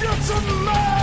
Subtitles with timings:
[0.00, 0.99] Det är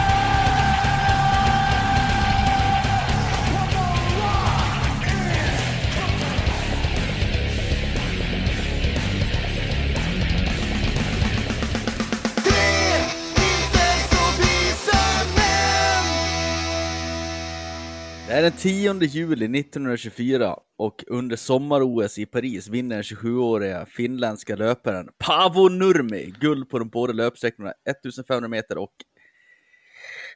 [18.47, 25.69] den 10 juli 1924 och under sommar-OS i Paris vinner den 27-åriga finländska löparen Paavo
[25.69, 28.91] Nurmi guld på de båda löpsträckorna 1500 meter och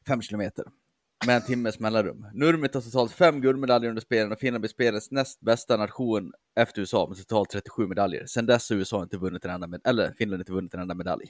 [0.08, 0.66] 5 kilometer
[1.26, 2.26] med en timmes mellanrum.
[2.34, 6.82] Nurmi tar totalt fem guldmedaljer under spelen och Finland blir spelens näst bästa nation efter
[6.82, 8.26] USA med totalt 37 medaljer.
[8.26, 10.96] Sedan dess har USA inte vunnit en enda med- eller Finland inte vunnit en enda
[10.96, 11.26] medalj.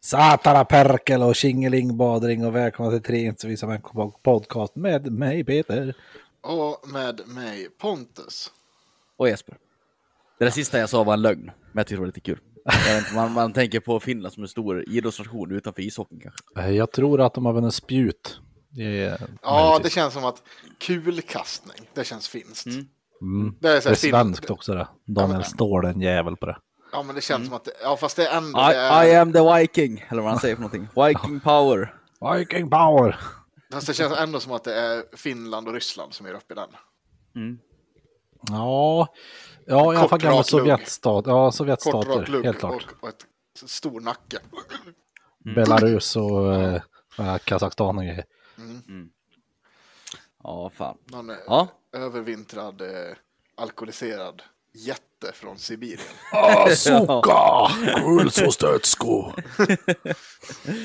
[0.00, 3.80] Satana Perkel och Tjingeling Badring och välkomna till Tre inte så visa
[4.22, 5.94] podcast med mig Peter.
[6.40, 8.50] Och med mig Pontus.
[9.16, 9.56] Och Jesper.
[10.38, 12.40] Det där sista jag sa var en lögn, men jag tyckte det var lite kul.
[12.98, 16.40] Inte, man, man tänker på Finland som en stor idrottsnation utanför ishockeyn kanske.
[16.56, 18.40] Eh, Jag tror att de har vunnit spjut.
[18.70, 20.42] Det är Ja, det känns som att
[20.78, 22.66] kulkastning, det känns finskt.
[22.66, 22.86] Mm.
[23.20, 23.54] Mm.
[23.60, 24.88] Det är, Det så är svenskt också det.
[25.04, 26.58] Daniel men- Ståhl är en jävel på det.
[26.92, 29.04] Ja, men det känns som att, det, ja fast det är ändå, I, det är,
[29.04, 30.88] I am the Viking, eller vad han säger för någonting.
[31.06, 31.94] Viking power.
[32.34, 33.18] Viking power!
[33.72, 36.56] Fast det känns ändå som att det är Finland och Ryssland som är uppe i
[36.56, 36.68] den.
[38.50, 39.08] Ja,
[39.66, 40.46] ja i alla Kort, fall gamla rak.
[40.48, 41.24] Sovjetstat.
[41.26, 42.86] Ja, Kort Sovjetstater, rak lugg helt klart.
[42.86, 43.26] och, och ett
[43.70, 44.38] stor nacke.
[45.54, 46.54] Belarus och
[47.18, 48.24] äh, Kazakstan och grejer.
[50.42, 50.98] Ja, fan.
[51.04, 51.68] Någon eh, Ja.
[51.92, 53.16] övervintrad, eh,
[53.56, 54.42] alkoholiserad
[54.74, 56.00] jätte från Sibirien.
[56.76, 57.68] Suka!
[58.04, 59.32] Kulsostötsko!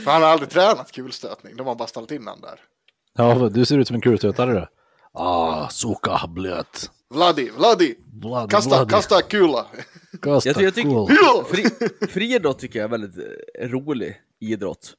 [0.03, 2.59] För han har aldrig tränat kulstötning, de har bara ställt in han där.
[3.17, 4.67] Ja, du ser ut som en kulstötare du.
[5.13, 6.91] Ah, suka blöt.
[7.09, 7.95] Vladi, Vladi!
[8.21, 8.89] Vlad, Kasta, Vladi.
[8.91, 9.65] kasta kula!
[10.21, 11.07] Kasta Jag, jag tycker, cool.
[11.07, 11.45] Kul!
[11.45, 13.25] fri, friidrott tycker jag är väldigt
[13.59, 14.93] eh, rolig idrott.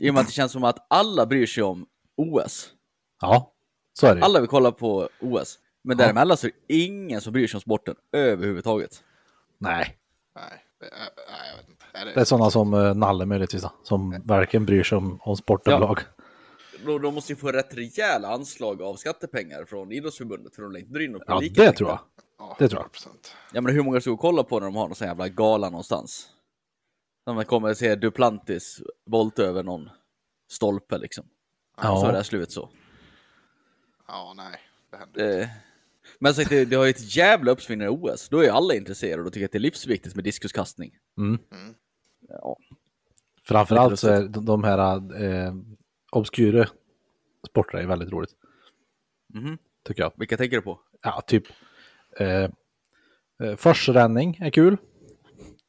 [0.00, 1.86] I och med att det känns som att alla bryr sig om
[2.16, 2.68] OS.
[3.20, 3.52] Ja,
[3.92, 4.22] så är det.
[4.22, 5.58] Alla vill kolla på OS.
[5.84, 9.02] Men däremellan så är det ingen som bryr sig om sporten överhuvudtaget.
[9.58, 9.98] Nej,
[10.34, 10.90] Nej, det är,
[11.30, 12.14] nej, jag vet inte.
[12.14, 15.96] Det, är sådana som uh, Nalle möjligtvis som verkligen bryr sig om, om sport Ja.
[16.86, 20.92] De, de måste ju få rätt rejäla anslag av skattepengar från idrottsförbundet för de inte
[20.92, 22.00] dra in något Ja, det tror jag.
[22.38, 22.90] ja, det tror jag.
[22.90, 23.08] 100%.
[23.52, 25.70] Ja men hur många ska och kolla på när de har någon sån jävla gala
[25.70, 26.28] någonstans?
[27.26, 29.90] När man kommer att se Duplantis volta över någon
[30.50, 31.24] stolpe liksom.
[31.82, 32.00] Ja.
[32.00, 32.68] Så är det här slut så.
[34.08, 34.58] Ja, nej.
[34.90, 35.42] Det händer inte.
[35.42, 35.48] Eh,
[36.18, 38.28] Men så att det, det har ju ett jävla uppsving i OS.
[38.28, 40.92] Då är ju alla intresserade och tycker att det är livsviktigt med diskuskastning.
[41.18, 41.38] Mm.
[42.28, 42.56] Ja.
[43.44, 44.78] Framförallt så är de, de här
[45.24, 45.54] eh,
[46.12, 46.66] obskyra
[47.48, 48.30] sporterna är väldigt roligt.
[49.34, 49.58] Mhm.
[49.86, 50.12] Tycker jag.
[50.16, 50.80] Vilka tänker du på?
[51.02, 51.44] Ja, typ.
[52.18, 52.28] Eh,
[53.42, 54.76] eh, Forsränning är kul.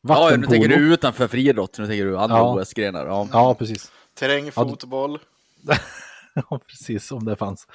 [0.01, 1.79] Ja, nu tänker du utanför friidrott.
[1.79, 2.61] Nu tänker du andra Ja.
[2.61, 3.05] OS-grenar.
[3.05, 3.27] Ja.
[3.31, 3.91] Ja, precis.
[4.13, 5.19] Terrängfotboll.
[6.35, 7.67] Ja, precis som det fanns.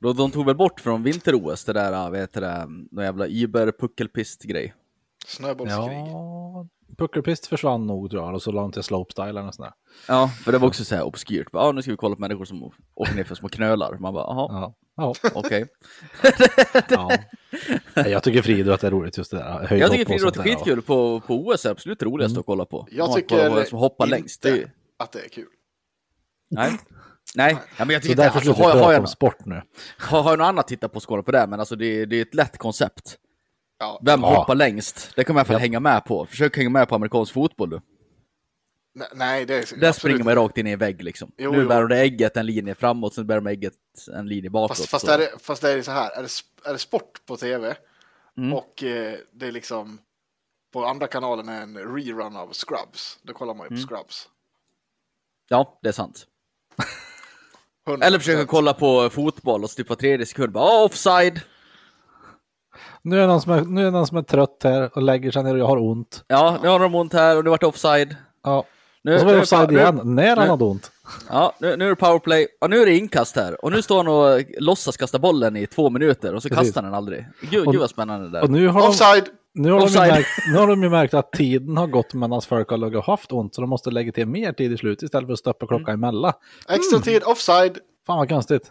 [0.00, 4.74] Då, de tog väl bort från vinter-OS det där, vad heter det, någon jävla Iber-puckelpist-grej.
[5.26, 5.98] Snöbollskrig.
[5.98, 6.66] Ja,
[6.98, 8.34] puckelpist försvann nog tror jag.
[8.34, 9.74] Och så la de till slopestyle eller sånt.
[10.08, 11.48] Ja, för det var också så här obskyrt.
[11.52, 13.98] Ja, nu ska vi kolla på människor som åker ner för små knölar.
[13.98, 15.30] Man bara, jaha, Ja, ja.
[15.34, 15.66] okej.
[16.88, 17.10] ja.
[17.94, 19.44] Jag tycker friidrott är roligt just det där.
[19.52, 20.82] Höjdhopp Jag tycker friidrott är skitkul.
[20.82, 22.88] På, på OS är absolut det roligaste att kolla på.
[22.90, 24.42] Jag Man tycker på som hoppar inte längst.
[24.42, 25.46] Det att det är kul.
[26.50, 26.72] nej.
[27.34, 29.06] Nej, ja, men jag Så tycker inte, därför alltså, slutar har, vi prata jag, om
[29.06, 29.62] sport nu.
[29.98, 32.16] har, har jag något annat att titta på och på det, men alltså det, det
[32.16, 33.16] är ett lätt koncept.
[33.80, 34.34] Ja, Vem Ja.
[34.38, 35.12] hoppar längst?
[35.16, 36.26] Det kommer jag i alla fall hänga med på.
[36.26, 37.76] Försök hänga med på amerikansk fotboll du.
[38.98, 41.32] ne- nej, det är Där springer man rakt in i en vägg liksom.
[41.38, 41.68] Jo, nu jo.
[41.68, 43.74] bär de ägget en linje framåt, sen bär de ägget
[44.14, 44.76] en linje bakåt.
[44.78, 46.28] Fast, fast, är det, fast är det så här, är det,
[46.68, 47.76] är det sport på tv
[48.38, 48.52] Mm.
[48.52, 49.98] och eh, det är liksom
[50.72, 53.86] på andra kanalen är en rerun av Scrubs, då kollar man ju Mm.
[53.88, 54.28] på Scrubs.
[55.48, 56.26] Ja, det är sant.
[57.86, 58.02] 100%.
[58.06, 61.40] Eller försöka kolla på fotboll och så typ var tredje sekund bara "Ah, offside.
[63.02, 65.02] Nu är, det någon som är, nu är det någon som är trött här och
[65.02, 66.24] lägger sig ner och jag har ont.
[66.28, 68.16] Ja, nu har de ont här och det vart offside.
[68.44, 68.64] Ja.
[69.02, 70.90] Nu, Och så var nu det är offside nu- igen, när han nu- hade ont.
[71.28, 72.46] Ja, nu, nu är det powerplay.
[72.60, 73.64] Ja, nu är det inkast här.
[73.64, 76.64] Och nu står han och låtsas kasta bollen i två minuter och så Precis.
[76.66, 77.26] kastar han den aldrig.
[77.50, 78.42] Gud, Och- gud vad spännande det där.
[78.42, 79.24] Och nu har, de, Offside!
[79.54, 82.70] nu, har de märkt, nu har de ju märkt att tiden har gått medan folk
[82.70, 85.26] har legat och haft ont, så de måste lägga till mer tid i slut istället
[85.26, 86.32] för att stoppa klockan emellan.
[86.68, 87.02] Extra Mm.
[87.02, 87.78] tid, offside!
[88.06, 88.70] Fan vad konstigt.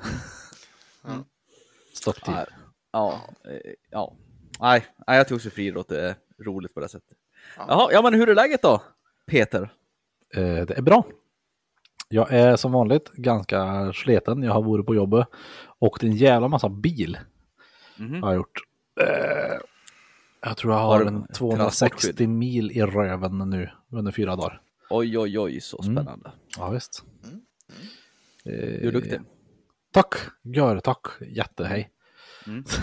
[1.94, 2.34] Stopptid.
[2.92, 4.16] Ja, ja, eh, ja.
[4.60, 6.16] Nej, nej, jag tror friidrott är
[6.46, 7.18] roligt på det sättet.
[7.58, 8.82] Jaha, ja men hur är läget då?
[9.28, 9.62] Peter?
[10.36, 11.06] Eh, det är bra.
[12.10, 14.44] Jag är som vanligt ganska sleten.
[14.44, 15.28] Jag har varit på jobbet.
[15.80, 17.18] Åkt en jävla massa bil.
[17.98, 18.24] Mhm.
[18.24, 18.60] Har jag gjort.
[19.02, 19.58] Eh,
[20.42, 22.30] jag tror jag Har har en ett 260 transportskydd?
[22.30, 24.62] mil i röven nu under fyra dagar.
[24.90, 25.96] Oj, oj, oj, så Mm.
[25.96, 26.32] spännande.
[26.58, 27.04] Ja, visst.
[27.24, 27.42] Mm.
[28.46, 29.20] Eh, Du är duktig.
[29.92, 30.14] Tack,
[30.44, 31.90] gör tack, jättehej.
[32.50, 32.64] Mm.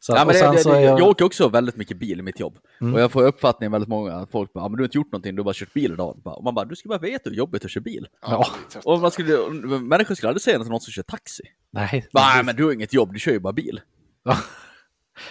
[0.00, 1.00] Så, Ja, men det, det, det, är jag...
[1.00, 2.58] jag, åker också väldigt mycket bil i mitt jobb.
[2.80, 2.94] Mm.
[2.94, 5.12] Och jag får uppfattningen väldigt många att folk bara, ah, men du har inte gjort
[5.12, 6.20] någonting, du har bara kört bil idag.
[6.24, 8.08] Och man bara, du ska bara veta hur jobbigt att köra bil.
[8.22, 8.88] Ja, det är.
[8.88, 9.50] Och man skulle,
[9.80, 11.42] människor skulle aldrig säga något till någon som kör taxi.
[11.70, 12.08] nej.
[12.12, 13.80] Bara, Nej men du har inget jobb, du kör ju bara bil.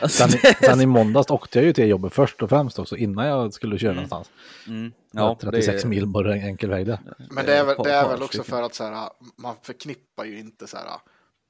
[0.01, 2.97] Alltså, Sen, det- sen i måndags åkte jag ju till jobbet först och främst också
[2.97, 4.29] innan jag skulle köra någonstans.
[4.67, 6.99] mm, Ja, ja, 36 det, mil bara en enkel väg där.
[7.31, 10.39] Men det är väl, det är väl också för att så här, man förknippar ju
[10.39, 10.85] inte så här,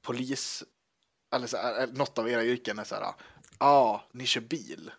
[0.06, 0.64] polis,
[1.36, 3.16] eller så här, något av era yrken är så här, ja,
[3.60, 4.92] ah, ni kör bil.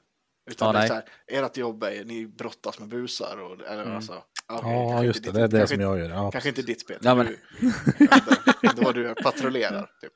[0.50, 0.88] Utan Ja, det är nej.
[0.88, 3.96] så här, ert jobb är, ni brottas med busar och, eller Mm.
[3.96, 4.12] alltså,
[4.52, 5.38] okej, Ja, just inte det.
[5.38, 6.10] Det är det kanske som inte- jag gör.
[6.24, 6.30] Ja.
[6.30, 6.98] Kanske inte ditt spel.
[7.02, 7.36] Ja, men-
[8.62, 9.90] Du, då du patrullerar.
[10.00, 10.12] Typ.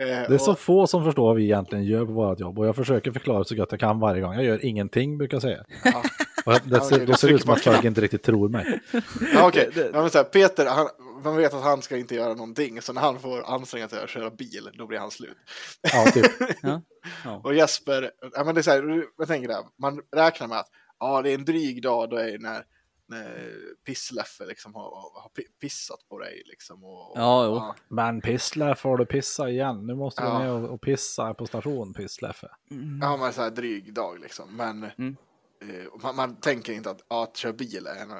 [0.00, 2.58] Eh, Det är så och- få som förstår vad vi egentligen gör på vårt jobb
[2.58, 4.34] och jag försöker förklara så gott jag kan varje gång.
[4.34, 5.64] Jag gör ingenting brukar jag säga.
[5.84, 6.02] Ja.
[6.46, 8.22] Och det, Ja, okej, ser, då det ser trycker ut som att folk inte riktigt
[8.22, 8.80] tror mig.
[9.34, 9.50] Ja.
[9.54, 10.88] Det- Ja, men så här, Peter, han,
[11.24, 14.10] man vet att han ska inte göra någonting, så när han får anstränga sig att
[14.10, 15.36] köra bil, då blir han slut.
[15.92, 16.32] Ja, typ.
[16.62, 16.82] ja.
[17.24, 17.40] Ja.
[17.44, 20.58] Och Jesper, ja, men det är så här, jag tänker det, här, man räknar med
[20.58, 20.68] att
[20.98, 22.64] ja, det är en dryg dag då är det när,
[23.08, 23.50] när
[23.86, 24.82] Pissleffe liksom har,
[25.22, 26.42] har pi- pissat på dig.
[26.46, 27.74] Liksom, och, och, Ja, jo.
[27.88, 29.86] Men Pissle får du pissa igen.
[29.86, 30.38] Nu måste du Ja.
[30.38, 32.48] ner och, och pissa på station Pissleffe.
[33.00, 34.56] ja, men så här dryg dag liksom.
[34.56, 35.16] Men Mm.
[35.62, 38.10] eh, man, man tänker inte att, ja, att köra bil är en,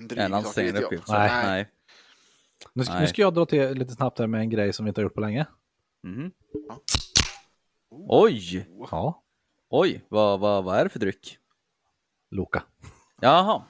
[0.00, 0.84] en dryg En jobb.
[0.84, 1.08] uppgift.
[1.08, 1.30] Nej.
[1.44, 1.70] Nej.
[2.72, 4.88] Nu, ska- nu ska jag dra till lite snabbt här med en grej som vi
[4.88, 5.46] inte har gjort på länge.
[6.02, 6.30] Mhm.
[6.68, 6.78] Ja.
[8.08, 9.22] Oj, Ja,
[9.70, 11.38] oj, vad, vad, vad är det för dryck?
[12.30, 12.62] Loka.
[13.20, 13.62] Jaha,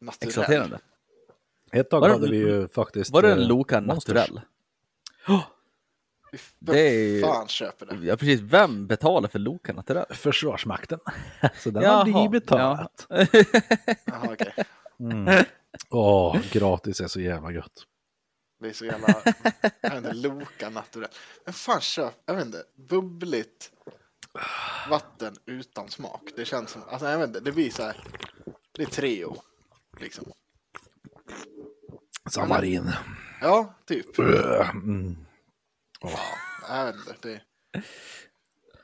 [0.00, 0.28] Naturell.
[0.28, 0.78] exalterande.
[1.72, 3.10] Ett tag Var hade vi ju faktiskt...
[3.12, 4.14] Var det eh, en Loka Monsters.
[4.14, 4.40] naturell?
[5.26, 8.06] Fy Det är- fan köper det?
[8.06, 10.06] Ja precis, vem betalar för Loka naturell?
[10.10, 10.98] Försvarsmakten.
[11.58, 13.06] Så den Jaha, har vi betalat.
[14.04, 14.54] Jaha, okej.
[15.00, 15.44] Mm.
[15.90, 17.82] Åh, gratis är så jävla gött.
[18.64, 19.08] Det är så jävla,
[19.80, 21.10] jag vet inte, Loka naturell.
[21.44, 23.70] Men fan köp, jag vet inte, bubbligt
[24.88, 26.22] vatten utan smak.
[26.36, 28.00] Det känns som, alltså jag vet inte, det blir så här,
[28.72, 29.42] det är Treo,
[30.00, 30.32] liksom.
[32.30, 32.90] Samarin.
[33.40, 34.18] Ja, typ.
[34.18, 35.16] Mm.
[36.68, 37.40] Jag vet inte, det,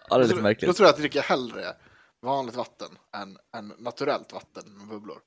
[0.08, 0.76] Ja, det är lite då, då märkligt.
[0.76, 1.76] tror jag att jag dricker hellre
[2.20, 5.20] vanligt vatten än, än naturellt vatten med bubblor.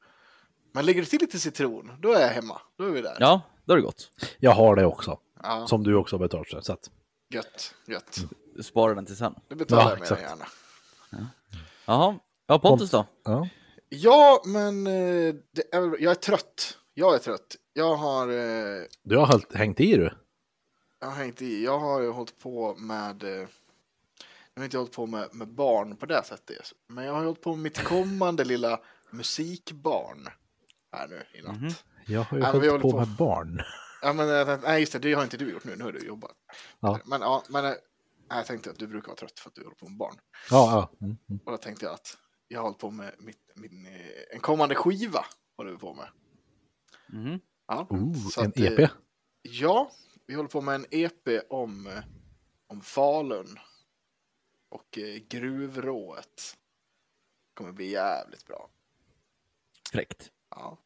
[0.71, 2.61] Men lägger du till lite citron, då är jag hemma.
[2.77, 3.17] Då är vi där.
[3.19, 4.11] Ja, då är det gott.
[4.39, 5.19] Jag har det också.
[5.43, 6.61] Ja, Som du också har betalat för.
[6.61, 6.89] Så att,
[7.29, 8.19] gött, gött.
[8.55, 9.35] Du sparar den till sen.
[9.47, 10.21] Det betalar Ja, jag exakt.
[10.21, 10.45] gärna.
[11.85, 13.05] Jaha, ja Pontus då?
[13.23, 13.47] ja.
[13.89, 16.77] Ja, men eh, det är, jag är trött.
[16.93, 17.55] Jag är trött.
[17.73, 20.13] Jag har, eh, Du har hållit, hängt i du.
[20.99, 21.63] jag har hängt i.
[21.63, 23.29] Jag har ju hållit på med, eh,
[24.53, 26.73] jag har inte hållit på med, med barn på det sättet.
[26.87, 28.79] Men jag har hållit på med mitt kommande lilla
[29.09, 30.27] musikbarn
[30.91, 31.55] här nu i natt.
[31.61, 31.73] Mhm.
[32.07, 32.97] Jag har ju Ja, hållit på, håller på.
[32.99, 33.61] med barn.
[34.01, 35.75] Ja, men eh, nej, just det, det har inte du gjort nu.
[35.75, 36.31] Nu har du jobbat.
[36.79, 36.99] Ja.
[37.05, 37.73] Men, ja, men eh,
[38.29, 40.15] jag tänkte att du brukar vara trött för att du håller på med barn.
[40.49, 41.05] Ja, ja.
[41.05, 41.17] Mm.
[41.29, 41.39] mm.
[41.45, 42.17] Och då tänkte jag att
[42.47, 44.01] jag har hållit på med mitt, min, eh,
[44.31, 45.25] en kommande skiva.
[45.57, 46.07] Håller vi på med.
[47.07, 47.39] Mhm.
[47.67, 48.89] Ja, Ooh, en att, EP.
[49.41, 49.91] Ja,
[50.27, 52.01] vi håller på med en EP om,
[52.67, 53.59] om Falun
[54.69, 54.97] och
[55.29, 56.57] gruvrået.
[57.53, 58.69] kommer bli jävligt bra.
[59.91, 60.31] Fräckt.
[60.49, 60.77] Ja.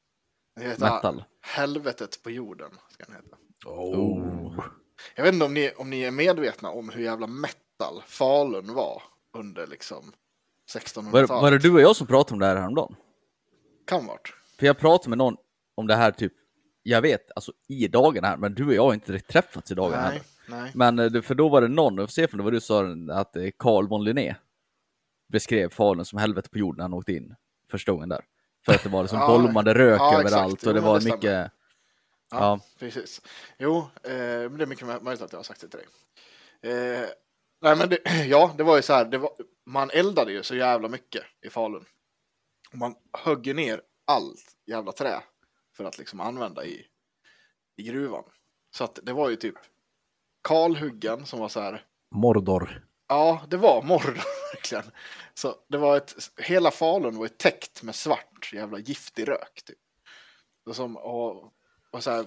[0.57, 1.23] Den heter Metal.
[1.41, 2.71] Helvetet på jorden.
[2.89, 3.37] Ska den heta.
[3.65, 4.65] Oh.
[5.15, 9.01] Jag vet inte om ni, om ni är medvetna om hur jävla metal Falun var
[9.33, 10.11] under liksom
[10.73, 11.29] Var, 1600-talet.
[11.29, 12.95] var det du och jag som pratade om det här häromdagen?
[13.87, 14.33] Kan vart.
[14.59, 15.37] För jag pratade med någon
[15.75, 16.33] om det här typ,
[16.83, 19.75] jag vet, alltså i dagen här, men du och jag har inte direkt träffats i
[19.75, 20.21] dagen Nej, här.
[20.47, 20.71] nej.
[20.75, 23.07] Men eh, för då var det någon, jag får se från det var du som
[23.07, 24.35] sa att eh, Carl von Linné
[25.27, 27.35] beskrev Falun som helvete på jorden när han åkte in
[27.71, 28.21] första gången där.
[28.67, 30.27] För att det var liksom Ja, bolmande rök ja, exakt.
[30.33, 31.49] överallt Jo, och det men var det mycket, Ja,
[32.29, 32.59] ja.
[32.79, 33.21] precis.
[33.57, 35.87] Jo, eh, men det är mycket möjligt att jag har sagt det till dig.
[37.01, 37.05] Eh,
[37.61, 39.31] nej, men det, ja, det var ju så här, var,
[39.65, 41.85] man eldade ju så jävla mycket i Falun.
[42.71, 45.23] Och man högg ner allt jävla trä
[45.77, 46.85] för att liksom använda i,
[47.77, 48.23] i gruvan.
[48.75, 49.55] Så att det var ju typ
[50.47, 54.17] kalhuggen som var så här, Mordor ja, det var Mordor
[54.53, 54.91] verkligen.
[55.33, 59.77] Så det var ett, hela Falun var ju täckt med svart jävla giftig rök typ.
[60.65, 61.53] Och, som, och,
[61.91, 62.25] och så här,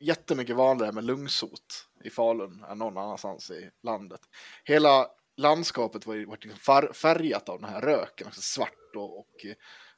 [0.00, 4.20] jättemycket vanligare med lungsot i Falun än någon annanstans i landet.
[4.64, 5.06] Hela
[5.36, 9.46] landskapet var var liksom far, färgat av den här röken, alltså svart och, och,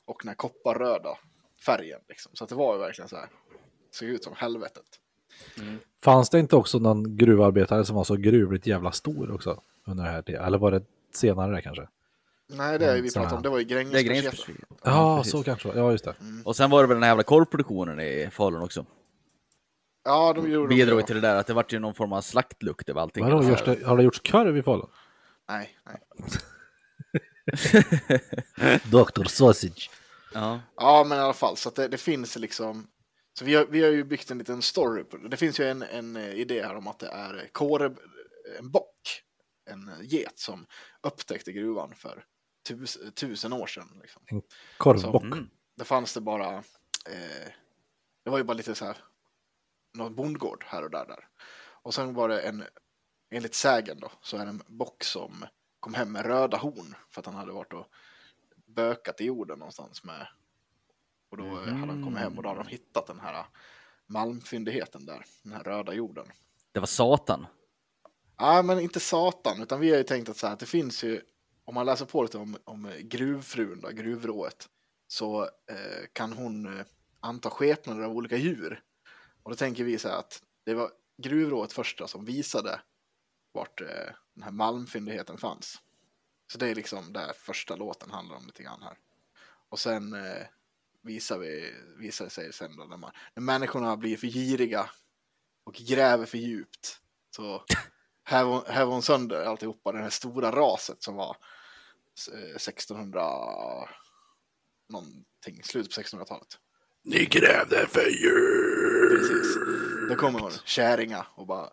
[0.05, 1.19] och den här kopparröda
[1.67, 2.01] färgen.
[2.09, 2.33] Liksom.
[2.35, 3.29] Så att det var ju verkligen så här,
[3.91, 4.87] såg ut som helvetet.
[5.59, 5.79] Mm.
[6.05, 9.63] Fanns det inte också någon gruvarbetare som var så gruvligt jävla stor också?
[9.87, 10.47] Under det här?
[10.47, 10.83] Eller var det
[11.15, 11.89] senare kanske?
[12.49, 13.43] Nej, det är vi pratade om.
[13.43, 14.33] Det var ju Det är.
[14.85, 15.33] Ja, precis.
[15.33, 16.15] så kanske Ja, just det.
[16.45, 18.87] Och sen var det väl den här jävla korvproduktionen i Falun också.
[20.05, 21.07] Ja, de gjorde Bidrog det.
[21.07, 23.25] till det där att det vart ju någon form av slaktlukt över allting.
[23.25, 24.89] Vadå, görs det, har det gjorts korv i Falun?
[25.49, 26.01] Nej, nej.
[28.91, 29.25] Dr.
[29.25, 29.91] Sausage.
[30.35, 30.61] Ja.
[30.77, 32.87] Ja, men i alla fall, så att det, det finns liksom...
[33.39, 35.29] Så vi har, vi har ju byggt en liten story på det.
[35.29, 37.95] Det finns ju en, en eh, idé här om att det är kåre,
[38.59, 38.96] en bock,
[39.67, 40.67] en get som
[41.03, 42.25] upptäckte gruvan för
[42.69, 44.01] tus, tusen år sedan.
[44.03, 44.43] Liksom.
[44.79, 45.23] Korvbock.
[45.23, 45.49] Mm.
[45.75, 46.55] Där fanns det bara,
[47.07, 47.49] eh,
[48.25, 48.97] det var ju bara lite så här,
[49.95, 51.07] någon bondgård här och där.
[51.07, 51.29] där.
[51.83, 52.65] Och sen var det en,
[53.31, 55.45] enligt sägen då, så är det en bock som
[55.81, 57.87] kom hem med röda horn för att han hade varit och
[58.67, 60.29] bökat i jorden någonstans med.
[61.29, 63.47] Och då eh, hade han kommit hem och då hade de hittat den här
[64.07, 66.27] malmfyndigheten där, den här röda jorden.
[66.73, 67.47] Det var Satan.
[68.37, 71.05] Ja, men inte satan, utan vi har ju tänkt att, så här, att det finns
[71.05, 71.21] ju,
[71.65, 74.69] om man läser på lite om, om gruvfrun, då, gruvrået,
[75.09, 76.87] så eh, kan hon eh,
[77.21, 78.83] anta skepnader av olika djur.
[79.43, 80.91] Och då tänker vi så här att det var
[81.23, 82.81] gruvrået första som visade
[83.53, 85.83] vart eh, den här malmfyndigheten fanns.
[86.53, 88.99] Så det är liksom där första låten handlar om lite grann här.
[89.69, 90.47] Och sen eh,
[91.03, 94.91] visar, vi, visar det sig sen då när, man, när människorna blir för giriga
[95.65, 97.01] och gräver för djupt
[97.31, 97.65] så
[98.85, 101.37] hon sönder alltihopa, det här stora raset som var
[102.33, 103.23] eh, 1600
[104.89, 106.59] någonting, slutet på 1600-talet.
[107.05, 109.17] Ni grävde för djur.
[109.19, 109.57] Precis.
[110.09, 111.71] Då kommer hon, käringa, och bara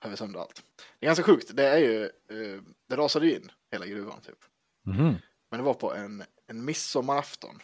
[0.00, 0.62] häver sönder allt.
[0.98, 4.38] Det är ganska sjukt, det är ju, eh, det rasade ju in hela gruvan typ.
[4.86, 5.14] Mhm.
[5.50, 7.58] Men det var på en, en midsommarafton.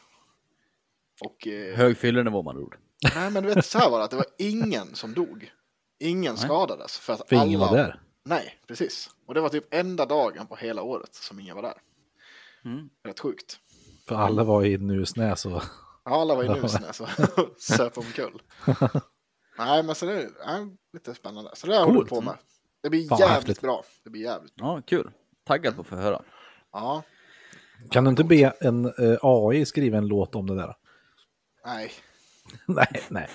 [1.21, 2.79] Och eh, Hög fyllenivå man ord.
[3.15, 5.53] nej men du vet så här var det, att det var ingen som dog.
[5.99, 6.45] Ingen Nej.
[6.45, 6.99] skadades.
[6.99, 7.47] För att För alla...
[7.47, 8.01] ingen var där.
[8.25, 9.11] Nej, precis.
[9.27, 11.75] Och det var typ enda dagen på hela året som ingen var där.
[12.65, 12.91] Mm.
[13.05, 13.59] Rätt sjukt.
[14.09, 15.63] För alla var i Nusnäs och...
[16.05, 17.09] Ja, alla var i Nusnäs och
[17.59, 18.43] söp omkull.
[19.59, 21.51] Nej, men så det är lite spännande.
[21.55, 22.37] Så det har jag hållit på med.
[22.83, 23.61] Det blir Fan, jävligt häftigt.
[23.61, 23.85] bra.
[24.05, 25.11] Det blir jävligt Ja, kul.
[25.45, 26.23] Taggad på att få höra.
[26.73, 27.03] Ja,
[27.91, 30.77] Kan du inte be en eh, AI skriva en låt om det där?
[31.65, 31.93] nej.
[32.67, 33.29] nej, nej.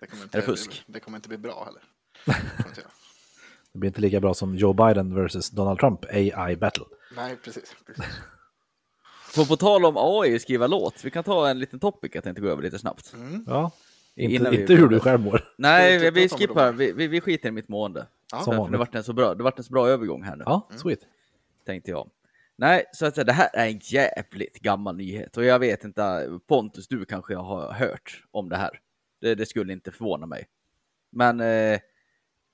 [0.00, 0.84] Det kommer inte, Är det fusk?
[0.86, 1.82] Det, det kommer inte bli bra heller.
[3.72, 6.84] Det blir inte lika bra som Joe Biden versus Donald Trump AI battle.
[7.16, 7.76] Nej, precis.
[7.86, 8.04] precis.
[9.36, 12.42] På, på tal om AI skriva låt, vi kan ta en liten topic jag tänkte
[12.42, 13.14] gå över lite snabbt.
[13.46, 13.70] Ja.
[14.16, 15.44] Inte, Innan vi inte hur du själv mår.
[15.58, 18.06] Nej, vi, vi skippar, vi, vi, vi skiter i mitt mående.
[18.32, 18.40] Ja.
[18.40, 20.42] Som För det vart en så bra, det vart en så bra övergång här nu,
[20.46, 21.00] Ja, sweet.
[21.66, 22.10] tänkte jag.
[22.56, 26.28] Nej, så att säga, det här är en jävligt gammal nyhet och jag vet inte,
[26.46, 28.80] Pontus, du kanske har hört om det här.
[29.20, 30.46] Det, det skulle inte förvåna mig.
[31.10, 31.78] Men eh,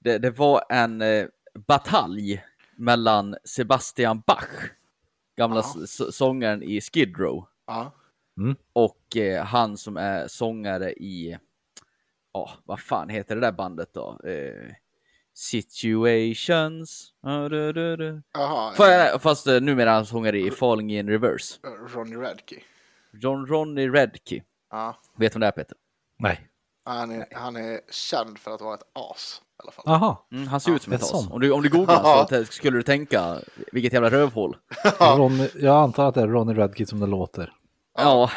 [0.04, 1.26] det, det var en eh,
[1.66, 2.42] batalj
[2.76, 4.48] mellan Sebastian Bach,
[5.36, 5.86] gamla Ja.
[6.12, 7.92] sångaren i Skid Row, Ja,
[8.72, 11.38] och eh, han som är sångare i,
[12.32, 14.20] ja, vad fan heter det där bandet då?
[14.24, 14.72] Eh,
[15.36, 17.12] Situations.
[17.22, 17.48] Ja.
[18.32, 18.72] Jaha.
[18.74, 21.58] Fa- Fast eh, numera han sångare i Falling in Reverse.
[21.94, 22.62] Ronny Radke.
[23.12, 24.42] John Ronny Redkey.
[24.70, 25.76] Ja, Vet du vem det är Peter?
[26.18, 26.48] Nej.
[26.84, 29.84] han är, han är känd för att vara ett as i alla fall.
[29.86, 30.26] Aha.
[30.32, 31.28] Mm, han ser ut som ett as.
[31.30, 33.36] Om du, om du googlar så skulle du tänka,
[33.72, 34.56] vilket jävla rövhål.
[35.00, 37.52] Ronny, jag antar att det är Ronny Radkid som det låter.
[37.98, 38.30] Ja,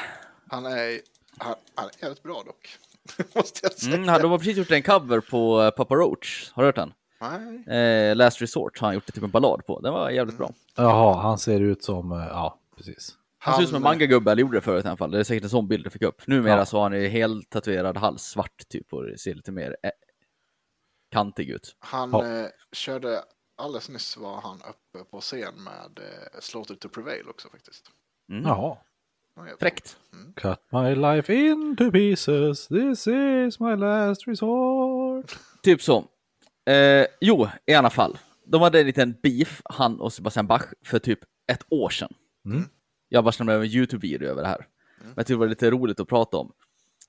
[0.49, 0.99] Han är,
[1.37, 2.67] han, han är jävligt bra dock.
[3.35, 3.95] Måste jag säga.
[3.95, 6.51] mm, de har precis gjort en cover på eh, Papa Roach.
[6.53, 6.93] Har du hört den?
[7.21, 7.77] Nej.
[7.77, 9.79] Eh, Last Resort har han gjort typ en ballad på.
[9.79, 10.51] Den var jävligt bra.
[10.75, 13.13] Jaha, han ser ut som, eh, ja, precis.
[13.39, 15.11] Han ser ut som en mangagubbe, eller gjorde det förut i alla fall.
[15.11, 16.27] Det är säkert en sån bild jag fick upp.
[16.27, 16.65] Numera Ja.
[16.65, 19.89] så har han ju helt tatuerad hals, svart typ, och det ser lite mer eh,
[21.17, 21.75] kantig ut.
[21.79, 22.25] Han Ja.
[22.25, 23.21] eh, körde,
[23.57, 27.91] alldeles nyss var han uppe på scen med eh, Slaughter to Prevail också faktiskt.
[28.31, 28.43] Mm.
[28.43, 28.77] Jaha.
[29.59, 29.97] Fräckt.
[30.35, 35.39] Cut my life into pieces, this is my last resort.
[35.63, 36.05] Typ så.
[36.69, 38.17] Eh, jo, i alla fall.
[38.45, 41.19] De hade en liten beef, han och Sebastian Bach, för typ
[41.51, 42.13] ett år sedan.
[42.45, 42.63] Mm.
[43.09, 44.67] Jag bara med en YouTube-video över det här.
[44.99, 46.51] Men jag tyckte det var lite roligt att prata om.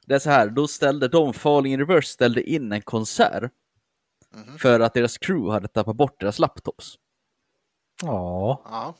[0.06, 3.52] Det är så här, då ställde de, Falling in Reverse, ställde in en konsert
[4.34, 4.58] Mhm.
[4.58, 6.94] för att deras crew hade tappat bort deras laptops.
[8.02, 8.94] Ja, Ja,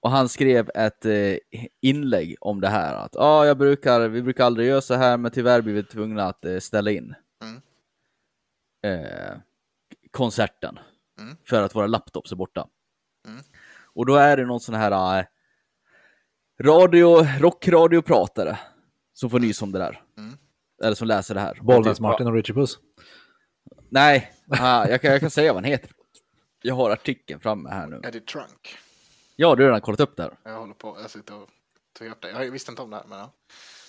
[0.00, 1.36] Och han skrev ett eh,
[1.80, 2.94] inlägg om det här.
[2.94, 6.24] Att ah, jag brukar, vi brukar aldrig göra så här, men tyvärr blir vi tvungna
[6.24, 7.60] att eh, ställa in Mm.
[9.04, 9.36] eh,
[10.10, 10.78] konserten.
[11.20, 11.36] Mm.
[11.44, 12.68] För att våra laptops är borta.
[13.28, 13.40] Mm.
[13.94, 15.24] Och då är det någon sån här eh,
[16.60, 18.58] radio, rockradiopratare
[19.12, 20.02] som får nys om det där.
[20.18, 20.36] Mm.
[20.82, 21.58] Eller som läser det här.
[21.62, 22.78] Bollnäs Typ, Martin och Richie Puss.
[23.94, 25.90] Nej, ah, jag, kan, jag kan säga vad han heter.
[26.62, 28.00] Jag har artikeln framme här nu.
[28.04, 28.76] Eddie Trunk.
[29.36, 30.32] Ja, du har redan kollat upp det här.
[30.44, 31.48] Jag håller på, jag sitter och
[31.98, 32.30] tog upp det.
[32.30, 33.32] Jag visste inte om det här, men ja.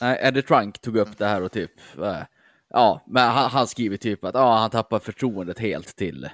[0.01, 2.21] Nej, Eddie Trunk tog upp det här och typ, eh,
[2.67, 6.29] ja, men han, han skriver typ att ja, han tappar förtroendet helt till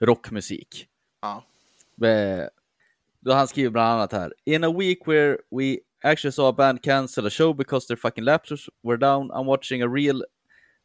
[0.00, 0.86] rockmusik.
[1.20, 1.44] ja.
[2.06, 2.44] Eh,
[3.20, 4.34] Då han skriver bland annat här.
[4.44, 8.24] In a week where we actually saw a band cancel a show because their fucking
[8.24, 10.24] laptops were down, I'm watching a real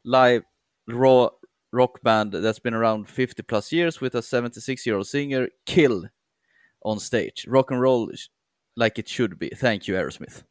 [0.04, 0.44] live
[0.92, 1.30] raw
[1.74, 6.08] rock band that's been around 50 plus years with a 76 year old singer kill
[6.82, 7.46] on stage.
[7.48, 8.12] Rock and roll
[8.76, 9.50] like it should be.
[9.56, 10.44] Thank you Aerosmith.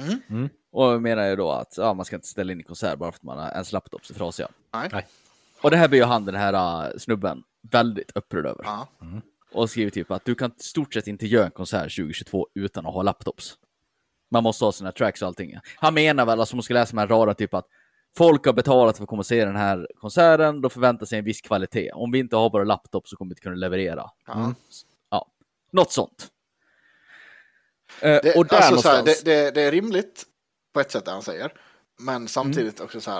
[0.00, 0.20] Mm.
[0.30, 0.48] Mm.
[0.72, 3.12] Och jag menar ju då att ja, man ska inte ställa in en konsert bara
[3.12, 4.48] för att man har ens laptops är trasiga.
[4.72, 4.88] Nej.
[4.92, 5.06] Nej.
[5.62, 8.64] Och det här blir ju han, den här uh, snubben, väldigt upprörd över.
[8.64, 8.88] Ja.
[9.52, 12.86] Och skriver typ att du kan i stort sett inte göra en konsert 2022 utan
[12.86, 13.58] att ha laptops.
[14.30, 15.58] Man måste ha sina tracks och allting.
[15.76, 17.66] Han menar väl, alltså, om man ska läsa de här raderna, typ att
[18.16, 21.24] folk har betalat för att komma och se den här konserten, då förväntar sig en
[21.24, 21.90] viss kvalitet.
[21.92, 24.10] Om vi inte har våra laptops så kommer vi inte kunna leverera.
[24.26, 24.54] Ja.
[25.10, 25.26] Ja,
[25.70, 26.28] något sånt.
[28.02, 29.22] Eh, Det, och där alltså, så här, någonstans...
[29.22, 30.24] det, det, det är rimligt
[30.72, 31.52] på ett sätt det han säger.
[31.98, 33.18] Men samtidigt också så här.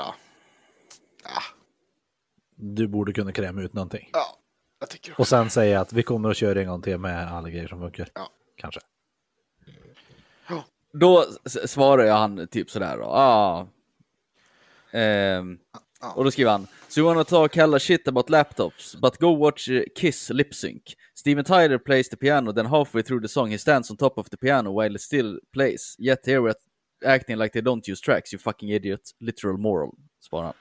[1.25, 1.43] Ja,
[2.55, 4.11] Du borde kunna kräma ut någonting.
[4.13, 4.25] ja
[4.81, 7.51] jag tycker Och sen säga att vi kommer att köra en gång till med alla
[7.51, 8.09] grejer som funkar.
[8.15, 8.29] Ja.
[8.57, 8.81] Kanske.
[10.93, 13.05] Då s- svarar jag han typ sådär då.
[13.05, 13.67] Ah.
[14.93, 16.13] Ja.
[16.15, 16.67] och då skriver han.
[16.89, 20.83] So you wanna talk hella shit about laptops, but go watch uh, Kiss lip sync.
[21.15, 24.31] Steven Tyler plays the piano, then halfway through the song he stands on top of
[24.31, 25.97] the piano while it still plays.
[25.99, 26.55] Yet here we're
[27.07, 29.01] acting like they don't use tracks, you fucking idiot.
[29.21, 30.55] Literal moral, svarar han.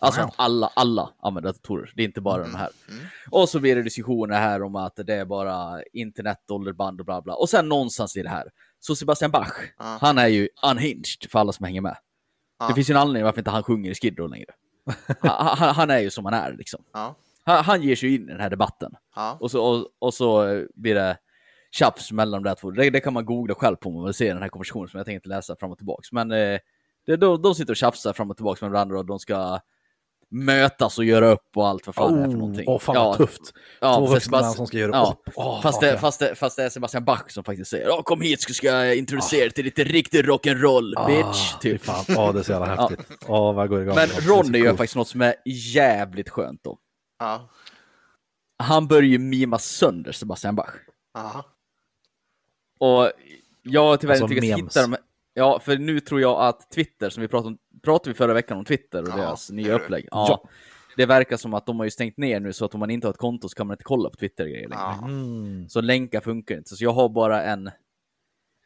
[0.00, 0.30] Alltså Wow.
[0.36, 2.68] alla, alla använder datorer, det är inte bara de här.
[3.30, 7.22] Och så blir det diskussioner här om att det är bara internet, ålderband och bla
[7.22, 7.34] bla.
[7.34, 8.44] Och sen någonstans i det här,
[8.80, 9.98] så Sebastian Bach, Ja.
[10.00, 11.96] han är ju unhinged för alla som hänger med.
[12.58, 12.68] Ja.
[12.68, 14.50] Det finns ju en anledning varför inte han sjunger i Skid Row längre.
[15.20, 16.84] Han, han, han är ju som han är liksom.
[16.92, 17.16] Ja.
[17.44, 18.92] Han, han ger sig in i den här debatten.
[19.16, 19.36] Ja.
[19.40, 21.18] Och så, och, och så eh, blir det
[21.70, 22.70] tjafs mellan de där två.
[22.70, 24.98] Det, det kan man googla själv på om man vill se den här konversationen som
[24.98, 26.12] jag tänkte läsa fram och tillbaks.
[26.12, 26.58] Men eh,
[27.06, 29.60] det, de, de sitter och tjafsar fram och tillbaks med varandra och de ska
[30.30, 32.64] mötas och göra upp och allt vad fan det är för någonting.
[32.68, 33.52] Åh, fan ja, vad tufft.
[33.80, 35.32] Ja, Två vuxna män som ska göra ja, upp.
[35.36, 35.98] Åh, fast, det, ja.
[35.98, 38.66] fast, det, fast det är Sebastian Bach som faktiskt säger "Ja, kom hit så ska
[38.66, 41.54] jag introducera dig till lite riktig rock'n'roll, bitch.
[41.54, 41.84] Ah, fy Typ.
[41.84, 42.04] fan.
[42.08, 43.06] Ja, det är så jävla häftigt.
[43.28, 43.94] Ja, vad går igång.
[43.94, 44.78] Men Ronny gör coolt.
[44.78, 46.78] faktiskt något som är jävligt skönt då.
[47.18, 47.48] Ja.
[48.58, 50.74] Han börjar ju mima sönder Sebastian Bach.
[51.14, 51.44] Ja.
[52.78, 53.12] Och
[53.62, 54.96] jag har tyvärr Alltså inte lyckats hitta dem.
[55.34, 58.58] Ja, för nu tror jag att Twitter, som vi pratade om, pratade vi förra veckan
[58.58, 60.08] om Twitter och Ja, deras nya upplägg.
[60.10, 60.26] Ja.
[60.28, 60.50] Ja.
[60.96, 63.06] Det verkar som att de har ju stängt ner nu så att om man inte
[63.06, 64.82] har ett konto så kan man inte kolla på Twitter-grejer längre.
[64.82, 65.04] Ja.
[65.04, 65.68] Mm.
[65.68, 66.76] Så länkar funkar inte.
[66.76, 67.70] Så jag har bara en,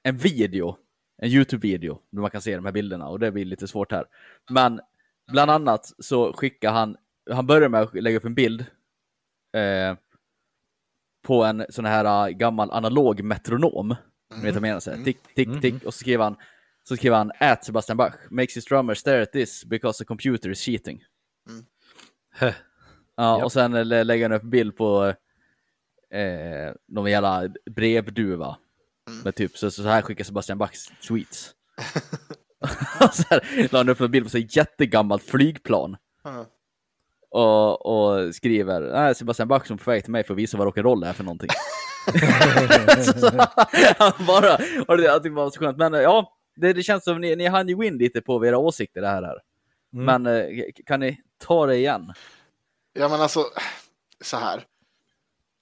[0.02, 0.76] en video,
[1.22, 4.04] en YouTube-video, där man kan se de här bilderna och det blir lite svårt här.
[4.50, 4.80] Men
[5.32, 6.96] bland annat så skickar han,
[7.30, 8.60] han börjar med att lägga upp en bild
[9.56, 9.96] eh,
[11.26, 13.88] på en sån här eh, gammal analog metronom.
[14.34, 14.80] Ni vet vad jag menar?
[14.80, 15.74] Så här, tick, tick, tick.
[15.84, 16.36] Och så skriver han,
[16.84, 20.50] så skriver han at Sebastian Bach, makes his drummer stare at this because the computer
[20.50, 21.02] is cheating.
[22.34, 22.54] Heh.
[23.16, 23.44] Ja, Japp.
[23.44, 25.14] och sen lä- lägger han upp bild på
[26.10, 28.56] eh, någon jävla brevduva.
[29.24, 31.54] Med typ, så, så här skickar Sebastian Bachs tweets.
[33.00, 35.96] och så här la han upp en bild på ett jättegammalt flygplan.
[36.24, 36.46] Ja.
[37.30, 40.56] Och, och skriver, nej Sebastian Bach som är på väg till mig för att visa
[40.58, 41.50] vad rock'n'roll är för någonting.
[43.04, 43.46] så, så,
[43.98, 45.78] han bara, och det, jag tyckte det var så skönt.
[45.78, 48.58] Men eh, ja, det, det känns som ni, ni hann ju in lite på era
[48.58, 49.22] åsikter det här.
[49.22, 49.40] här.
[49.92, 50.22] Mm.
[50.22, 52.12] Men eh, kan ni ta det igen?
[52.92, 53.44] Ja, men alltså
[54.20, 54.66] så här.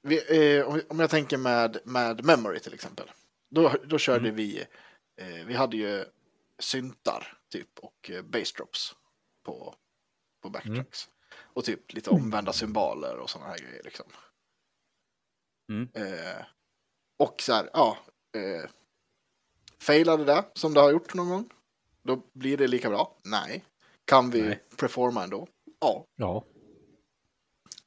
[0.02, 3.10] Vi, eh, om, jag tänker med, med Memory till exempel.
[3.50, 4.64] Då, då körde vi,
[5.16, 6.04] eh, vi hade ju
[6.58, 8.94] syntar typ och eh, bassdrops
[9.42, 9.74] på,
[10.42, 11.08] på backtracks.
[11.54, 14.06] Och typ lite omvända symboler och sådana här grejer liksom.
[15.68, 15.88] Mm.
[15.94, 16.44] Eh,
[17.16, 17.98] och så här, ja.
[18.36, 18.70] Eh,
[19.82, 21.50] failade det som det har gjort någon gång?
[22.02, 23.18] Då blir det lika bra?
[23.24, 23.64] Nej.
[24.04, 24.62] Kan vi Nej.
[24.76, 25.48] performa ändå?
[25.80, 26.06] Ja.
[26.16, 26.44] Ja.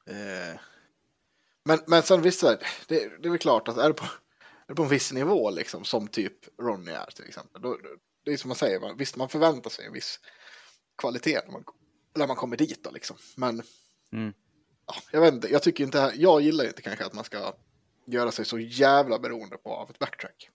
[0.06, 0.60] Eh,
[1.64, 4.74] men, men sen visst, det, det, är väl klart att är det, på, är det
[4.74, 7.78] på en viss nivå, liksom, som typ Ronny är till exempel, då,
[8.24, 10.20] det är som man säger, man, visst man förväntar sig en viss
[10.98, 11.64] kvalitet när man,
[12.14, 12.84] när man kommer dit.
[12.84, 13.16] Då, liksom.
[13.36, 13.62] Men
[14.12, 14.32] Mm.
[14.86, 17.54] ja, jag vet inte, jag tycker inte, jag gillar inte kanske att man ska
[18.06, 20.50] göra sig så jävla beroende på av ett backtrack.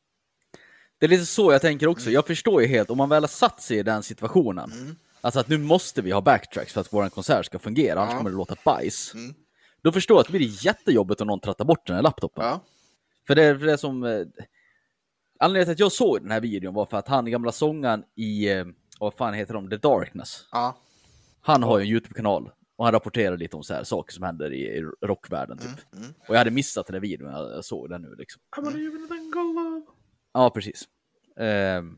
[0.99, 2.09] Det är lite så jag tänker också.
[2.09, 4.71] Jag förstår ju helt, om man väl har satt sig i den situationen,
[5.21, 8.17] alltså att nu måste vi ha backtracks för att vår konsert ska fungera, annars Ja.
[8.17, 9.13] kommer det låta bajs.
[9.13, 9.33] Mm.
[9.81, 12.45] Då förstår jag att det blir jättejobbigt om någon trattar bort den här laptopen.
[12.45, 12.63] Ja,
[13.27, 14.03] För det är det som...
[14.03, 14.21] Eh,
[15.39, 18.49] anledningen till att jag såg den här videon var för att han, gamla sångaren i,
[18.49, 18.65] eh,
[18.99, 20.45] vad fan heter de, The Darkness.
[20.51, 20.77] ja,
[21.41, 24.53] Han har ju en YouTube-kanal Och han rapporterade lite om så här saker som händer
[24.53, 25.67] i, rockvärlden typ.
[25.93, 26.13] Mm, mm.
[26.27, 28.41] Och jag hade missat den där videon, jag, jag såg den nu liksom.
[30.37, 30.83] Ja, precis.
[31.39, 31.97] Ehm,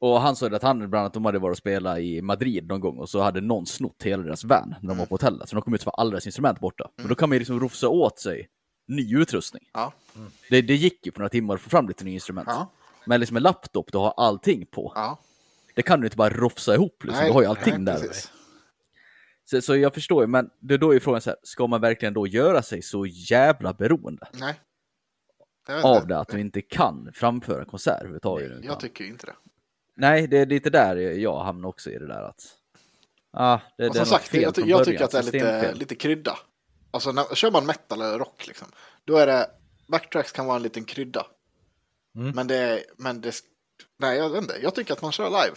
[0.00, 2.80] och han sa att han bland annat, de hade varit och spelat i Madrid någon
[2.80, 4.98] gång och så hade någon snott hela deras van när de Mm.
[4.98, 5.48] var på hotellet.
[5.48, 6.90] Så de kom ut för alla deras instrument borta.
[6.96, 8.48] Men då kan man ju liksom rofsa åt sig
[8.88, 9.62] ny utrustning.
[9.72, 9.92] Ja.
[10.50, 12.48] Det, det gick ju på några timmar att få fram lite nya instrument.
[12.50, 12.70] Ja.
[13.06, 14.92] Men liksom en laptop du har allting på.
[14.94, 15.18] Ja.
[15.74, 17.24] Det kan du inte bara rofsa ihop liksom.
[17.26, 17.98] du har ju allting där.
[17.98, 18.32] precis.
[19.44, 21.80] Så, så jag förstår ju, men det är då är frågan så här, ska man
[21.80, 24.54] verkligen då göra sig så jävla beroende Nej.
[25.66, 28.48] Jag av det att du inte kan framföra en konsert överhuvudtaget?
[28.50, 29.34] nu, Jag utan- tycker inte det.
[29.96, 32.56] Nej, det är lite där jag hamnar också i det där att...
[33.30, 35.94] Ah, det, det som sagt, fel jag, jag början, tycker att det är lite, lite
[35.94, 36.38] krydda.
[36.90, 38.68] Alltså när, kör man metal eller rock liksom,
[39.04, 39.50] då är det,
[39.86, 41.26] backtracks kan vara en liten krydda.
[42.16, 42.30] Mm.
[42.30, 43.34] Men det men det,
[43.96, 45.56] nej jag vet inte, jag tycker att man kör live.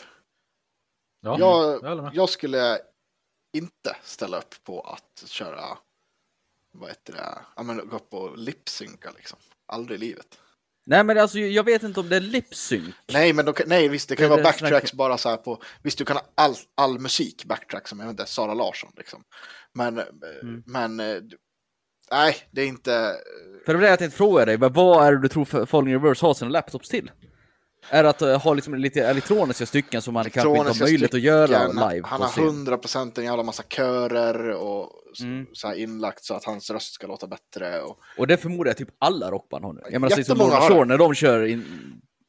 [1.22, 2.80] Ja, jag, jag jag skulle
[3.54, 5.78] inte ställa upp på att köra,
[6.72, 9.40] vad heter det, ja men gå upp och lipsynka liksom.
[9.68, 10.28] Aldrig i livet.
[10.86, 12.96] Nej, men alltså jag vet inte om det är lipsync.
[13.14, 15.62] Nej, men då, nej visst, det kan Det vara backtracks snack- bara så här på,
[15.84, 19.24] visst du kan ha all, all musik backtrack som, jag vet inte, Sara Larsson liksom.
[19.74, 20.04] Men, eh,
[20.42, 20.64] Mm.
[20.66, 21.22] men, eh,
[22.12, 23.14] nej, det är inte,
[23.66, 26.26] För det var det jag tänkte fråga dig, vad- är det du tror Falling Reverse
[26.26, 27.12] har sina laptops till?
[27.90, 31.22] Är att eh, ha liksom lite elektroniska stycken som man kanske inte har möjlighet att
[31.22, 32.44] göra live Han har scen?
[32.44, 35.46] 100 procent en jävla massa körer och Mm.
[35.54, 37.82] så här inlagt så att hans röst ska låta bättre.
[37.82, 39.82] Och, Och det förmodar jag typ alla rockband har nu.
[39.92, 40.44] Jag menar, som det.
[40.62, 41.66] Shore när de kör in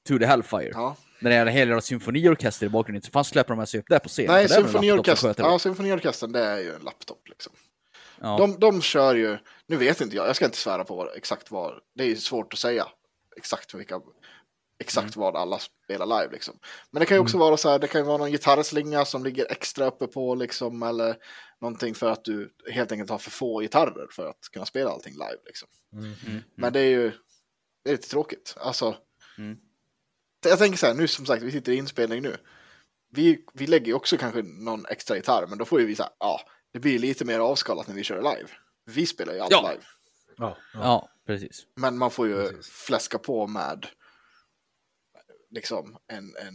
[0.09, 0.71] To the Hellfire.
[0.73, 0.97] ja.
[1.21, 3.87] När det är en hel jävla symfoniorkester i bakgrunden, så fan släpper de sig upp
[3.89, 4.27] där på scen?
[4.29, 7.53] Nej, symfoniorkestern, ja, symfoniorkestern det är ju en laptop liksom.
[8.21, 8.37] Ja.
[8.39, 11.75] De, de kör ju, nu vet inte jag, jag ska inte svära på exakt vad,
[11.95, 12.87] det är ju svårt att säga
[13.37, 14.01] exakt vilka,
[14.81, 15.25] exakt Mm.
[15.25, 16.59] vad alla spelar live liksom.
[16.91, 19.25] Men det kan ju också vara så här, det kan ju vara någon gitarrslinga som
[19.25, 21.17] ligger extra uppe på liksom, eller
[21.61, 25.13] någonting för att du helt enkelt har för få gitarrer för att kunna spela allting
[25.13, 25.69] live liksom.
[25.93, 26.43] Mm.
[26.55, 27.13] Men det är ju,
[27.85, 28.97] det är lite tråkigt, alltså.
[29.39, 29.59] Mm.
[30.45, 32.37] Jag tänker så här, nu som sagt, vi sitter i inspelning nu.
[33.11, 36.03] Vi, vi lägger ju också kanske någon extra gitarr, men då får ju vi så
[36.03, 36.41] här, ja,
[36.73, 38.49] det blir lite mer avskalat när vi kör live.
[38.85, 39.71] Vi spelar ju allt Ja.
[39.71, 39.83] live.
[40.37, 40.81] Ja, ja.
[40.83, 41.67] Ja, precis.
[41.77, 42.69] Men man får ju Precis.
[42.69, 43.87] fläska på med
[45.51, 46.55] liksom en, en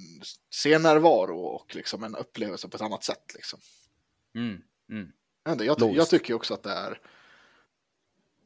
[0.52, 3.32] scennärvaro och liksom en upplevelse på ett annat sätt.
[3.36, 3.60] Liksom.
[4.36, 4.62] Mm.
[4.92, 5.12] Mm.
[5.44, 7.00] Jag, jag, jag tycker ju också att det är...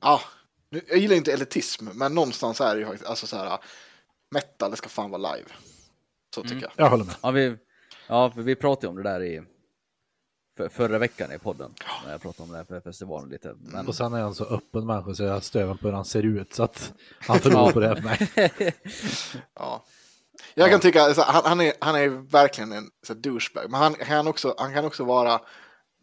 [0.01, 0.21] Ja,
[0.69, 3.59] nu, jag gillar inte elitism, men någonstans är det ju faktiskt, alltså så här,
[4.31, 5.49] metal, det ska fan vara live.
[6.35, 6.69] Så tycker Mm.
[6.75, 6.85] jag.
[6.85, 7.15] Jag håller med.
[7.21, 7.57] Ja, vi,
[8.07, 9.41] ja, för vi pratade om det där i
[10.57, 11.73] för, förra veckan i podden.
[12.03, 13.55] När jag pratade om det här på festivalen lite.
[13.59, 16.23] Men, Och sen är han så öppen människa så jag stövar på hur han ser
[16.23, 18.73] ut så att han förlorar på det för mig.
[19.53, 19.85] Ja.
[20.55, 23.81] Jag kan tycka, alltså, han, han, är, han är verkligen en så här, douchebag, men
[23.81, 25.41] han kan också, han kan också vara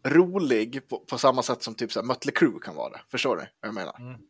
[0.05, 3.01] rolig på, på samma sätt som typ så här, Mötley Crüe kan vara det.
[3.11, 3.95] Förstår du vad jag menar?
[3.99, 4.21] Mm.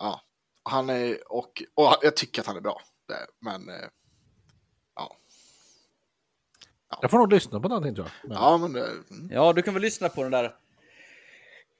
[0.00, 0.20] Ja.
[0.62, 2.80] Han är, och, och jag tycker att han är bra.
[3.08, 3.88] Det, men, eh,
[4.96, 5.16] ja.
[7.00, 8.28] Jag får nog lyssna på någonting tror jag.
[8.28, 9.30] Men, Ja, men det, mm.
[9.30, 10.54] Ja, du kan väl lyssna på den där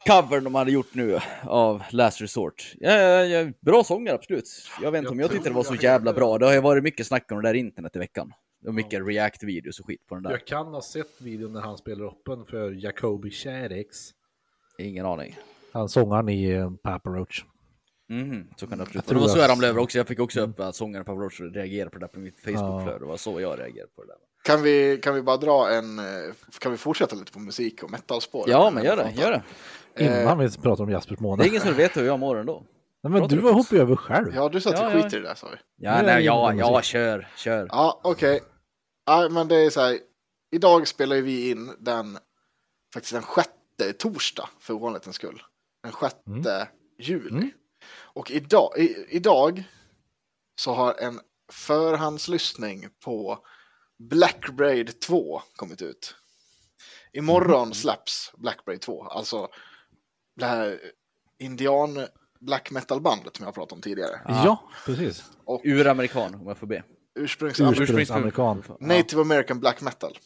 [0.06, 2.72] covern de hade gjort nu av Last Resort.
[2.80, 4.48] Ja, ja, ja, bra sånger, absolut.
[4.82, 6.38] Jag vet inte Jag om jag tyckte det var så jävla bra.
[6.38, 8.32] Det har ju varit mycket snack om det där internet i veckan.
[8.64, 10.30] Var mycket react-videos och skit på den där.
[10.30, 14.10] Jag kan ha sett videon när han spelar öppen för Jacobi Sherix.
[14.78, 15.38] Ingen aning.
[15.72, 17.44] Han sångaren i eh, Papa Roach.
[18.08, 19.14] Mhm, så kan det absolut vara.
[19.18, 19.98] Det var så jag- ramlade över också.
[19.98, 22.98] Jag fick också upp att sångaren på Roach reagerade på det där på mitt Facebook-flöde.
[22.98, 24.16] Det var så jag reagerade på det där.
[24.44, 26.00] kan, vi, kan vi bara dra en,
[26.60, 28.44] kan vi fortsätta lite på musik och metalspår?
[28.48, 29.42] Ja, men gör det, gör det.
[29.98, 31.46] Innan vi pratar om Jaspers Det månad.
[31.46, 32.66] är ingen som vet hur jag mår ändå.
[33.02, 34.34] Nej, men du hoppar ju över själv.
[34.34, 35.02] Ja, du sa att Ja, du ja.
[35.04, 35.56] skiter i det där, sa vi.
[35.76, 37.66] Ja, nej, jag ja, ja, kör, kör.
[37.70, 38.40] Ja, okej.
[39.06, 39.98] Ja, men det är så här.
[40.54, 42.18] Idag spelar vi in den,
[42.94, 45.42] faktiskt den sjätte torsdag för ovanlighetens skull.
[45.82, 47.30] Den sjätte juli.
[47.30, 47.50] Mm.
[47.94, 49.64] Och idag, i, idag
[50.60, 51.20] så har en
[51.52, 53.38] förhandslyssning på
[53.98, 56.14] Black Braid 2 kommit ut.
[57.12, 57.74] Imorgon Mm.
[57.74, 59.48] släpps Black Braid 2, alltså
[60.36, 60.80] det här
[61.38, 62.06] indian
[62.40, 64.20] black metal-bandet som jag pratade om tidigare.
[64.26, 65.24] Ja, precis.
[65.44, 66.82] Och Uramerikan, om jag får be.
[67.14, 68.62] ursprungs Ursprungsamerikan.
[68.80, 70.18] Native American Black Metal.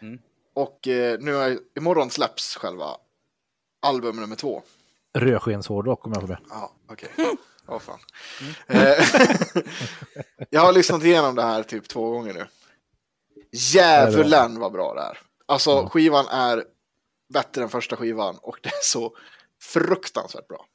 [0.00, 0.18] Mm.
[0.54, 2.86] Och eh, nu är, imorgon släpps själva
[3.86, 4.62] album nummer två.
[5.18, 6.38] Rödskenshårdrock om jag får be.
[6.50, 7.08] Ja, okej.
[7.68, 7.98] Åh fan.
[8.66, 9.04] Eh,
[10.50, 12.46] jag har lyssnat igenom det här typ två gånger nu.
[13.52, 15.18] Djävulen vad bra det är.
[15.46, 15.88] Alltså Ja.
[15.88, 16.64] skivan är
[17.32, 19.16] bättre än första skivan och det är så
[19.62, 20.66] fruktansvärt bra.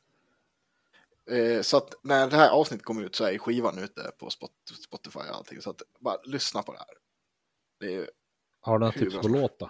[1.32, 4.74] Eh, så att när det här avsnittet kommer ut så är skivan ute på Spot-
[4.84, 5.62] Spotify och allting.
[5.62, 6.88] Så att bara lyssna på det här.
[7.80, 8.10] Det är
[8.62, 9.70] Har du några tips på låt då?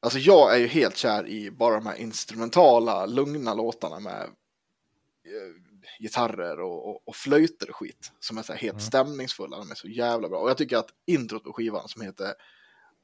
[0.00, 5.54] Alltså jag är ju helt kär i bara de här instrumentala, lugna låtarna med eh,
[6.00, 8.12] gitarrer och, och, och flöjter och skit.
[8.20, 10.38] Som är så här helt stämningsfulla, de är så jävla bra.
[10.38, 12.26] Och jag tycker att introt på skivan som heter,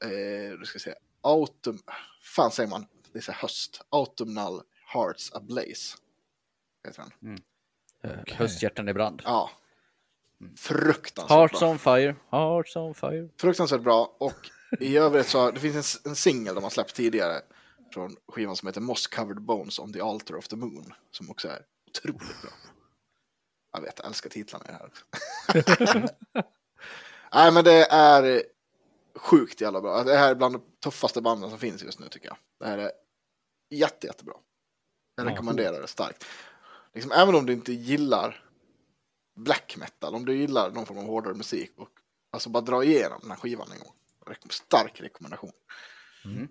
[0.03, 1.79] eh, du ska säga, Autumn,
[2.23, 4.61] fan säger man, det är så höst, Autumnal
[4.93, 5.97] Hearts Ablaze.
[6.87, 7.39] Heter den.
[8.21, 8.35] Okay.
[8.35, 9.21] Hösthjärtan i brand.
[9.25, 9.51] Ja.
[10.57, 11.69] Fruktansvärt Hearts bra.
[11.69, 13.29] on fire, hearts on fire.
[13.37, 14.15] Fruktansvärt bra.
[14.19, 17.41] Och i övrigt så det finns en, en singel de har släppt tidigare
[17.93, 20.93] från skivan som heter Moss Covered Bones on the Altar of the Moon.
[21.11, 22.51] Som också är otroligt bra.
[23.73, 25.05] Jag vet, jag älskar titlarna i det här också.
[27.33, 28.43] Nej, men det är
[29.15, 30.03] sjukt jävla bra.
[30.03, 32.37] Det här är bland de tuffaste banden som finns just nu tycker jag.
[32.59, 32.91] Det här är
[33.69, 34.33] jätte, jättebra.
[35.17, 36.25] Jag Ja, rekommenderar det starkt.
[36.93, 38.43] Liksom, även om du inte gillar
[39.35, 41.89] black metal, om du gillar någon form av hårdare musik och
[42.31, 43.93] alltså bara dra igenom den här skivan en gång.
[44.49, 45.51] Stark rekommendation.
[46.25, 46.47] Mm.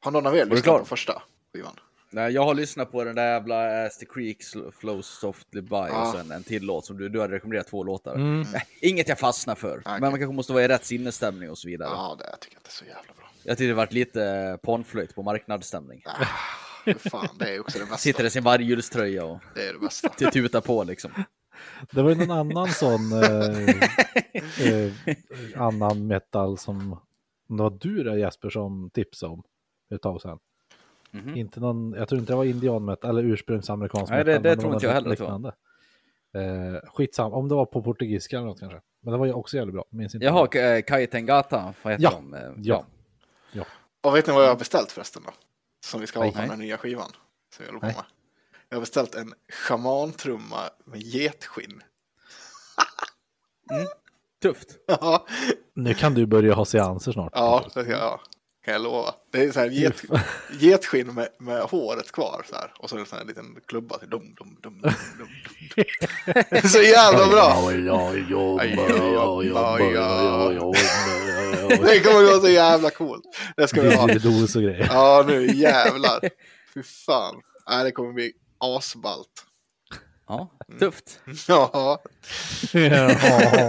[0.00, 0.78] Har någon av er du lyssnat klar?
[0.78, 1.22] på första
[1.52, 1.80] skivan?
[2.10, 4.38] Nej, jag har lyssnat på den där jävla As the Creek
[4.78, 6.02] Flows Softly By Ja.
[6.08, 8.14] och sen en till låt som du, du har rekommenderat två låtar.
[8.14, 8.46] Mm.
[8.52, 9.92] Nej, Inget jag fastnar för, Okej.
[10.00, 11.88] men man kanske måste vara i rätt sinnesstämning och så vidare.
[11.92, 13.30] Ja, det jag tycker jag inte är så jävla bra.
[13.42, 16.02] Jag tyckte det varit lite panflöjt på marknadsstämning.
[16.06, 16.26] Ah,
[16.94, 17.96] fan, det är också det bästa.
[17.96, 20.08] Sitter i sin varghjulströja och Det är det bästa.
[20.30, 21.10] tutar på liksom.
[21.90, 24.92] Det var ju någon annan sån eh, eh,
[25.62, 27.00] annan metal som
[27.48, 29.42] det var du där Jesper som tipsade om
[29.88, 30.38] för ett tag sedan.
[31.10, 31.36] Mhm.
[31.36, 34.42] Inte någon, jag tror inte det var indianmetal eller ursprungsamerikansk Nej, det- metal.
[34.56, 35.48] det tror inte jag heller, liknande.
[36.34, 38.80] Eh, skitsam, om det var på portugisiska eller något kanske.
[39.02, 40.24] Men det var ju också jävligt bra, minns inte.
[40.26, 42.10] Jaha, eh, Kai Tengata, vad heter Ja.
[42.16, 42.34] de?
[42.34, 42.84] Eh, Ja.
[44.00, 45.30] Och vet ni vad jag har beställt förresten då?
[45.84, 47.10] Som vi ska ha på den här nya skivan.
[47.56, 48.04] Som jag på med.
[48.68, 51.82] Jag har beställt en schamantrumma med getskinn.
[54.42, 54.68] Tufft.
[54.86, 55.26] Ja,
[55.74, 57.32] Nu kan du börja ha seanser snart.
[57.34, 58.20] ja, det ska jag.
[58.64, 59.14] Kan jag lova.
[59.32, 60.02] Det är så här get,
[60.60, 62.72] getskinn med, med håret kvar så här.
[62.78, 64.92] Och så är det en sån här liten klubba till dum, dum, dum, dum,
[65.76, 67.70] dum, så jävla bra.
[71.68, 73.24] Det kommer gå så jävla coolt.
[73.56, 74.06] Det ska vi ha.
[74.06, 74.88] Dos och grejer.
[74.92, 76.20] Ja, nu jävlar.
[76.74, 77.34] Fy fan.
[77.70, 79.44] Nej, det kommer bli asballt.
[80.28, 80.50] Ja,
[80.80, 81.20] tufft.
[81.48, 82.00] Ja,
[82.72, 83.10] Ja,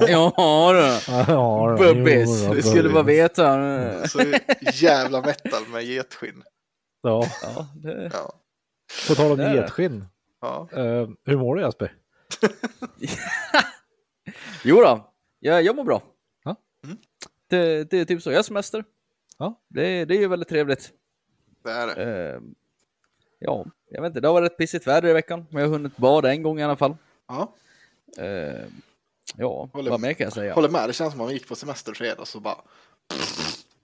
[0.07, 1.11] Ja du.
[1.31, 3.19] ja, Bubbis, jo, du skulle bara Bubbis.
[3.19, 4.07] veta.
[4.07, 4.19] så
[4.73, 6.43] jävla metal med getskinn.
[7.03, 8.11] Ja, Ja, det...
[8.13, 8.33] Ja.
[9.07, 10.05] på tal om getskinn.
[10.41, 10.67] Ja.
[10.71, 11.93] Eh, hur mår du Jesper?
[14.63, 16.01] Jo då, jag, jag mår bra.
[17.51, 17.67] Mm.
[17.67, 18.83] Det, det är typ så, jag har semester.
[19.37, 19.59] Ja.
[19.67, 20.91] Det, det är ju väldigt trevligt.
[21.63, 22.33] Det är det.
[22.35, 22.41] Eh,
[23.39, 25.97] ja, jag vet inte, det har varit pissigt väder i veckan, men jag har hunnit
[25.97, 26.95] bada en gång i alla fall.
[27.27, 27.53] Ja.
[28.17, 28.65] Eh,
[29.35, 30.53] ja, Håller- vad mer kan jag säga?
[30.53, 32.57] Håller med, det känns som man gick på semester fredag så bara...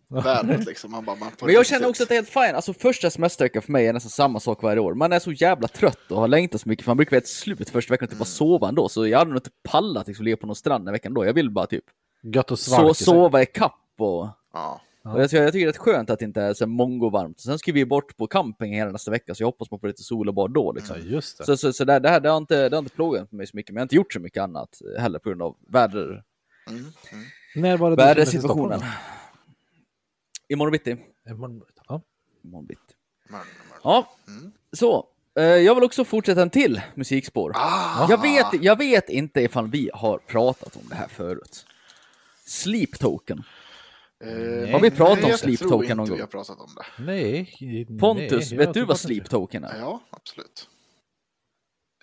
[0.08, 0.92] Vädret liksom.
[0.92, 2.56] Man bara, man Men jag känner också att det är helt fine.
[2.56, 4.94] Alltså första semesterveckan för mig är nästan samma sak varje år.
[4.94, 6.84] Man är så jävla trött och har längtat så mycket.
[6.86, 8.90] För man brukar vara ett slut första veckan och typ bara sova ändå.
[8.90, 11.26] Så jag hade nog inte pallat liksom ligga på någon strand den veckan då.
[11.26, 11.84] Jag vill bara typ
[12.34, 13.06] Gött så, svalka sig.
[13.06, 14.28] sova i kapp och...
[14.54, 14.82] Ja.
[15.04, 17.40] och jag, tycker- jag tycker det är skönt att det inte är så mongo-varmt.
[17.40, 19.88] Sen ska vi bort på camping hela nästa vecka så jag hoppas på att få
[19.88, 20.96] lite sol och bad då liksom.
[21.00, 21.46] Ja, just det.
[21.46, 23.58] Så, så, så det, det här det har, inte, det har inte plågat mig så
[23.58, 26.24] mycket, men jag har inte gjort så mycket annat heller på grund av väder,
[26.70, 26.80] Mm.
[27.12, 27.26] Mm.
[27.56, 28.82] När var det vädersituationen.
[30.50, 30.98] Imorgon bitti.
[31.30, 32.02] Imorgon- Ja.
[32.44, 32.94] Imorgon bitti.
[33.84, 34.52] Ja, Mm.
[34.72, 35.08] så.
[35.40, 37.52] Eh, jag vill också fortsätta en till musikspår.
[37.56, 41.66] Ah, Jag, vet, jag vet inte ifall vi har pratat om det här förut.
[42.48, 43.44] Sleep Token.
[44.24, 46.20] Eh, Har vi pratat om jag Sleep tror Token inte någon vi gång?
[46.20, 47.04] har pratat om det.
[47.04, 47.88] Nej.
[48.00, 49.30] Pontus, nej, vet jag du tror vad Sleep inte.
[49.30, 49.80] Token är?
[49.80, 50.70] Ja, absolut.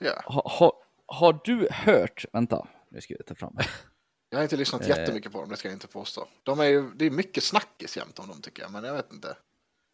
[0.00, 0.22] Ja.
[0.26, 0.72] Ha, ha,
[1.06, 3.56] har du hört, vänta, nu ska jag ta fram.
[4.30, 4.88] Jag har inte lyssnat Eh.
[4.88, 6.26] jättemycket på dem, det ska jag inte påstå.
[6.42, 9.12] De är ju, det är mycket snackis jämt om dem tycker jag, men jag vet
[9.12, 9.36] inte.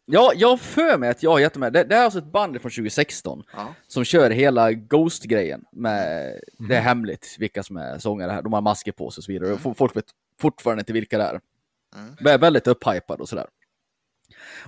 [0.05, 1.73] Ja, jag har för mig att jag har gett med.
[1.73, 3.73] Det, det är alltså ett band från 2016 Ja.
[3.87, 5.65] som kör hela Ghost-grejen.
[5.71, 6.33] Med,
[6.69, 8.41] Det är hemligt vilka som är sångare här.
[8.41, 9.53] De har masker på sig och så vidare.
[9.53, 10.05] Och Folk vet
[10.39, 11.41] fortfarande inte vilka det är.
[11.95, 12.15] Mm.
[12.19, 13.47] Jag är väldigt upphypad och sådär.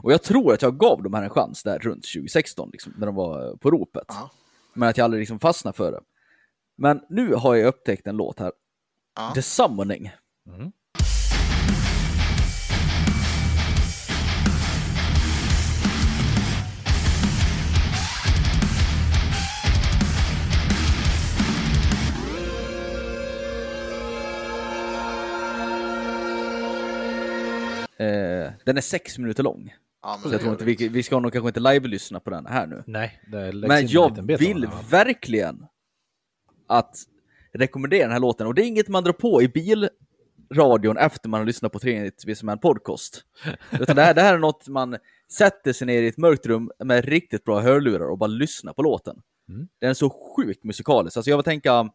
[0.03, 3.05] Och jag tror att jag gav dem här en chans där runt 2016, liksom, när
[3.05, 4.05] de var på ropet.
[4.07, 4.31] Ja.
[4.73, 6.01] Men att jag aldrig liksom fastnade för det.
[6.77, 8.51] Men nu har jag upptäckt en låt här.
[9.15, 9.31] Ja.
[9.35, 10.11] The Summoning.
[10.47, 10.71] Mm.
[28.71, 29.73] Den är sex minuter lång.
[30.01, 32.67] Ja, Så jag tror inte vi, vi ska nog kanske inte live-lyssna på den här
[32.67, 32.83] nu.
[32.87, 35.65] Nej, Men en jag vill verkligen
[36.67, 36.95] att
[37.53, 38.47] rekommendera den här låten.
[38.47, 39.89] Och det är inget man drar på i bil
[40.53, 43.23] radion efter man har lyssnat på Trinity Man podcast.
[43.79, 44.97] Utan det här, det här är något man
[45.31, 48.81] sätter sig ner i ett mörkt rum med riktigt bra hörlurar och bara lyssnar på
[48.81, 49.21] låten.
[49.49, 49.67] Mm.
[49.79, 51.17] Den är så sjukt musikalisk.
[51.17, 51.89] Alltså jag vill tänka,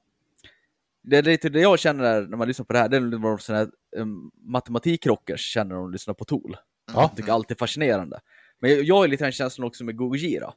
[1.06, 3.40] det är lite det jag känner när man lyssnar på det här, det är vad
[3.42, 6.56] sådana här um, matematikrockers känner när de lyssnar på Tool.
[6.94, 7.00] Ja.
[7.00, 8.20] Jag tycker allt är fascinerande.
[8.60, 10.52] Men jag- jag är lite den känslan också med Gojira.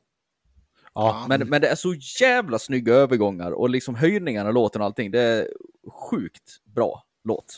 [0.93, 5.11] Ja, Men, men det är så jävla snygga övergångar och liksom höjningarna låten och allting.
[5.11, 5.47] Det är
[5.91, 7.57] sjukt bra låt.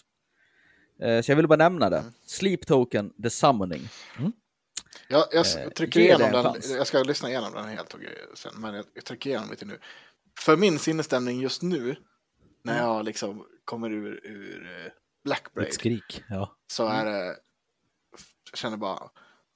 [1.01, 1.97] Eh, Så jag ville bara nämna det.
[1.97, 2.11] Mm.
[2.25, 3.89] Sleep Token, The Summoning.
[5.07, 6.77] Jag, jag s- Eh, trycker ge igenom den.
[6.77, 7.99] Jag ska lyssna igenom den helt och,
[8.37, 9.79] sen, men jag, jag trycker igenom lite nu.
[10.39, 11.95] För min sinnesstämning just nu,
[12.63, 12.85] när Mm.
[12.85, 14.91] jag liksom kommer ur, ur eh,
[15.23, 16.23] Black Braid, ett skrik.
[16.29, 16.55] Ja.
[16.73, 16.97] så Mm.
[16.97, 17.25] är det,
[18.51, 19.09] jag känner bara,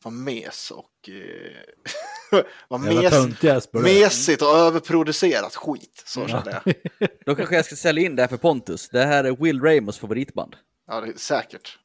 [0.04, 6.04] vad mes och, eh, vad mes, mesigt och överproducerat skit.
[6.06, 6.76] Så känner jag.
[7.26, 8.90] Då kanske jag ska sälja in det här för Pontus.
[8.90, 10.56] Det här är Will Ramos favoritband.
[10.88, 11.80] Ja, det är säkert.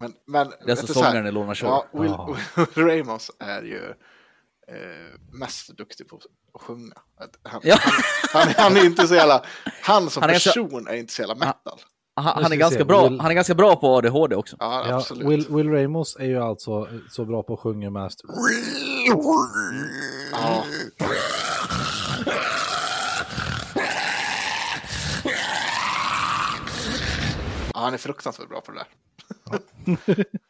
[0.00, 1.70] Men, men Det är alltså sångaren i Lorna Shore.
[1.70, 2.38] Ja, Will, Jaha.
[2.74, 3.94] Will Ramos är ju
[5.32, 6.94] mest duktig på att sjunga.
[7.42, 7.76] Han, Ja.
[8.32, 9.44] han, han är inte så jävla,
[9.82, 11.80] han som Han är person är inte så jävla metal.
[12.16, 14.56] Han, Nu han, är ganska bra, Will- han är ganska bra på ADHD också.
[14.58, 15.26] Ja, Ja, absolut.
[15.28, 18.20] Will, Will Ramos är ju alltså så bra på att sjunga mest.
[20.32, 20.64] Ja.
[27.74, 30.24] ja, han är fruktansvärt bra på det där.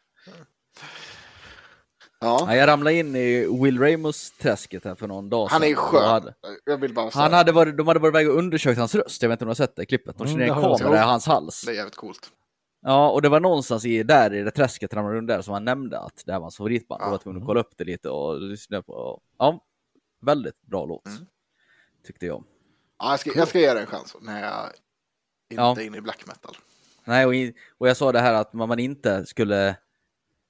[2.21, 5.61] ja, Ja, jag ramlade in i Will Ramos-träsket här för någon dag sedan.
[5.61, 6.09] han är skön.
[6.09, 6.33] hade-
[6.65, 9.21] Jag vill bara säga Han hade varit, de hade varit iväg och undersökt hans röst.
[9.21, 10.17] Jag vet inte om du har sett det klippet.
[10.17, 11.61] De Mm, kör ner en jag kamera i hans hals.
[11.65, 12.31] det är jävligt coolt.
[12.81, 15.65] Ja, och det var någonstans i, där i det träsket, ramlade runt där, som han
[15.65, 17.01] nämnde att det här var hans favoritband.
[17.01, 17.05] Ja.
[17.05, 19.21] Jag var tvungen att kolla upp det lite och lyssna på.
[19.37, 19.63] Ja,
[20.21, 21.05] väldigt bra låt.
[21.07, 21.25] Mm.
[22.07, 22.43] Tyckte jag.
[22.99, 24.69] Ja, jag, ska, jag ska ge det en chans när jag
[25.51, 25.75] inte Ja.
[25.77, 26.55] är inne i black metal.
[27.03, 29.75] Nej, och, och jag sa det här att man man inte skulle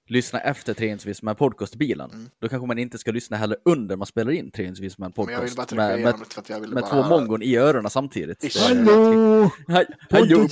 [0.08, 2.12] lyssna efter Treensvis med podcast i bilen.
[2.12, 2.30] Mm.
[2.42, 5.70] Då kanske man inte ska lyssna heller under man spelar in Treensvis med Men podcast.
[5.70, 7.04] trycka Med, med, det för att jag vill med bara...
[7.04, 8.44] två mongon i öronen samtidigt.
[8.44, 8.54] Ish.
[8.58, 9.52] Det- Hallå!
[9.68, 10.48] Hallå!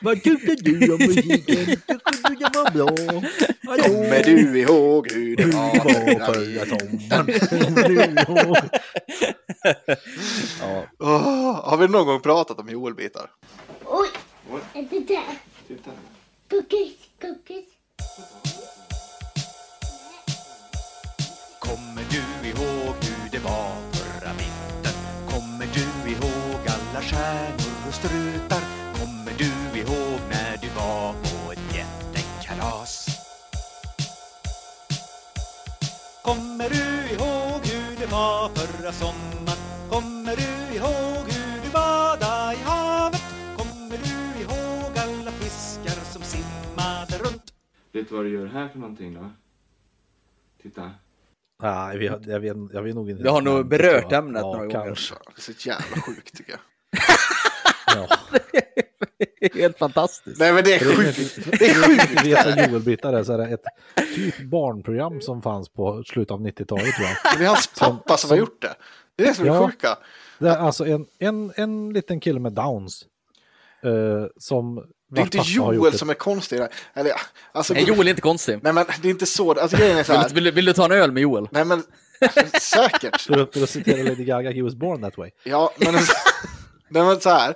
[0.00, 1.56] Vad- tyckte- du om musiken?
[1.66, 1.94] Tyckte
[2.28, 2.88] du det var bra?
[3.82, 5.78] Kommer du ihåg hur det var?
[6.26, 7.26] förra sommaren?
[10.98, 13.30] Ja, har vi någon gång pratat om Joel-bitar?
[13.84, 14.08] Oj,
[14.74, 15.24] är det där?
[16.50, 17.64] Cookies, cookies.
[21.58, 24.94] Kommer du ihåg hur det var förra vintern?
[25.30, 28.60] Kommer du ihåg alla stjärnor och strutar?
[29.00, 33.06] Kommer du ihåg när du var på ett jättekalas?
[36.22, 39.45] Kommer du ihåg hur det var förra sommaren?
[47.96, 49.30] Vet du vad du gör här för någonting då?
[50.62, 50.90] Titta.
[51.62, 53.22] Nej, vi har, jag, vet, jag vet nog inte.
[53.22, 54.86] Vi har nog berört ämnet ja, några gånger.
[54.86, 55.14] kanske.
[55.14, 56.60] Det är så jävla sjukt tycker jag.
[57.96, 58.08] Ja.
[59.54, 60.38] helt fantastiskt.
[60.40, 61.58] Nej men det är som sjukt.
[61.58, 62.24] Det är som sjukt.
[62.26, 63.64] vet Joel-bitar är så är det ett
[64.14, 67.38] typ barnprogram som fanns på slutet av 90-talet tror jag.
[67.38, 68.74] Det är hans pappa som har gjort det.
[69.16, 69.68] Det är det som är Ja.
[69.70, 69.98] sjuka.
[70.38, 73.06] Det är alltså en, en, en liten kille med downs.
[73.82, 76.58] eh, som Det är inte Joel som är konstig.
[76.58, 76.68] där.
[76.94, 77.16] Eller, ja,
[77.52, 78.58] alltså, Nej, Joel är inte konstig.
[78.62, 79.52] Nej men det är inte så.
[79.52, 80.28] Alltså grejen är så Vill här.
[80.28, 81.48] du, vill, du, vill du ta en öl med Joel?
[81.50, 81.82] Nej men
[82.60, 83.20] säkert.
[83.20, 85.30] För att, citera Lady Gaga, he was born that way.
[85.44, 85.94] Ja, men,
[86.88, 87.54] nej, men så här.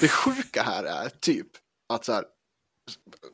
[0.00, 1.46] Det sjuka här är typ
[1.88, 2.24] att så här.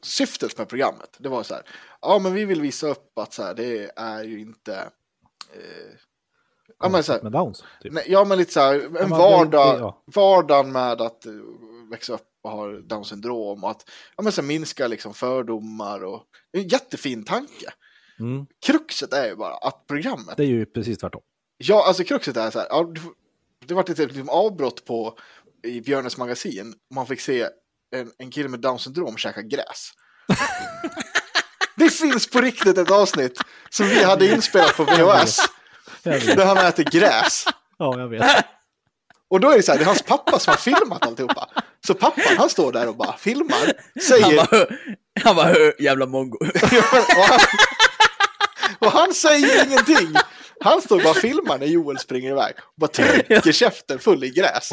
[0.02, 1.62] Syftet med programmet, det var så här.
[2.00, 4.74] Ja, men vi vill visa upp att så här, det är ju inte.
[5.54, 5.94] Eh,
[6.80, 7.64] ja, men så här, Med downs.
[7.82, 7.92] Typ.
[7.92, 8.96] nej, ja, men lite så här.
[9.02, 10.02] En vardag, det- ja.
[10.14, 11.32] vardagen med att eh,
[11.90, 16.22] växa upp och ha Downs syndrom och att ja, men så minska liksom fördomar och
[16.52, 17.72] det är en jättefin tanke.
[18.20, 18.46] Mm.
[18.66, 21.22] Kruxet är ju bara att programmet Det är ju precis tvärtom.
[21.56, 22.68] Ja, alltså kruxet är så här.
[22.70, 22.92] Ja,
[23.66, 25.18] det var ett liksom avbrott på
[25.62, 26.74] i Björnes magasin.
[26.94, 27.48] Man fick se
[27.96, 29.92] en, en kille med Downs syndrom käka gräs.
[31.76, 33.38] det finns på riktigt ett avsnitt
[33.70, 35.38] som vi hade inspelat på VHS.
[36.02, 37.44] Där han äter gräs.
[37.78, 38.44] Ja, jag vet.
[39.30, 41.50] Och då är det så här, det är hans pappa som har filmat alltihopa.
[41.86, 44.66] Så pappan han står där och bara filmar, Han säger...
[45.24, 46.38] han bara, "Hö, jävla mongo.
[47.16, 47.40] och, han,
[48.78, 50.14] och han säger ingenting.
[50.60, 52.54] Han står och bara filmar när Joel springer iväg.
[52.58, 54.70] Och bara trycker käften full i gräs.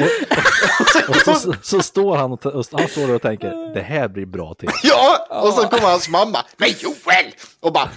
[1.08, 4.26] Och så, så står han och, och han står där och tänker, det här blir
[4.26, 4.68] bra till.
[4.82, 6.44] Ja, och så kommer hans mamma.
[6.56, 7.34] Men Joel!
[7.60, 7.90] Och bara...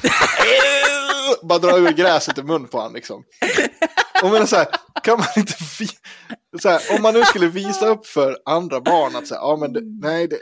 [1.43, 3.23] bara drar ur gräset i mun på honom liksom.
[4.23, 4.67] Och men så här,
[5.03, 5.53] kan man inte...
[6.59, 9.73] Så här, om man nu skulle visa upp för andra barn att säga, ja men
[9.73, 10.37] det, nej det...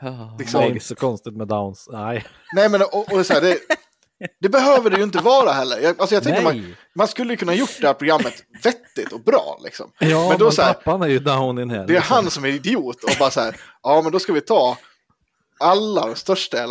[0.00, 0.60] Ja, Liksom.
[0.60, 1.88] Det är så konstigt med Downs.
[1.92, 2.26] Nej.
[2.54, 3.58] Nej, men och, och så här, det,
[4.40, 5.78] det behöver det ju inte vara heller.
[5.80, 6.76] Jag, alltså jag tänker man, Nej.
[6.94, 9.92] man skulle ju kunna gjort det här programmet vettigt och bra liksom.
[9.98, 11.76] Ja, men men, då så här, pappan är ju down in här.
[11.78, 12.14] det är liksom.
[12.14, 14.76] han som är idiot och bara så här, ja men då ska vi ta
[15.60, 16.66] alla de största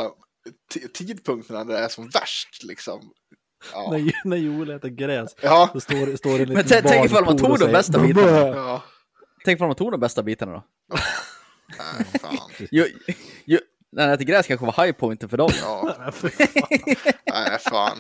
[0.74, 3.00] t- tidpunkterna där det är som värst liksom.
[3.74, 3.92] Ja.
[3.92, 5.36] När, när Joel äter gräs.
[5.42, 8.00] Ja, Så står, står det en Men liten tänk- tänk ifall man tog de bästa
[8.00, 8.48] bitarna.
[8.48, 8.84] Ja.
[9.46, 10.64] Tänk ifall man tog de bästa bitarna då.
[11.78, 12.68] Nej, fan.
[12.72, 12.86] Jo,
[13.46, 13.60] jo,
[13.92, 15.52] när han äter gräs kanske var high pointen för dagen.
[15.62, 16.68] Ja, Nej, för fan.
[17.34, 17.98] nej, fan.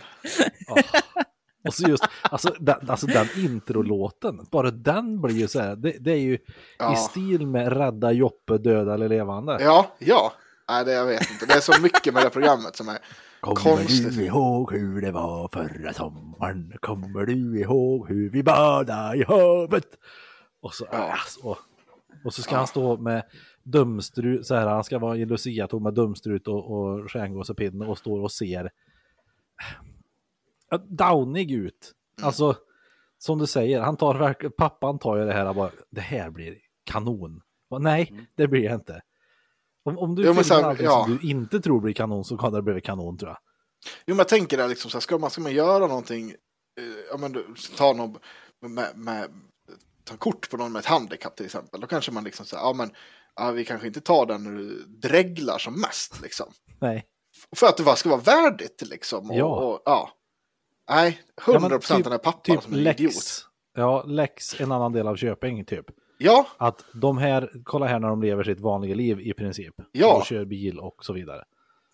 [1.68, 5.92] Och så just, alltså den, alltså den introlåten, bara den blir ju så här, det,
[6.00, 6.38] det är ju
[6.78, 6.94] Ja.
[6.94, 9.58] i stil med Rädda Joppe, döda eller levande.
[9.62, 10.34] Ja, ja.
[10.70, 11.46] Nej, det jag vet inte.
[11.46, 12.98] Det är så mycket med det programmet som är
[13.42, 14.18] Kommer konstigt.
[14.18, 16.74] du ihåg hur det var förra sommaren?
[16.80, 19.88] Kommer du ihåg hur vi badade i havet?
[20.62, 21.16] Och så, Ja.
[21.44, 21.58] och,
[22.26, 23.24] och så ska han stå med
[23.64, 28.20] dumstrut, så här, han ska vara i Lucia-tåg med dumstrut och, och stjärngossepinne och står
[28.20, 28.70] och ser
[30.70, 31.94] ja, downig ut.
[32.18, 32.28] Mm.
[32.28, 32.56] Alltså,
[33.18, 36.30] som du säger, han tar verkligen, pappan tar ju det här och bara, det här
[36.30, 37.42] blir kanon.
[37.70, 39.02] Och, nej, det blir det inte.
[39.86, 40.24] Om, om du.
[40.26, 41.04] Jo, filmar sen- ja.
[41.06, 43.38] som du inte tror blir kanon så kan det bli kanon tror jag.
[44.06, 46.36] Jo, men jag tänker det liksom, så här, ska, man, ska man göra någonting, eh,
[47.12, 47.46] ja men du,
[47.78, 48.18] ta någon
[48.62, 49.30] med, med,
[50.04, 52.74] ta kort på någon med ett handikapp till exempel, då kanske man liksom säger, ja
[52.74, 52.92] men
[53.36, 56.48] ja, vi kanske inte tar den när du dreglar som mest liksom.
[56.80, 57.06] Nej.
[57.56, 59.30] För att det bara ska vara värdigt liksom.
[59.32, 59.46] Och, Ja.
[59.56, 60.10] Och, ja.
[60.90, 63.00] Nej, Ja, men 100 procent den här pappan typ som är en Lex.
[63.00, 63.46] idiot.
[63.76, 65.86] Ja, Lex, en annan del av Köping typ.
[66.22, 69.76] Ja, Att de här, kolla här när de lever sitt vanliga liv i princip.
[69.92, 70.18] Ja.
[70.18, 71.44] Och kör bil och så vidare.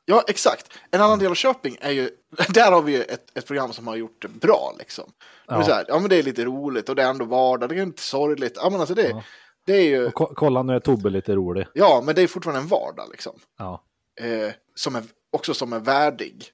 [0.05, 0.73] ja, exakt.
[0.91, 2.09] En annan del av Köping är ju,
[2.53, 5.11] där har vi ju ett, ett program som har gjort det bra liksom.
[5.47, 5.63] Ja.
[5.63, 7.83] Så här, ja men det är lite roligt och det är ändå vardag, det är
[7.83, 8.53] inte sorgligt.
[8.61, 9.23] Ja men alltså det, Ja.
[9.65, 11.67] det är ju, Och ko- kolla nu är Tobbe lite rolig.
[11.73, 13.33] ja men det är fortfarande en vardag liksom.
[13.57, 13.83] Ja.
[14.21, 16.45] Eh, som är, också som är värdig,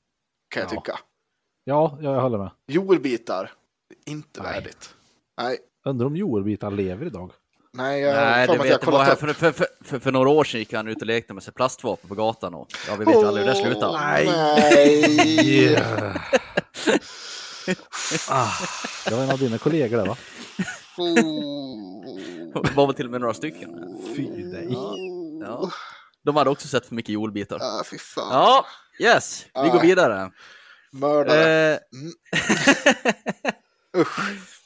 [0.50, 0.80] kan jag Ja.
[0.82, 1.00] tycka.
[1.64, 2.52] Ja, ja, jag håller med.
[2.68, 3.52] Joelbitar,
[4.06, 4.54] inte Nej.
[4.54, 4.96] värdigt.
[5.42, 7.32] Nej, Undrar om Joel-bitar lever idag.
[7.74, 10.60] Nej, jag Nej, det vet jag kollat För, för, för, för, för några år sedan
[10.60, 13.28] gick han ut och lekte med sig plastvapen på gatan och ja, vi vet ju
[13.28, 14.00] aldrig hur det slutade.
[14.00, 14.26] Nej.
[14.26, 15.84] nej.
[18.30, 18.50] Ah,
[19.08, 20.18] det var en av dina kollegor där va?
[20.98, 22.64] Oh.
[22.64, 23.70] Det var väl till och med några stycken.
[24.16, 24.68] Fy dig.
[25.42, 25.72] Ja.
[26.24, 27.60] De hade också sett för mycket jordbitar.
[27.62, 28.30] Ah, fy fan.
[28.32, 28.66] Ja,
[29.00, 30.32] yes, vi går vidare.
[30.92, 31.74] Mördare.
[31.74, 31.80] Eh,
[34.02, 34.61] Usch.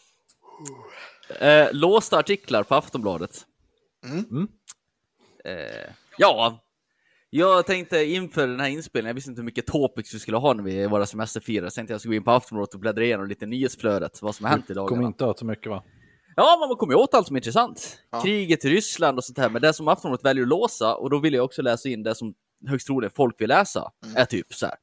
[1.39, 3.45] Eh, låsta artiklar på Aftonbladet.
[4.05, 4.25] Mm.
[4.31, 4.47] Mm.
[5.45, 6.59] Eh, ja,
[7.29, 10.53] jag tänkte inför den här inspelningen, jag visste inte hur mycket topics vi skulle ha
[10.53, 13.27] när vi våra semesterfirare, så tänkte jag skulle gå in på Aftonbladet och bläddra igenom
[13.27, 14.89] lite nyhetsflödet, vad som har hänt i dagarna.
[14.89, 15.83] Kommer inte åt så mycket va?
[16.35, 17.99] Ja, men man kommer ju åt allt som är intressant.
[18.11, 18.21] Ja.
[18.21, 19.49] Kriget i Ryssland och sånt här.
[19.49, 22.15] Men det som Aftonbladet väljer att låsa, och då vill jag också läsa in det
[22.15, 22.33] som
[22.67, 24.15] högst troligen folk vill läsa, Mm.
[24.17, 24.75] är typ så här.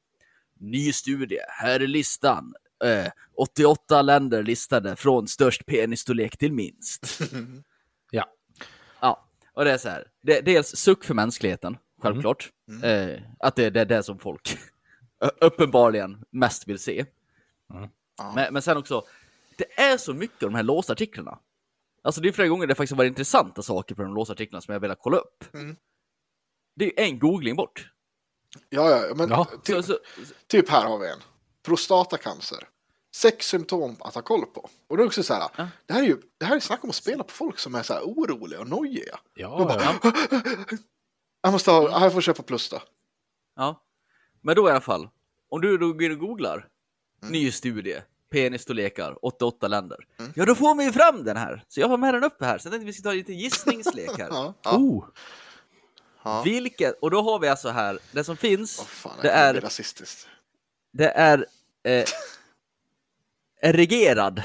[0.61, 2.55] Ny studie, här är listan.
[2.85, 3.07] Eh,
[3.37, 7.20] 88 länder listade från störst penisstorlek till minst.
[8.14, 8.26] Ja.
[9.01, 10.07] Ja, och det är så här.
[10.22, 12.51] Det, dels suck för mänskligheten, självklart.
[12.83, 14.59] Eh, att det, det är det som folk
[15.41, 17.05] uppenbarligen mest vill se.
[17.68, 18.33] Ja.
[18.35, 19.05] Men, men sen också,
[19.57, 21.39] det är så mycket av de här låsta artiklarna.
[22.03, 24.72] Alltså det är flera gånger det faktiskt varit intressanta saker på de låsta artiklarna som
[24.72, 25.55] jag velat kolla upp.
[25.55, 25.76] Mm.
[26.76, 27.91] Det är en googling bort.
[28.68, 29.47] Ja, ja, men Ja.
[29.64, 29.99] Ty, Så, så,
[30.47, 31.18] typ här har vi en.
[31.62, 32.68] Prostatacancer.
[33.14, 34.70] Sex symptom att ha koll på.
[34.88, 35.68] Och det är också så här, Ja.
[35.86, 37.82] det här är ju det här är snack om att spela på folk som är
[37.82, 39.18] så här oroliga och nojiga.
[39.34, 40.12] Ja, ja.
[41.42, 42.82] Jag måste ha, jag får köpa plus då.
[43.56, 43.82] ja.
[44.40, 45.08] Men då i alla fall,
[45.48, 46.68] om du då går in och googlar,
[47.22, 47.32] Mm.
[47.32, 49.98] ny studie, penisstorlekar, 88 länder.
[50.34, 51.64] Ja, då får man ju fram den här.
[51.68, 52.58] Så jag har med den uppe här.
[52.58, 54.28] Så jag tänkte vi ska ta lite gissningslek här.
[54.30, 54.76] Ja, ja.
[54.76, 55.04] Oh,
[56.24, 56.42] ja.
[56.42, 59.54] Vilket, och då har vi alltså här, det som finns, Åh, fan, det det är
[59.54, 60.28] är rasistiskt.
[60.93, 61.47] Det är
[61.82, 62.05] eh,
[63.61, 64.43] erigerad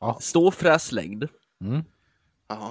[0.00, 0.18] Ja.
[0.20, 1.24] ståfräslängd.
[1.60, 1.82] mm.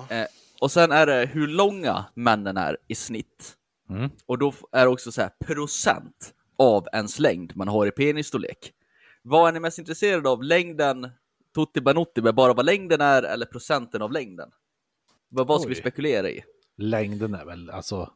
[0.10, 0.28] Eh,
[0.62, 3.54] och sen är det hur långa männen är i snitt.
[3.90, 4.10] Mm.
[4.26, 8.74] Och då är det också så här procent av ens längd man har i penisstorlek.
[9.22, 10.44] Vad är ni mest intresserade av?
[10.44, 11.12] Längden
[11.56, 14.52] Tutti Banutti bara vad längden är eller procenten av längden?
[15.30, 16.44] Vad, vad ska vi spekulera i?
[16.78, 18.12] längden är väl alltså,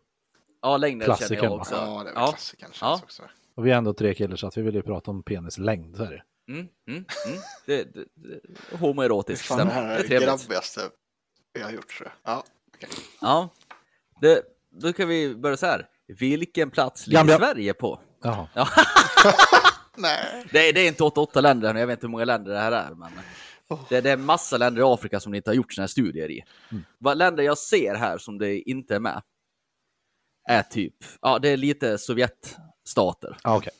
[0.61, 1.55] Ja, längden känner jag va?
[1.55, 1.75] också.
[1.75, 2.27] ja, det är väl ja.
[2.31, 2.99] klassikern Ja.
[3.03, 3.23] också.
[3.61, 6.03] Och vi är ändå tre killar så att vi vill ju prata om penislängd, så
[6.03, 6.23] är det.
[6.53, 7.39] Mm, mm, mm.
[7.65, 9.47] Det, det, det, homoerotiskt.
[9.47, 10.81] Fan, det här Det är det grabbigaste
[11.53, 12.11] jag har gjort jag.
[12.23, 12.43] Ja.
[13.21, 13.49] Ja,
[14.21, 15.87] det, då kan vi börja så här.
[16.07, 17.37] Vilken plats ligger Gambia.
[17.37, 17.99] Sverige på?
[18.21, 18.47] Jaha.
[19.97, 20.45] Nej.
[20.51, 22.71] Det är, det är inte 88 länder, jag vet inte hur många länder det här
[22.71, 22.95] är.
[22.95, 23.11] Men
[23.89, 26.43] det, det är massa länder i Afrika som ni inte har gjort här studier i.
[26.97, 29.21] Vad länder jag ser här som det inte är med.
[30.49, 31.97] är typ, ja det är lite
[32.83, 33.37] Sovjetstater.
[33.43, 33.73] Ah, Okej.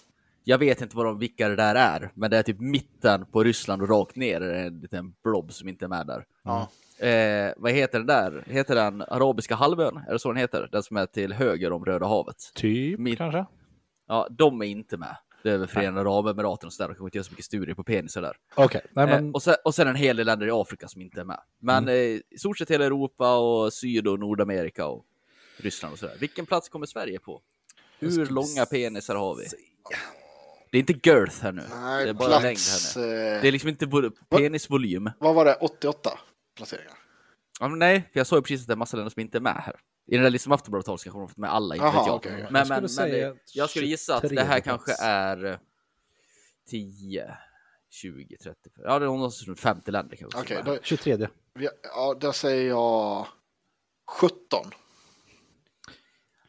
[0.44, 3.44] Jag vet inte vad de, vilka det där är, men det är typ mitten på
[3.44, 6.26] Ryssland och rakt ner är det en liten blob som inte är med där.
[6.44, 6.70] Ja.
[7.08, 8.44] Eh, vad heter den där?
[8.48, 9.98] Heter den Arabiska halvön?
[10.08, 10.70] Är det så den heter?
[10.72, 12.36] Den som är till höger om Röda havet.
[12.56, 13.46] Typ Mitt- kanske?
[14.08, 15.16] Ja, de är inte med.
[15.44, 16.88] Det är väl Förenade Arabemiraten och sådär.
[16.88, 18.36] De kanske inte gör så mycket studier på penisar där.
[18.56, 21.02] Okej, nej men Eh, och, sen, och sen en hel del länder i Afrika som
[21.02, 21.40] inte är med.
[21.60, 25.06] Men eh, i stort sett hela Europa och Syd och Nordamerika och
[25.58, 26.16] Ryssland och sådär.
[26.20, 27.42] Vilken plats kommer Sverige på?
[28.02, 29.46] Hur långa penisar har vi?
[30.72, 31.64] Det är inte girth här nu.
[31.82, 32.44] Nej, det är bara plats,
[32.96, 33.36] längd här nu.
[33.36, 33.88] eh, Det är liksom inte
[34.30, 35.10] penisvolym.
[35.20, 35.56] Vad var det?
[35.56, 36.20] 88
[36.58, 36.94] placeringar?
[37.60, 39.38] Ja, men nej, för jag sa ju precis att det är massa länder som inte
[39.38, 39.76] är med här.
[40.08, 42.16] I den där listan Aftonbladet så kanske de fått med alla, inte Jaha, vet jag.
[42.16, 42.32] okej.
[42.32, 44.86] Men, Jag men, skulle men säga eh, jag skulle gissa att det 23 här plats.
[44.86, 45.58] kanske är eh,
[46.70, 47.38] 10,
[47.90, 50.54] 20, 30, ja det är någonstans runt 50 länder kanske.
[50.56, 50.66] med.
[50.66, 51.28] då, 23.
[51.54, 53.28] vi- ja, då säger jag
[54.08, 54.66] 17.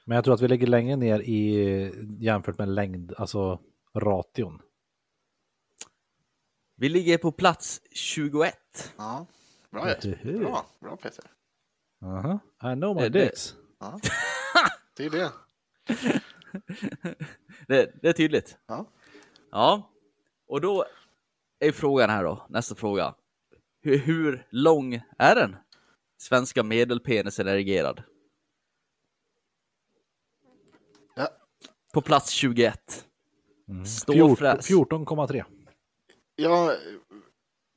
[0.05, 3.61] Men jag tror att vi ligger längre ner i jämfört med längd, alltså
[3.95, 4.63] ration.
[6.77, 8.55] Vi ligger på plats 21.
[8.97, 9.27] Ja,
[9.71, 10.39] bra Jesper.
[10.39, 11.25] Bra, bra Peter.
[12.03, 12.39] Aha.
[12.73, 13.55] I know my Det- det- dicks.
[13.81, 14.01] Ja.
[14.97, 15.31] Det är det.
[17.69, 18.59] Det, det är tydligt.
[18.67, 18.87] Ja.
[19.51, 19.91] Ja,
[20.47, 20.85] och då
[21.59, 23.15] är frågan här då, nästa fråga.
[23.83, 25.57] Hur, hur lång är den?
[26.19, 28.03] Svenska medelpenisen erigerad.
[31.93, 33.05] På plats 21.
[33.67, 34.71] Fjort- Ståfräs.
[34.71, 35.45] 14,3.
[36.37, 36.77] Ja,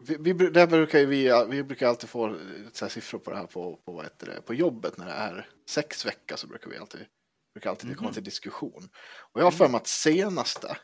[0.03, 2.36] vi, vi, där brukar vi, vi brukar alltid få
[2.74, 5.11] så här siffror på det här på, på, vad heter det, på jobbet när det
[5.11, 7.05] är sex veckor så brukar vi alltid,
[7.53, 8.89] brukar alltid komma till diskussion.
[9.32, 10.78] Och jag har för mig att senaste,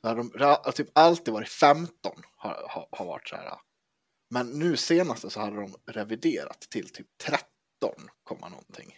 [0.00, 3.58] så har de, det har typ alltid varit 15 har, har, har varit så här.
[4.30, 7.40] Men nu senaste så hade de reviderat till typ 13,
[8.24, 8.96] komma någonting.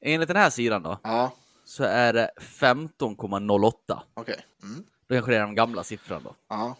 [0.00, 1.32] Enligt den här sidan då, Ja,
[1.68, 3.72] så är det 15,08.
[4.14, 4.36] okej.
[4.62, 4.84] Mm.
[5.08, 6.34] Då kanske det är de gamla siffrorna då.
[6.48, 6.76] Ja,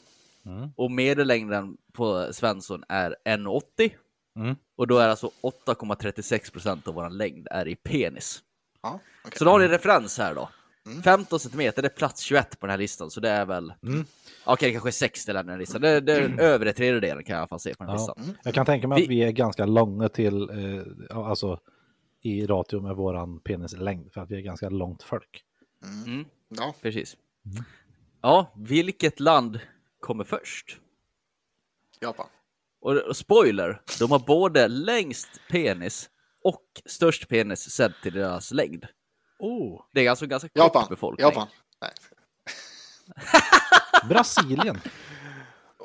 [0.76, 3.90] Och medellängden på Svensson är 1,80.
[4.36, 4.56] Mm.
[4.76, 8.42] Och då är alltså 8,36 procent av vår längd är i penis.
[8.82, 9.38] ja, okej.
[9.38, 10.48] Så då har ni referens här då.
[11.04, 13.72] 15 centimeter, det är plats 21 på den här listan, så det är väl...
[14.44, 15.80] Okej, det kanske är 60 länder i den här listan.
[15.80, 17.98] Det, det är den övre tredjedelen kan jag i alla fall se på den här
[18.06, 18.14] Ja.
[18.16, 18.36] listan.
[18.44, 20.42] Jag kan tänka mig Vi- att vi är ganska långa till,
[21.10, 21.58] eh, alltså
[22.28, 25.44] i ratio med våran penislängd, för att vi är ganska långt folk.
[26.06, 27.16] Mm, Ja, precis.
[28.22, 29.60] Ja, vilket land
[30.00, 30.80] kommer först?
[32.00, 32.26] Japan.
[32.80, 36.10] Och, och spoiler, de har både längst penis
[36.42, 38.86] och störst penis sedd till deras längd.
[39.38, 39.82] Oh.
[39.92, 40.86] Det är alltså ganska kort Japan.
[40.90, 41.24] befolkning.
[41.26, 41.48] Japan.
[41.80, 41.90] Nej.
[44.08, 44.80] Brasilien.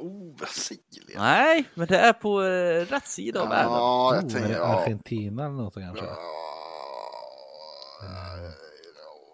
[0.04, 1.22] Oh, Brasilien.
[1.22, 3.72] Nej, men det är på eh, rätt sida av världen.
[3.72, 4.50] Ja, jag Oh, tänker...
[4.56, 4.64] Ja.
[4.64, 6.06] Argentina eller något kanske.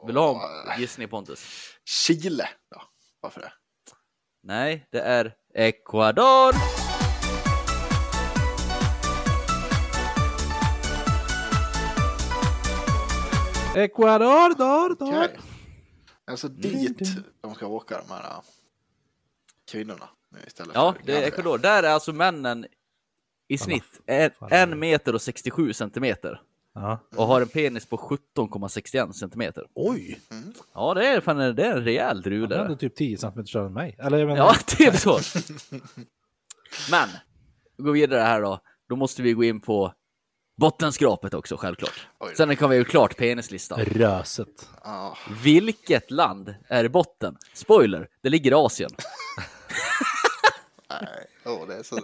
[0.06, 1.40] Vill du ha en gissning Pontus?
[1.86, 2.50] Chile.
[2.70, 2.82] Ja,
[3.22, 3.52] varför det?
[4.44, 6.56] Nej, det är Ecuador.
[13.76, 15.24] Ecuador, dor, dor.
[15.24, 15.40] Okej.
[16.32, 17.00] Alltså dit
[17.42, 18.42] de ska åka, de här äh,
[19.72, 20.10] kvinnorna.
[20.48, 21.28] Istället Ja, för det är.
[21.28, 21.58] Ecuador.
[21.58, 22.66] Där är alltså männen
[23.48, 26.42] i snitt en, en meter och 67 centimeter
[26.74, 27.00] Ja.
[27.16, 27.98] och har en penis på
[28.38, 29.64] 17,61 centimeter.
[29.76, 30.20] Oj!
[30.74, 32.76] Ja, det är, fan, det är en rejäl Han hade drule.
[32.78, 33.96] typ 10 cm större än mig.
[34.00, 35.20] Eller jag menar, Ja, typ så.
[36.92, 37.10] Men,
[37.78, 38.60] vi går vidare här då.
[38.90, 39.94] Då måste vi gå in på
[40.58, 42.08] bottenskrapet också, självklart.
[42.20, 42.34] Oj.
[42.38, 43.80] Sen kan vi ju klart penislistan.
[43.80, 44.70] röset.
[44.84, 47.38] Ja, Vilket land är i botten?
[47.54, 48.90] Spoiler, det ligger i Asien.
[50.90, 51.26] nej.
[51.46, 52.00] Åh, det är så...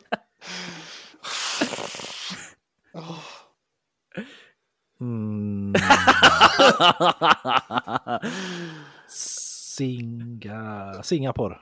[5.02, 5.74] Mm.
[9.08, 11.04] Singa...
[11.04, 11.60] Singapore.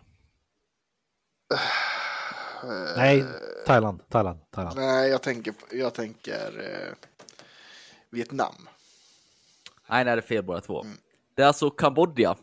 [2.97, 3.25] Nej,
[3.65, 4.09] Thailand.
[4.09, 4.39] Thailand.
[4.51, 4.75] Thailand.
[4.77, 6.93] Nej, jag tänker, jag tänker eh,
[8.09, 8.69] Vietnam.
[9.89, 10.85] Nej, nej, det är fel båda två.
[11.35, 12.35] Det är alltså Kambodja.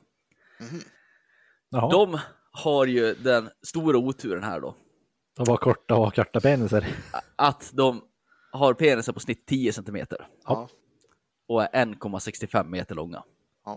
[1.69, 2.21] Jaha, De
[2.53, 4.75] har ju den stora oturen här då.
[5.37, 6.85] de var korta och korta penisar.
[7.37, 8.03] Att de
[8.53, 10.69] har penisar på snitt 10 centimeter Ja.
[11.49, 13.23] och är 1,65 meter långa.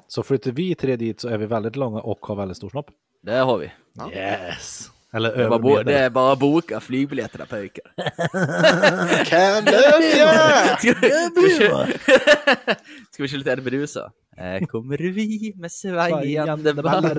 [0.07, 2.89] Så flyttar vi tre dit så är vi väldigt långa och har väldigt stor snopp.
[3.21, 3.71] Det har vi.
[4.15, 4.89] Yes!
[5.13, 7.93] Eller Det är bara, bo- över det är bara att boka flygbiljetterna pojkar.
[9.25, 10.77] Kambodja!
[10.79, 11.09] Ska vi,
[13.11, 14.11] ska vi, köra, lite Eddie Meduza?
[14.37, 17.15] Här kommer vi med svajande ballar.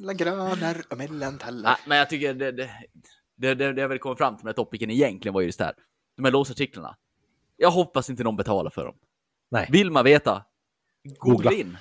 [0.00, 1.76] Mellan granar och mellan tallar.
[1.86, 2.70] Men jag tycker det, det,
[3.36, 5.64] det, det, det jag vill komma fram till med topicen egentligen var ju just det
[5.64, 5.74] här.
[6.16, 6.96] De här låsartiklarna.
[7.56, 8.94] Jag hoppas inte någon betalar för dem.
[9.50, 9.66] Nej.
[9.70, 10.44] Vill man veta?
[11.18, 11.52] Googla Googla.
[11.52, 11.76] in.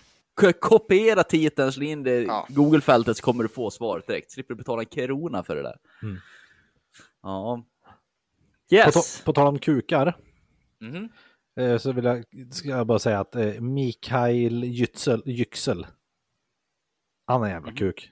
[0.60, 2.48] Kopiera titeln, slå in i Ja.
[2.50, 4.32] Google-fältet så kommer du få svaret direkt.
[4.32, 5.78] Slipper du betala en krona för det där.
[6.04, 6.18] Mm.
[7.22, 7.64] Ja.
[8.70, 8.94] På, Yes.
[9.20, 10.18] ta- på tal om kukar
[11.60, 15.88] eh, så vill jag, ska jag bara säga att eh, Mikael Yüksel, Yüksel
[17.26, 17.78] han är en jävla Mhm.
[17.78, 18.12] kuk.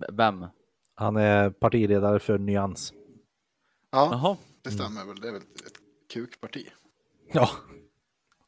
[0.00, 0.46] B- Vem?
[0.94, 2.92] Han är partiledare för Nyans.
[3.90, 4.36] Ja, Jaha.
[4.62, 5.20] det stämmer väl.
[5.20, 5.78] Det är väl ett
[6.12, 6.66] kukparti.
[7.32, 7.50] Ja,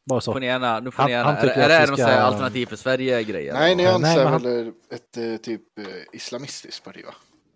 [0.09, 0.33] bara så.
[0.33, 2.21] Får ni gärna, nu får Han- ni gärna, han är, är det någon ska- här
[2.23, 3.53] alternativ för Sverige-grejer?
[3.55, 7.15] Nej, Nyans Nej, är han- väl ett eh, typ eh, islamistiskt parti, va?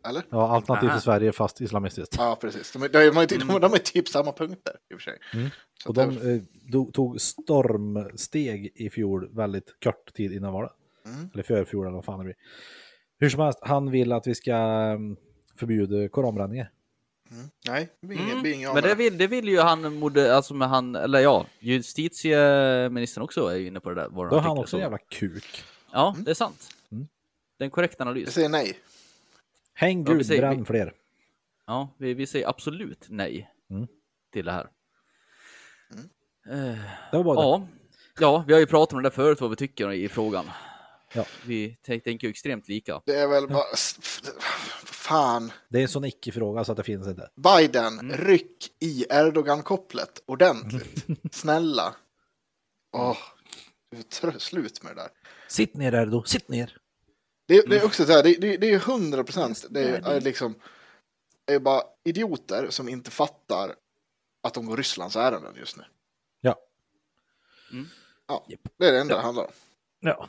[0.09, 0.23] Eller?
[0.31, 0.97] Ja, alternativ Aha.
[0.99, 2.15] för Sverige fast islamistiskt.
[2.19, 2.73] Ja, precis.
[2.73, 5.05] De, är- de, är- de, är- de, de är typ samma punkter i och för
[5.11, 5.19] sig.
[5.33, 5.51] Så Mm.
[5.87, 6.35] Och de
[6.79, 10.73] eh, tog stormsteg i fjol väldigt kort tid innan valet.
[11.07, 11.31] Mm.
[11.35, 12.37] Eller förfjol eller vad fan det blir.
[13.19, 15.17] Hur som helst, han vill att vi ska mm,
[15.59, 16.71] förbjuda koranbränningar.
[17.33, 17.51] Mm.
[17.67, 18.69] Nej, inget, Mm.
[18.69, 23.25] av Men det vill, det vill ju han, mode, alltså med han, eller ja, justitieministern
[23.25, 24.09] också är ju inne på det där.
[24.09, 25.65] Då är han också så- en jävla kuk.
[25.93, 26.69] Ja, det är sant.
[26.93, 27.09] Mm.
[27.59, 28.33] Det är en korrekt Jag analys.
[28.33, 28.79] säger nej.
[29.75, 30.93] Häng Ja, vi Gud, säger- bränn vi- fler.
[31.67, 33.87] Ja, vi, vi säger absolut nej Mm.
[34.33, 34.69] till det här.
[36.51, 36.79] Eh,
[37.11, 37.43] Det var bara det.
[37.43, 37.67] ja.
[38.21, 40.45] ja, vi har ju pratat om det där förut, vad vi tycker i frågan.
[41.15, 41.27] Ja.
[41.47, 43.03] Vi tän- tänker ju extremt lika.
[43.07, 43.65] Det är väl bara...
[44.85, 45.53] Fan.
[45.69, 47.31] Det är en sån icke-fråga så att det finns inte.
[47.37, 48.17] Biden, Mm.
[48.17, 51.07] ryck i Erdogan-kopplet ordentligt.
[51.35, 51.95] Snälla.
[52.93, 53.19] Åh,
[54.21, 55.11] trö- slut med det där.
[55.49, 56.79] Sitt ner Erdo, sitt ner.
[57.49, 60.21] Det, är- det är också så här, det, det, det är hundra procent, det är,
[60.21, 60.55] liksom,
[61.45, 63.75] det är bara idioter som inte fattar
[64.43, 65.85] att de går Rysslands ärenden just nu.
[66.41, 66.57] Ja.
[68.27, 68.47] Ja,
[68.79, 69.51] det är det enda det handlar om.
[70.01, 70.29] Ja.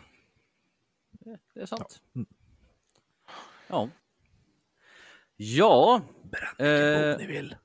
[1.54, 2.02] Det är sant.
[2.16, 2.28] Mm.
[3.68, 3.90] Ja.
[5.36, 6.02] Ja.
[6.58, 7.56] Vilken Eh, bok ni vill.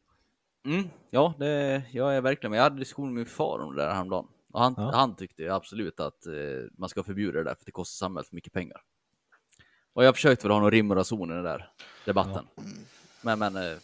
[0.67, 2.59] Mm, ja, det, jag är verkligen med.
[2.59, 4.27] Jag hade diskussion med min far om det där häromdagen.
[4.53, 4.91] Och han, Ja.
[4.95, 6.33] han tyckte ju absolut att eh,
[6.79, 8.81] man ska förbjuda det där för det kostar samhället för mycket pengar.
[9.93, 11.73] Och jag försökte väl ha någon rim och reson i den där
[12.05, 12.47] debatten.
[13.23, 13.77] Men, men eh,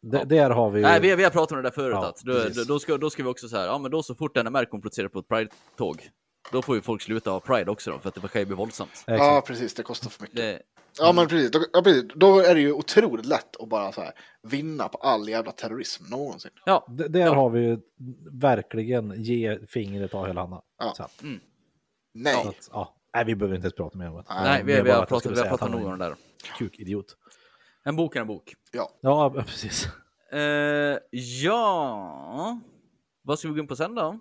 [0.00, 0.86] D- Där har vi ju...
[0.86, 1.92] nej, vi, vi har pratat om det där förut.
[1.94, 4.02] Ja, att då, då, då, ska, då ska vi också så här, ja men då
[4.02, 6.08] så fort NMR kommer på ett Pride-tåg,
[6.52, 8.56] då får ju folk sluta ha Pride också då, för att det kan ju bli
[8.56, 9.04] våldsamt.
[9.06, 10.36] Ja, precis, det kostar för mycket.
[10.36, 10.62] Det,
[10.98, 11.50] Ja, men precis.
[11.50, 12.04] Då, ja, precis.
[12.14, 14.12] Då är det ju otroligt lätt att bara så här,
[14.42, 16.50] vinna på all jävla terrorism någonsin.
[16.64, 17.78] ja, D- där har vi ju
[18.32, 20.60] verkligen ge fingret av hela handen.
[20.78, 20.92] Ja.
[20.96, 21.22] Så att,
[22.14, 22.34] Nej.
[22.42, 22.94] så att, ja.
[23.14, 24.24] Nej, vi behöver inte ens prata mer om det.
[24.28, 26.16] nej, vi, vi bara har pratat, vi har pratat nog om det där.
[26.58, 27.16] Kukidiot.
[27.84, 28.54] En bok är en bok.
[28.72, 28.90] Ja.
[29.00, 29.86] Ja, precis.
[30.32, 32.60] Eh, ja,
[33.22, 34.18] vad ska vi gå in på sen då?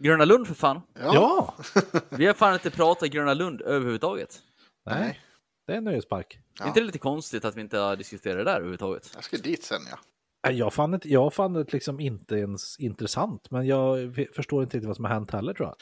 [0.00, 0.80] Gröna Lund för fan.
[0.94, 1.54] Ja.
[2.10, 4.42] Vi har fan inte pratat Gröna Lund överhuvudtaget.
[4.86, 5.20] Nej,
[5.66, 6.38] det är en nöjespark.
[6.58, 6.64] Ja.
[6.64, 9.10] Är inte det lite konstigt att vi inte har diskuterat det där överhuvudtaget?
[9.14, 9.98] Jag ska dit sen, ja.
[10.46, 14.76] Nej, Jag fann det, jag fann det liksom inte ens intressant, men jag förstår inte
[14.76, 15.76] riktigt vad som har hänt heller tror jag.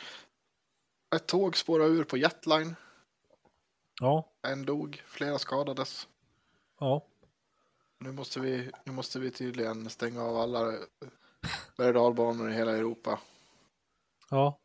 [1.21, 2.75] Ett tåg spårade ur på Jetline.
[4.01, 6.09] Ja, En dog, flera skadades.
[6.81, 7.07] ja.
[8.01, 10.73] Nu måste vi, nu måste vi tydligen stänga av alla
[11.77, 13.19] berg och dalbanor i hela Europa.
[14.31, 14.59] Ja.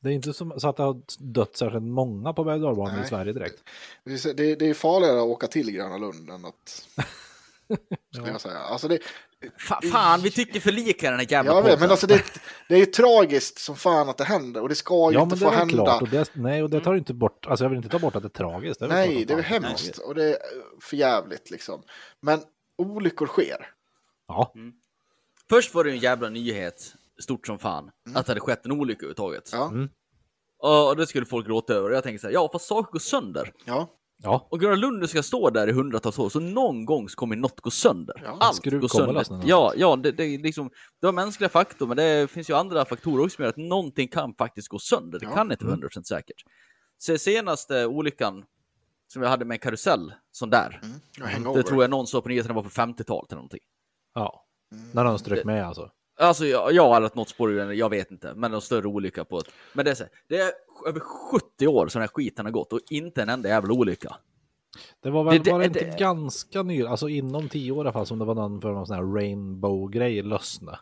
[0.00, 3.08] Det är inte som, så att det har dött särskilt många på berg i.
[3.08, 3.62] Sverige direkt.
[4.04, 6.88] Det är, det, det är farligare att åka till Gröna Lund än att...
[8.14, 8.58] Skulle jag säga.
[8.58, 8.98] Alltså det,
[9.68, 12.22] Fa- fan, vi tycker för lika i den här jävla jag vet, men alltså det,
[12.68, 15.28] det är tragiskt som fan att det händer och det ska ju Ja, inte men
[15.28, 15.84] det få är väl hända.
[15.84, 16.02] klart.
[16.02, 18.22] Och det, nej, och det tar inte bort, alltså jag vill inte ta bort att
[18.22, 18.80] det är tragiskt.
[18.80, 20.38] Det är Nej, det är det hemskt och det är
[20.80, 21.82] för jävligt liksom.
[22.20, 22.40] Men
[22.76, 23.70] olyckor sker.
[24.28, 24.52] Ja,
[25.48, 28.98] Först var det en jävla nyhet, stort som fan, att det hade skett en olycka
[29.06, 29.50] överhuvudtaget.
[29.52, 29.88] Ja, Mm.
[30.60, 31.90] Och det skulle folk gråta över.
[31.90, 33.52] Och jag tänker så här, ja fast saker går sönder.
[33.64, 33.88] ja,
[34.22, 34.46] ja.
[34.50, 37.60] Och Gröna Lund ska stå där i hundratals år, så någon gång så kommer något
[37.60, 38.22] gå sönder.
[38.24, 39.42] Ja, Allt skruv går sönder.
[39.46, 42.84] Ja, ja det, det, är liksom, det var mänskliga faktorer, men det finns ju andra
[42.84, 45.18] faktorer också som gör att någonting kan faktiskt gå sönder.
[45.18, 45.34] Det Ja.
[45.34, 46.44] kan inte vara 100% säkert.
[46.98, 48.44] Så senaste olyckan
[49.12, 51.00] som jag hade med en karusell, sån där, mm.
[51.44, 53.60] ja det tror jag någon sa på nyheterna var på 50-talet eller någonting.
[54.14, 54.44] ja.
[54.92, 55.90] När de strök med alltså.
[56.18, 58.86] Alltså ja, jag har ett något spår, ur den, jag vet inte, men någon större
[58.86, 59.46] olycka på ett.
[59.72, 60.50] Men det är så det är
[60.88, 64.16] över 70 år som den här skiten har gått och inte en enda jävla olycka.
[65.02, 67.80] Det var väl Det- var det inte det- ganska ny, alltså inom tio år i
[67.80, 70.78] alla fall, som det var någon för någon sån här rainbow-grej lösna.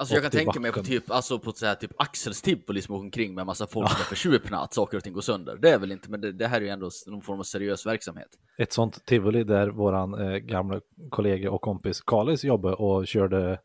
[0.00, 2.82] Alltså jag kan Och tänka mig på typ, alltså på så här, typ Axels tivoli
[2.82, 5.20] som åker omkring med en massa folk som är försupna att saker och ting går
[5.20, 5.56] sönder.
[5.56, 7.86] Det är väl inte, men det, det här är ju ändå någon form av seriös
[7.86, 8.28] verksamhet.
[8.58, 10.80] Ett sånt tivoli där våran eh, gamla
[11.10, 13.60] kollega och kompis Kalis jobbade och körde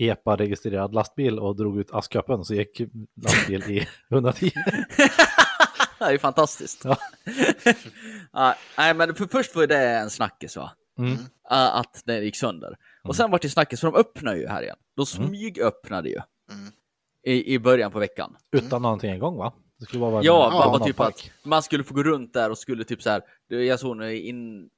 [0.00, 2.80] EPA-registrerad lastbil och drog ut askkoppen så gick
[3.22, 4.50] lastbil i 110.
[5.98, 6.84] Det är ju fantastiskt.
[6.84, 6.96] Ja.
[8.32, 10.70] Ja, nej, men för först var det en snackis va?
[10.98, 11.12] Mm.
[11.12, 11.18] Uh,
[11.50, 12.76] att det gick sönder.
[13.04, 14.76] Och sen var det snackis, för de öppnar ju här igen.
[14.96, 16.20] De smygöppnade ju.
[16.52, 16.72] Mm.
[17.26, 18.36] i, i början på veckan.
[18.56, 19.52] Utan någonting igång va?
[19.78, 21.32] Det skulle bara vara en Ja, bara, bara typ park.
[21.40, 23.22] att man skulle få gå runt där och skulle typ så här.
[23.48, 24.68] Jag såg nu in,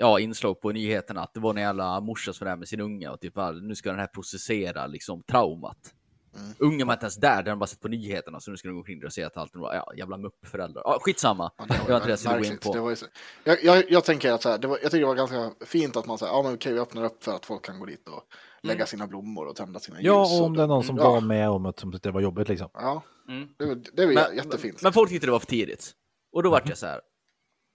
[0.00, 2.80] ja, inslag på nyheterna att det var en jävla morsa som var där med sin
[2.80, 5.94] unge och typ bara, nu ska den här processera liksom traumat.
[6.36, 6.54] Mm.
[6.58, 8.74] Ungen var inte ens där, den har bara sett på nyheterna så nu ska den
[8.74, 10.82] gå omkring och se att allt var ja, jävla muppföräldrar.
[10.84, 11.50] Ja, skitsamma.
[11.58, 12.62] Ja, det var inte det jag skulle gå in märkligt.
[12.72, 12.82] Det på.
[12.84, 13.06] var ju så-
[13.44, 15.96] jag, jag, jag tänker att så här, det var, jag tycker det var ganska fint
[15.96, 18.08] att man säger, ja men okej, vi öppnar upp för att folk kan gå dit
[18.08, 18.22] och
[18.62, 20.06] lägga sina blommor och tända sina ljus.
[20.06, 22.48] Ja, om det är någon som ja, var med om att som det var jobbigt
[22.48, 22.68] liksom.
[22.74, 23.48] Ja, Mm.
[23.58, 24.82] det, var- det var Men, jättefint.
[24.82, 25.92] men folk tyckte det var för tidigt.
[26.32, 27.00] Och då vart jag så här.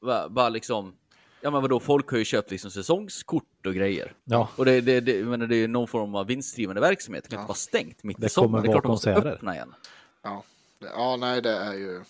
[0.06, 0.96] va- Bara liksom.
[1.44, 4.14] Ja men vadå, folk har ju köpt liksom säsongskort och grejer.
[4.24, 7.24] Ja, Och det, det, det, menar, det är ju någon form av vinstdrivande verksamhet.
[7.24, 7.42] Det kan Ja.
[7.42, 8.52] inte vara stängt mitt Det i sommaren.
[8.52, 9.36] kommer Det är klart vara de måste konserter.
[9.36, 9.74] öppna igen.
[10.24, 10.44] Ja.
[10.80, 12.04] Det- ja, nej, det är ju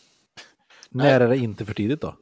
[0.89, 2.15] när är det inte för tidigt då?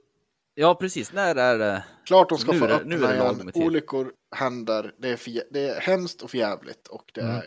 [0.53, 1.83] Ja precis, när är det?
[2.05, 3.51] klart de ska Nu få det- öppna nu är det igen.
[3.55, 7.35] Olyckor händer, det är, för, det är hemskt och förjävligt och det Mm.
[7.35, 7.43] är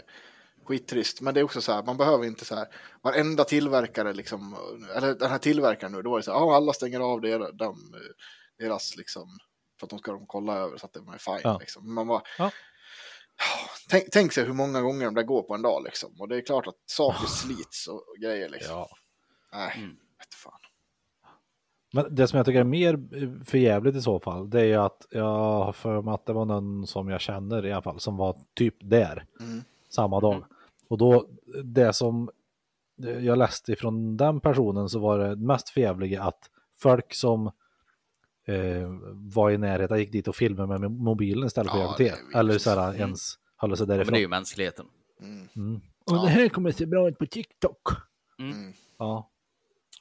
[0.65, 1.21] skittrist.
[1.21, 2.67] Men det är också så här, man behöver inte så här,
[3.03, 4.57] varenda tillverkare liksom,
[4.97, 7.51] eller den här tillverkaren nu, då var det så här, ja alla stänger av deras,
[7.53, 7.95] de,
[8.59, 9.29] deras liksom,
[9.85, 11.41] för att de ska de kolla över så att det är fine.
[11.45, 11.59] Ja.
[11.61, 11.85] Liksom.
[11.85, 12.51] Men Man bara, Ja.
[13.91, 16.11] Tänk, tänk sig hur många gånger de där går på en dag liksom.
[16.21, 18.77] Och det är klart att saker slits och, grejer liksom.
[18.77, 18.89] Ja.
[19.53, 19.91] Nej, Mm.
[19.91, 20.61] vet fan.
[21.93, 22.99] Men det som jag tycker är mer
[23.45, 26.45] förjävligt i så fall, det är ju att jag har för mig att det var
[26.45, 29.65] någon som jag känner i alla fall, som var typ där Mm.
[29.89, 30.45] samma dag.
[30.89, 31.29] Och då,
[31.65, 32.31] det som
[33.21, 37.51] jag läste ifrån den personen så var det mest förjävliga att folk som
[38.45, 42.19] eh, var i närheten gick dit och filmade med mobilen istället för Ja, att vidrigt.
[42.35, 44.15] Eller så här, ens hålla sig Men det därifrån.
[44.15, 44.87] är ju mänskligheten.
[45.21, 45.49] Mm.
[45.57, 45.81] Mm.
[46.07, 47.89] Och det här kommer se bra ut på TikTok.
[48.39, 48.73] Mm.
[48.99, 49.31] Ja,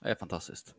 [0.01, 0.73] Det är fantastiskt.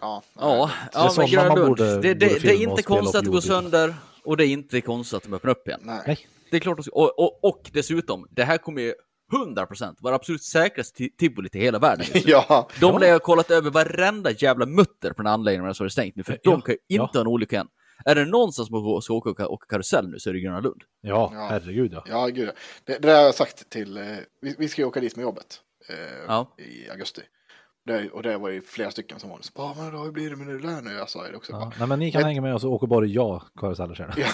[0.00, 1.68] Ja, Ja, ja men Gröna Lund.
[1.68, 3.94] borde- Det, borde det, det är inte konstigt att det går sönder
[4.24, 5.80] och det är inte konstigt att de öppnar upp igen.
[5.84, 6.18] nej.
[6.50, 8.94] Det är klart och, och, och dessutom, det här kommer ju
[9.30, 12.06] 100% vara absolut säkraste ti- tivoli till hela världen.
[12.24, 15.90] Ja, De lär ha kollat över varenda jävla mutter på den anläggningen så är det
[15.90, 17.66] stängt nu, för Ja, de kan ju inte ha en olycka än.
[18.04, 20.82] Är det någonstans som ska åka, åka karusell nu så är det Gröna Lund.
[21.00, 21.46] Ja, Ja.
[21.50, 22.04] herregud ja.
[22.06, 22.50] ja gud.
[22.84, 24.04] Det, det där har jag sagt till, eh,
[24.40, 26.54] vi, vi ska ju åka dit med jobbet eh, Ja.
[26.58, 27.22] i augusti.
[27.86, 30.36] Det, och det var ju flera stycken som var så, "Ja, men då blir det
[30.36, 30.92] med det där nu.
[30.92, 31.52] Jag sa det också.
[31.52, 31.58] ja.
[31.58, 33.42] Bara, Nej, men ni kan Men- hänga med och så åker bara jag.
[33.60, 33.66] Ja,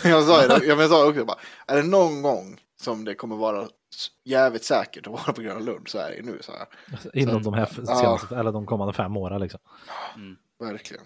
[0.04, 3.14] jag sa ju det, ja, jag sa också bara, är det någon gång som det
[3.14, 3.68] kommer vara
[4.24, 6.66] jävligt säkert att vara på Gröna Lund så är det ju nu, så här.
[7.14, 7.96] Inom Så- de här Ja.
[7.96, 9.60] senaste, eller de kommande fem åren liksom.
[10.60, 11.04] Verkligen.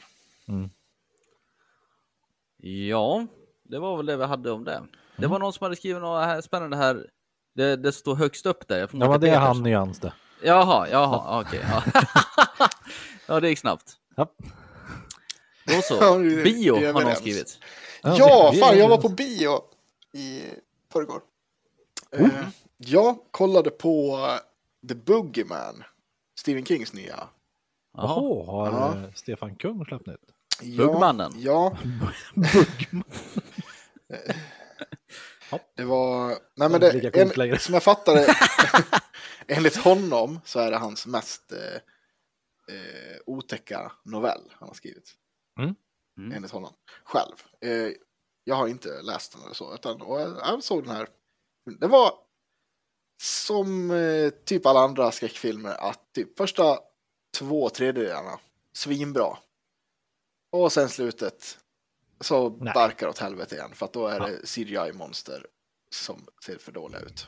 [2.89, 3.27] Ja,
[3.65, 4.83] det var väl det vi hade om det.
[5.17, 7.07] Det var någon som hade skrivit något här spännande här.
[7.55, 8.89] Det, det står högst upp där.
[8.93, 10.13] Ja, det är han nyans det.
[10.43, 11.61] Jaha, jaha, okej.
[11.71, 11.83] ja.
[13.31, 13.97] ja, det gick snabbt.
[14.17, 14.33] Ja.
[15.65, 16.19] Då så.
[16.45, 17.59] Bio har någon skrivit.
[18.03, 19.63] Ja, fan jag var på bio
[20.13, 20.43] i
[20.93, 21.21] förrgår.
[22.13, 22.29] Eh,
[22.77, 25.85] jag kollade på eh, The Boogeyman,
[26.39, 27.29] Stephen Kings nya.
[27.97, 28.45] Jaha.
[28.47, 28.95] Har Ja.
[28.97, 30.21] eh, Stefan Kung släppt nytt?
[30.63, 31.33] Ja, Buggmannen.
[31.37, 31.77] Ja.
[35.77, 36.29] det var...
[36.57, 38.35] Nej men Det en, som jag fattade,
[39.47, 41.59] enligt honom så är det hans mest eh,
[42.71, 45.15] eh, otäcka novell han har skrivit.
[45.59, 45.75] Mm.
[46.19, 46.33] Mm.
[46.33, 46.73] Enligt honom
[47.05, 47.35] själv.
[47.61, 47.93] Eh,
[48.45, 51.09] jag har inte läst den eller så, utan och jag, jag såg den här.
[51.81, 52.13] Det var
[53.23, 56.79] som eh, typ alla andra skräckfilmer att typ första
[57.39, 58.41] två tredjedelarna
[58.73, 59.39] svinbra.
[60.53, 61.59] Och sen slutet
[62.21, 62.73] så Nej.
[62.75, 65.47] barkar åt helvete igen för att då är det CGI-monster
[65.95, 67.27] som ser för dåliga ut.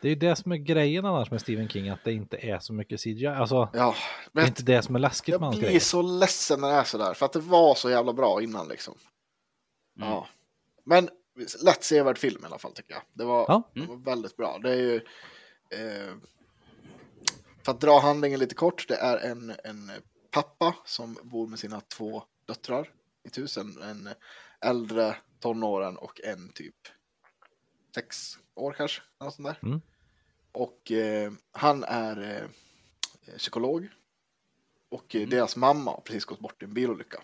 [0.00, 2.58] Det är ju det som är grejen annars med Stephen King, att det inte är
[2.58, 3.26] så mycket CGI.
[3.26, 3.94] Alltså, Ja,
[4.32, 5.80] det är inte det som är läskigt med jag hans blir grejer.
[5.80, 8.94] så ledsen när det är sådär för att det var så jävla bra innan liksom.
[9.96, 10.08] Mm.
[10.08, 10.26] Ja.
[10.84, 11.08] Men
[11.64, 13.02] lätt sevärd film i alla fall tycker jag.
[13.12, 13.70] Det var, Ja.
[13.74, 14.58] det var väldigt bra.
[14.62, 14.96] Det är ju,
[15.70, 16.14] eh,
[17.64, 19.90] för att dra handlingen lite kort, det är en, en
[20.30, 22.88] pappa som bor med sina två döttrar
[23.24, 23.56] i ett hus.
[23.58, 24.08] En, en
[24.60, 26.74] äldre tonåren och en typ
[27.94, 29.02] sex år kanske.
[29.20, 29.58] Något sånt där.
[29.68, 29.80] Mm.
[30.52, 32.40] Och eh, han är
[33.26, 33.88] eh, psykolog.
[34.90, 35.24] Och Mm.
[35.24, 37.20] eh, deras mamma har precis gått bort i en bilolycka.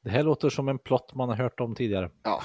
[0.00, 2.10] Det här låter som en plott man har hört om tidigare.
[2.22, 2.42] Ja.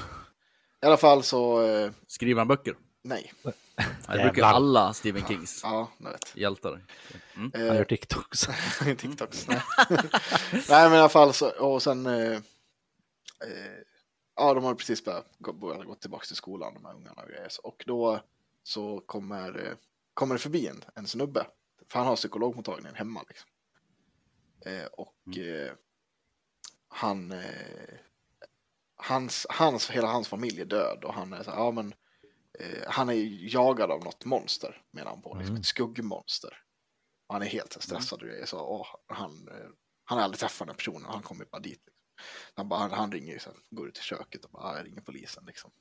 [0.81, 2.75] I alla fall så, eh, Skriver han böcker?
[3.01, 3.33] nej.
[4.07, 6.35] Det brukar alla Stephen Kings Ja, jag vet.
[6.37, 6.71] hjältar.
[7.35, 7.51] Mm.
[7.53, 8.47] Han Eh, gör TikToks.
[8.97, 9.47] TikToks.
[9.47, 9.61] Nej.
[10.69, 12.39] Nej, men i alla fall så, och sen, eh, eh,
[14.37, 17.27] ja, de har precis börjat gå, börjat gå tillbaka till skolan, de här ungarna och
[17.29, 17.51] grejer.
[17.63, 18.19] Och då
[18.63, 19.73] så kommer, eh,
[20.13, 21.47] kommer det förbi en, en snubbe,
[21.91, 23.49] för han har psykologmottagningen hemma liksom.
[24.65, 25.73] Eh, och eh,
[26.87, 27.97] han, eh,
[28.95, 31.93] hans, hans, hela hans familj är död och han är så här, ja men
[32.59, 33.13] eh, han är
[33.53, 35.33] jagad av något monster, menar han på.
[35.33, 35.59] Liksom, Mm.
[35.59, 36.63] ett skuggmonster.
[37.27, 38.45] Och han är helt här stressad och grejer.
[38.45, 39.69] Så, åh, han, eh,
[40.03, 41.81] han har aldrig träffat den här personen, han kommer bara dit.
[41.85, 41.96] Liksom.
[42.53, 44.85] Han, bara, han, han ringer ju sen, går ut till köket och bara, "Ah, jag
[44.85, 45.43] ringer polisen.
[45.47, 45.71] Liksom.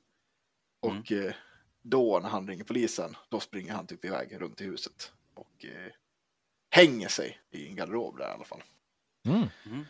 [0.79, 1.33] Och eh,
[1.81, 5.11] då när han ringer polisen, då springer han typ iväg runt i huset.
[5.33, 5.91] Och eh,
[6.69, 8.63] hänger sig i en garderob där i alla fall.
[9.25, 9.85] Mm.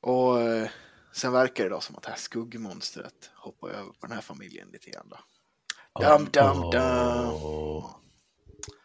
[0.00, 0.70] Och eh,
[1.12, 4.68] sen verkar det då som att det här skuggmonstret hoppar över på den här familjen
[4.68, 5.18] lite grann då.
[6.00, 7.28] Dum, dum, dum.
[7.32, 7.96] Åh.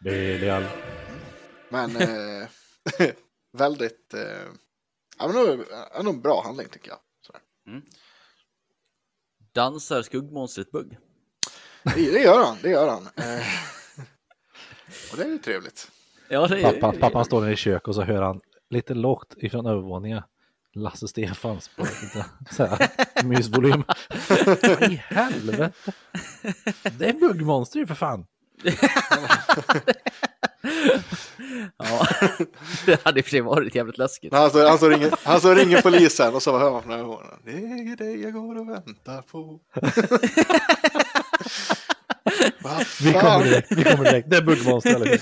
[0.00, 0.64] Belial.
[1.68, 2.48] Men eh,
[3.52, 4.48] väldigt, eh,
[5.20, 5.66] ja, men nog,
[5.98, 6.98] ändå en bra handling tycker jag.
[7.20, 7.42] Sådär.
[9.52, 10.98] Dansar skuggmonstret bugg?
[11.84, 13.08] Det, det gör han, det gör han.
[14.90, 15.90] Eh, och det är ju trevligt.
[16.28, 18.40] Ja, det är Pappa, pappan står nere i köket och så hör han
[18.70, 20.22] lite lågt ifrån övervåningen.
[20.74, 22.88] Lasse Stefans på lite så här,
[23.24, 23.84] mysvolym.
[24.62, 25.72] Vad i helvete?
[26.98, 28.26] Det är buggmonster ju för fan.
[31.76, 32.06] Ja,
[32.86, 34.32] det hade i och för sig varit jävligt läskigt.
[34.32, 37.38] Han så, han, så ringer, han så ringer polisen och så hör man från övervåningen.
[37.44, 39.60] Det är dig jag går och väntar på.
[43.00, 44.30] Vi kommer direkt, vi kommer direkt.
[44.30, 45.18] Det är buggmonster eller hur?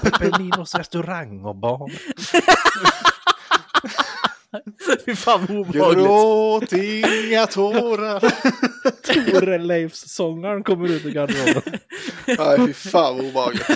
[0.00, 1.90] Peppelinos restaurang och bar.
[5.06, 6.04] Fy fan vad obehagligt.
[6.06, 8.20] Gråt inga tårar.
[9.40, 11.62] Torleifs-sångaren kommer ut ur garderoben.
[12.26, 13.66] Nej, fy fan vad obehagligt.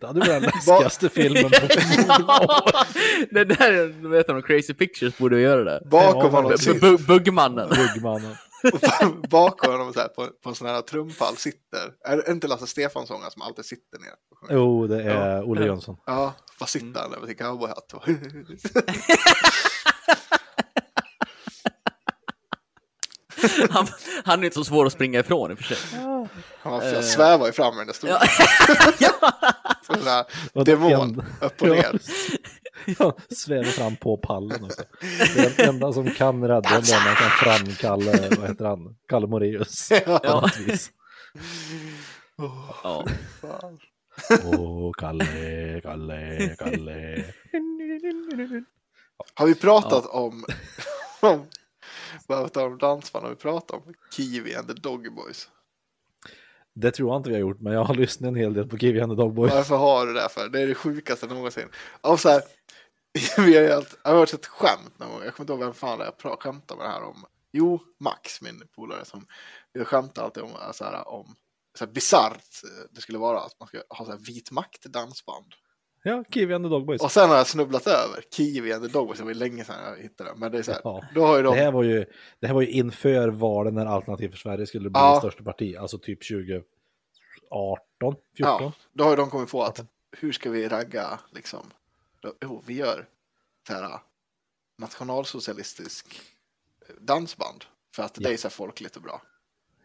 [0.00, 1.58] Det hade varit den läskigaste filmen på
[2.08, 2.70] många år.
[3.34, 5.80] det där är, du vet de Crazy Pictures borde göra det.
[5.90, 7.68] Bakom honom, men- sit- Bu- Buggmannen.
[9.30, 12.66] Bakom honom så här, på, på en sån här trumpall sitter, är det inte Lasse
[12.66, 14.12] Stefansson som alltid sitter ner?
[14.50, 15.96] Jo, det är Olle Jönsson.
[16.06, 17.94] Ja, vad sitter han där med sin cowboyhatt?
[23.70, 23.86] Han,
[24.24, 25.98] han är inte så svår att springa ifrån i och för sig.
[26.62, 28.16] Han var- svävar ju fram med den där stolen.
[29.86, 32.00] Så den där Och demon upp och ner.
[32.98, 34.82] Ja, svävar fram på pallen också.
[35.00, 38.96] Det är den enda som kan rädda den där man kan framkalla, vad heter han,
[39.08, 39.88] Kalle Moraeus.
[42.82, 43.06] Ja.
[44.44, 47.24] Åh, Kalle, Kalle, Kalle.
[49.34, 50.44] Har vi pratat om,
[51.20, 51.46] om
[52.28, 55.48] bara ta om dansband, har vi pratat om Kiwi and the Doggy Boys?
[56.74, 58.78] Det tror jag inte vi har gjort, men jag har lyssnat en hel del på
[58.78, 59.52] Kiwi and the Dog Boys.
[59.52, 60.48] Varför har du det för?
[60.48, 61.68] Det är det sjukaste någonsin.
[62.00, 62.42] Och så här,
[63.38, 65.74] vi har alltid, jag har hört ett skämt någon gång, jag kommer inte ihåg vem
[65.74, 67.24] fan det är jag skämtar med det här om.
[67.52, 69.26] Jo, Max, min polare, som
[69.72, 71.34] vi skämtar alltid om, så här, om
[71.78, 74.84] så här bisarrt eh, det skulle vara att man ska ha så här vit makt
[74.84, 75.46] dansband.
[76.04, 77.02] Ja, Kiwi and the Dog Boys.
[77.02, 79.64] Och sen har jag snubblat över Kiwi and the Dog Boys, det var ju länge
[79.64, 80.38] sedan jag hittade den.
[80.38, 81.04] Men det är så här, Ja.
[81.14, 82.04] då har ju Det de, här, var ju,
[82.40, 85.18] det här var ju inför valen när Alternativ för Sverige skulle bli Ja.
[85.18, 86.62] största parti, alltså typ 2018,
[88.36, 88.62] 14.
[88.62, 89.80] ja, då har ju de kommit på att
[90.16, 91.70] hur ska vi ragga liksom?
[92.40, 93.08] Jo, vi gör
[93.66, 94.00] så här
[94.78, 96.20] nationalsocialistisk
[96.88, 97.64] eh, dansband
[97.94, 99.22] för att det är så här folkligt och bra.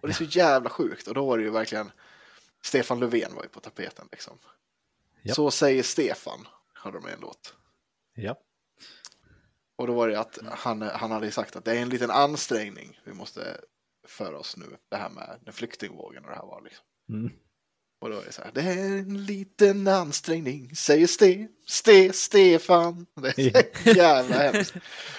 [0.01, 1.91] Och det är så jävla sjukt och då var det ju verkligen
[2.61, 4.37] Stefan Löfven var ju på tapeten liksom.
[5.21, 5.35] Ja.
[5.35, 7.53] Så säger Stefan, hörde de en låt.
[8.13, 8.39] Ja.
[9.75, 12.99] Och då var det att han, han hade sagt att det är en liten ansträngning
[13.03, 13.61] vi måste
[14.07, 16.85] för oss nu, det här med den flyktingvågen och det här var liksom.
[17.09, 17.31] Mm.
[17.99, 23.05] Och då är det så här, det är en liten ansträngning, säger Ste, Ste, Stefan.
[23.15, 24.73] Det är så jävla hemskt.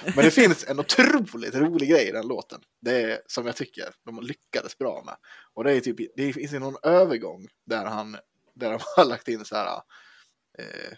[0.05, 2.61] Men det finns en otroligt rolig grej i den låten.
[2.81, 5.17] Det är som jag tycker de lyckades bra med.
[5.55, 8.17] Och det är typ, det finns någon övergång där han,
[8.55, 9.77] där de har lagt in så här,
[10.59, 10.93] eh,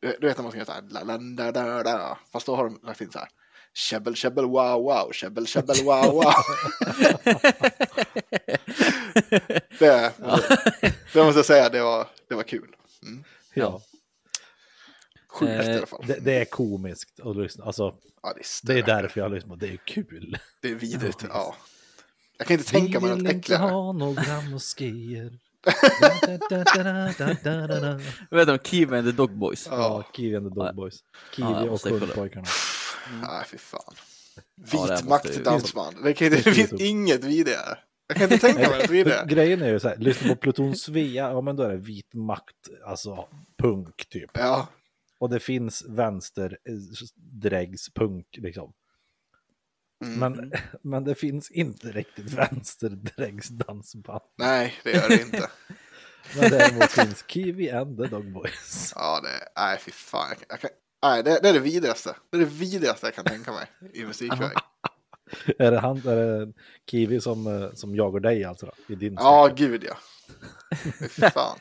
[0.00, 2.46] du du vet när man ska göra så här, la, la, da, da, da, fast
[2.46, 3.28] då har de lagt in så här,
[3.74, 6.22] käbbel, käbbel, wow, wow, käbbel, käbbel, wow, wow.
[9.78, 10.12] det,
[11.12, 12.68] det måste jag säga, det var, det var kul.
[13.02, 13.24] Mm.
[13.54, 13.80] ja.
[15.28, 16.04] Sjukt i Eh, alla fall.
[16.06, 17.64] Det, det är komiskt att lyssna.
[17.64, 19.56] Alltså, Ja, det, är det är därför jag lyssnar.
[19.56, 20.38] Det är kul.
[20.60, 21.24] Det är vidrigt.
[21.28, 21.56] Ja.
[22.38, 23.62] Jag kan inte tänka mig Vi något vill inte äckligare.
[23.62, 25.38] ha några moskéer.
[28.30, 29.66] Jag vet om Kiwi and the Dog Boys.
[29.70, 30.98] Ja, Kiwi and the Dog Boys.
[31.36, 31.80] Kiwi Ja, och.
[31.80, 32.46] Hundpojkarna.
[33.22, 33.80] Nej, fy fan.
[34.36, 35.96] Ja, det här Vit måste makt dansband.
[36.04, 37.78] Det, kan inte, det finns inget vidare.
[38.12, 39.26] Jag kan inte tänka mig något vidare.
[39.26, 42.14] Grejen är ju så här, lyssna på Pluton Svea, ja men då är det vit
[42.14, 44.30] makt, alltså punk typ.
[44.34, 44.68] Ja,
[45.18, 46.74] Och det finns vänster eh,
[47.16, 48.72] dräggs punk liksom.
[50.04, 50.18] Mm.
[50.18, 50.52] Men,
[50.82, 54.22] men det finns inte riktigt vänster dräggs dansband.
[54.38, 55.50] nej, det gör det inte.
[56.36, 58.92] Men däremot finns Kiwi and the Dog Boys.
[58.96, 60.28] Ja, det, nej, fy fan.
[60.28, 60.70] Jag kan, jag kan,
[61.02, 62.16] nej, det, det är det vidrigaste.
[62.30, 64.50] Det är det vidrigaste jag kan tänka mig i musikväg.
[65.58, 66.52] Är det han, är det
[66.90, 69.96] Kiwi som, eh, som jagar dig alltså då, i din Ja, gud ja.
[71.30, 71.58] Fan.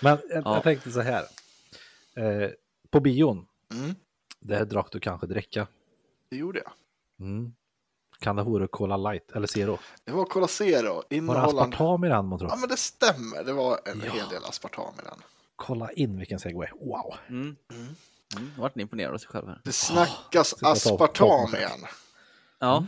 [0.00, 0.54] Men jag, Ja.
[0.54, 1.22] jag tänkte så här.
[2.16, 2.50] Eh,
[2.90, 3.94] på bion, Mm,
[4.40, 5.66] det här drack du kanske dricka.
[6.30, 6.72] det gjorde jag.
[7.26, 7.52] Mm.
[8.18, 9.78] Kan det vara Cola Light eller Zero?
[10.04, 11.62] Det var Cola Zero, Var det innehållande...
[11.62, 13.44] aspartam i den måste Ja, men det stämmer.
[13.44, 14.12] Det var en Ja.
[14.12, 15.18] hel del aspartam i den.
[15.56, 16.68] Kolla in vilken segway.
[16.80, 17.14] Wow.
[17.28, 17.56] Mm.
[17.72, 17.94] Mm.
[18.58, 19.60] Vart ni imponerad av sig själv här.
[19.64, 21.80] Det snackas ta aspartam igen.
[22.62, 22.86] Ja.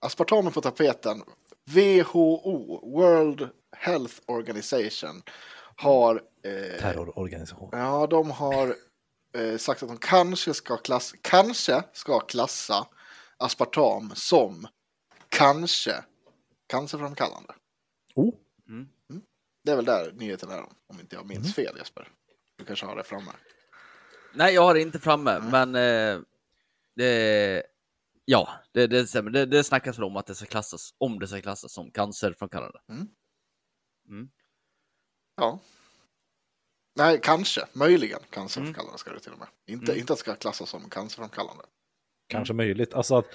[0.00, 1.22] Aspartam är på tapeten.
[1.64, 2.36] WHO,
[2.96, 5.22] World Health Organization,
[5.76, 6.22] har...
[6.44, 7.68] Eh, Terrororganisation.
[7.72, 8.76] ja, de har
[9.38, 12.86] eh, sagt att de kanske ska, klass, kanske ska klassa
[13.36, 14.66] aspartam som
[15.28, 16.04] kanske
[16.66, 17.54] cancerframkallande.
[18.14, 18.34] Oh,
[19.64, 21.28] Det är väl där nyheten är, om inte jag Mm.
[21.42, 22.08] minns fel Jesper.
[22.58, 23.30] Du kanske har det framme.
[24.34, 25.50] Nej, jag har det inte framme, Mm.
[25.50, 25.74] men
[26.16, 26.20] eh,
[26.96, 27.62] det,
[28.24, 29.30] ja, det, det.
[29.30, 32.78] Det, det snackas väl om att det ska klassas, om det ska klassas som cancerframkallande.
[35.36, 35.60] Ja.
[36.96, 37.66] Nej, kanske.
[37.72, 38.30] Möjligen Mm.
[38.30, 39.48] cancerframkallande ska det till och med.
[39.66, 41.64] Inte, inte att det ska klassas som cancerframkallande.
[42.26, 42.94] kanske möjligt.
[42.94, 43.26] Alltså att...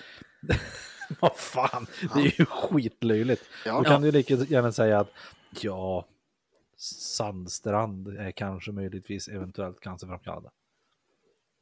[1.20, 3.44] Vad fan, det är ju skitlöjligt.
[3.66, 3.78] Ja.
[3.78, 5.12] Då kan du lika gärna säga att
[5.62, 6.08] ja,
[6.78, 10.50] sandstrand är kanske möjligtvis eventuellt cancerframkallande.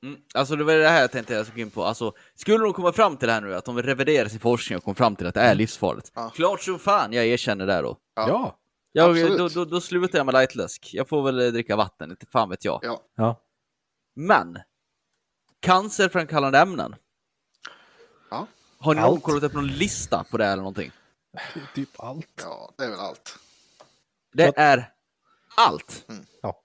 [0.04, 0.20] Mm.
[0.34, 1.84] Alltså det var det här jag tänkte jag skulle gå in på.
[1.84, 4.84] Alltså, skulle de komma fram till det här nu, att de reviderar sin forskning och
[4.84, 6.12] kommer fram till att det är livsfarligt.
[6.16, 6.30] Ja.
[6.30, 7.98] Klart som fan jag erkänner det då.
[8.16, 8.28] Ja.
[8.28, 8.58] Ja.
[8.92, 10.90] Jag, då, då, då slutar jag med lightläsk.
[10.94, 12.80] Jag får väl eh, dricka vatten, inte fan vet jag.
[12.84, 13.02] Ja.
[13.16, 13.42] Ja.
[14.16, 14.60] Men,
[15.60, 16.96] cancerframkallande ämnen.
[18.30, 18.48] Ja.
[18.80, 19.24] Har ni någon Allt.
[19.24, 20.92] kollat upp någon lista på det eller någonting?
[21.76, 22.44] Typ allt.
[22.44, 23.40] ja, det är väl allt.
[24.34, 24.94] Det är
[25.56, 26.06] allt.
[26.42, 26.62] Ja.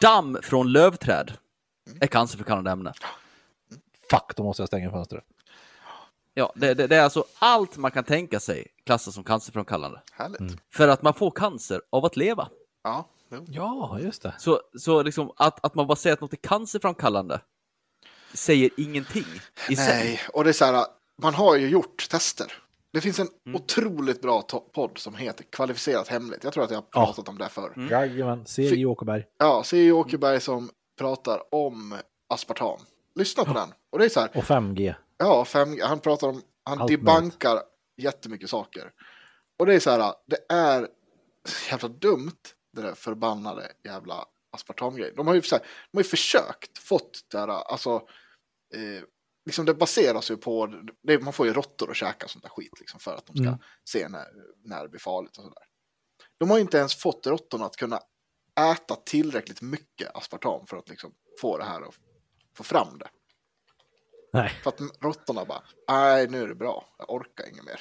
[0.00, 1.32] Damm från lövträd
[2.00, 2.92] är cancerframkallande ämne.
[4.10, 5.24] Fuck, då måste jag stänga fönstret.
[6.34, 10.00] Ja, det, det, det är alltså allt man kan tänka sig klassas som cancerframkallande.
[10.12, 10.40] Härligt.
[10.40, 10.58] Mm.
[10.70, 12.48] För att man får cancer av att leva.
[12.82, 13.44] Ja, jo.
[13.48, 14.34] Ja, just det.
[14.38, 17.40] Så, så liksom att, att man bara säger att något är cancerframkallande
[18.34, 19.24] säger ingenting
[19.68, 19.86] i sig.
[20.04, 20.86] Nej, och det är så här,
[21.22, 22.52] man har ju gjort tester.
[22.92, 23.60] Det finns en Mm.
[23.62, 26.44] otroligt bra podd som heter Kvalificerat hemligt.
[26.44, 27.72] Jag tror att jag har pratat om det förr.
[27.76, 27.88] Mm.
[27.88, 29.24] Jajamän, i Åkerberg.
[29.38, 29.92] Ja, C.J.
[29.92, 31.96] Åkerberg som pratar om
[32.28, 32.80] aspartam.
[33.14, 33.72] Lyssna på den.
[33.90, 34.94] Och det är så här, Och 5G.
[35.16, 37.62] ja, fem, han pratar om, han Allt debankar
[37.96, 38.92] jättemycket saker.
[39.58, 40.88] Och det är så här, det är
[41.46, 42.36] så jävla dumt,
[42.72, 45.16] det där förbannade jävla aspartamgrejen.
[45.16, 47.94] De har ju, så här, de har ju försökt, fått det här, alltså,
[48.74, 49.02] eh,
[49.46, 50.66] liksom det baseras ju på,
[51.02, 53.46] det, man får ju råttor att käka sånt där skit liksom för att de ska
[53.46, 53.58] Mm.
[53.90, 54.26] se när,
[54.64, 55.64] när det blir farligt och sådär.
[56.40, 58.00] De har inte ens fått råttorna att kunna
[58.58, 61.94] äta tillräckligt mycket aspartam för att liksom få det här att
[62.56, 63.08] få fram det.
[64.32, 64.60] Nej.
[64.62, 67.80] För att råttorna bara, nej nu är det bra, jag orkar inget mer.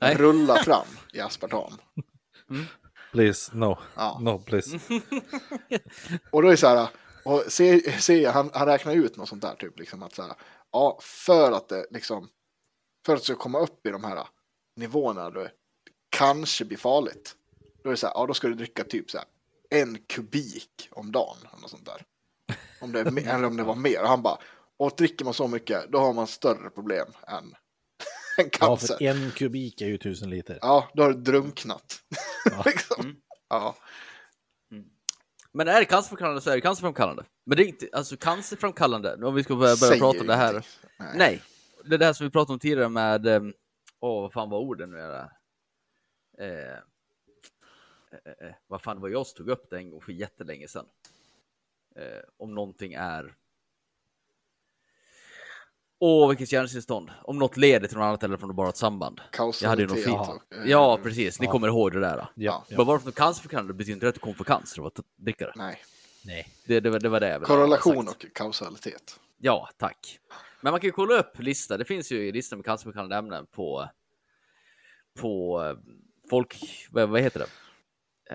[0.00, 0.14] Nej.
[0.18, 1.72] Rulla fram i aspartam.
[3.12, 3.78] Please, no.
[3.94, 4.18] Ja.
[4.20, 4.78] No, please.
[6.30, 6.88] Och då är det så här,
[7.24, 10.32] och se, se, han, han räknar ut något sånt där typ, liksom att så här,
[10.72, 12.28] ja, för att det liksom,
[13.06, 14.26] för att det ska komma upp i de här
[14.76, 15.50] nivåerna då det
[16.08, 17.36] kanske blir farligt.
[17.82, 19.26] Då är det så här, ja då ska du dricka typ så här
[19.74, 22.02] en kubik om dagen, eller något sånt där.
[22.80, 24.02] Om det, är eller om det var mer.
[24.02, 24.38] Och han bara,
[24.76, 27.54] och dricker man så mycket, då har man större problem än, än
[28.36, 28.96] Ja, cancer.
[28.96, 30.58] för en kubik är ju tusen liter.
[30.60, 32.00] Ja, då har du drunknat.
[32.64, 33.16] liksom.
[33.48, 33.76] Ja.
[35.52, 37.24] Men är det cancerframkallande så är det cancerframkallande.
[37.46, 40.66] Men det är inte, alltså cancerframkallande, om vi ska börja, börja prata om det här.
[40.98, 41.12] Nej.
[41.16, 41.42] Nej,
[41.84, 43.52] det där som vi pratade om tidigare med, ehm,
[44.00, 45.30] åh vad fan var orden nu är det?
[46.38, 46.78] Eh,
[48.24, 50.86] eh, eh, vad fan var jag som tog upp det en gång för jättelänge sedan?
[51.96, 53.34] Eh, om någonting är
[55.98, 57.10] Åh, vilket hjärnstillstånd.
[57.22, 59.20] Om något leder till något annat eller om det bara ett samband.
[59.62, 60.62] Jag hade ju något Kausalitet fint.
[60.64, 61.40] eh, Ja, precis.
[61.40, 61.52] Ni ja.
[61.52, 62.16] kommer ihåg det där.
[62.16, 62.28] Då.
[62.34, 62.64] Ja.
[62.76, 64.80] Bara bara för att du är cancerframkallande betyder inte det att du kommer få cancer
[64.80, 65.52] av att dricka det.
[65.56, 65.82] Nej.
[66.24, 66.48] Nej.
[66.66, 69.20] Det, det, var- det var det Korrelation och kausalitet.
[69.38, 70.18] Ja, tack.
[70.60, 71.76] Men man kan ju kolla upp lista.
[71.76, 73.88] Det finns ju listor med cancerframkallande ämnen på
[75.20, 75.76] på eh,
[76.30, 76.56] folk,
[76.90, 77.46] vad heter det?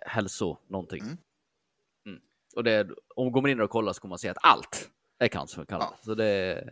[0.06, 1.02] Hälso någonting.
[1.02, 1.18] Mm.
[2.06, 2.22] Mm.
[2.56, 5.28] Och det, om går man in och kollar så kommer man se att allt är
[5.28, 5.98] cancerframkallande.
[6.02, 6.64] Så det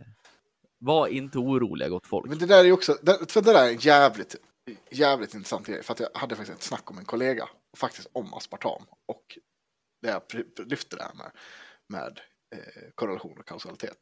[0.78, 2.28] var inte oroliga gott folk.
[2.28, 2.96] Men det där är ju också,
[3.28, 4.36] för det där är en jävligt,
[4.90, 5.82] jävligt intressant grej.
[5.82, 8.82] För att jag hade faktiskt ett snack om en kollega, faktiskt om aspartam.
[9.06, 9.38] Och
[10.02, 10.22] det jag
[10.66, 11.30] lyfte det här med,
[11.88, 12.20] med
[12.54, 13.98] eh, korrelation och kausalitet.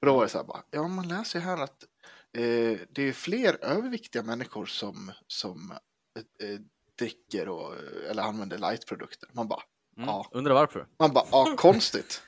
[0.00, 1.84] Och då var det så här bara, ja man läser ju här att
[2.32, 5.72] eh, det är fler överviktiga människor som, som
[6.18, 6.60] eh, eh,
[6.98, 7.74] dricker och,
[8.10, 9.28] eller använder lightprodukter.
[9.32, 9.60] Man bara,
[9.96, 10.08] Mm.
[10.08, 10.26] ja.
[10.32, 10.86] Undrar varför?
[10.98, 12.22] Man bara, ja konstigt.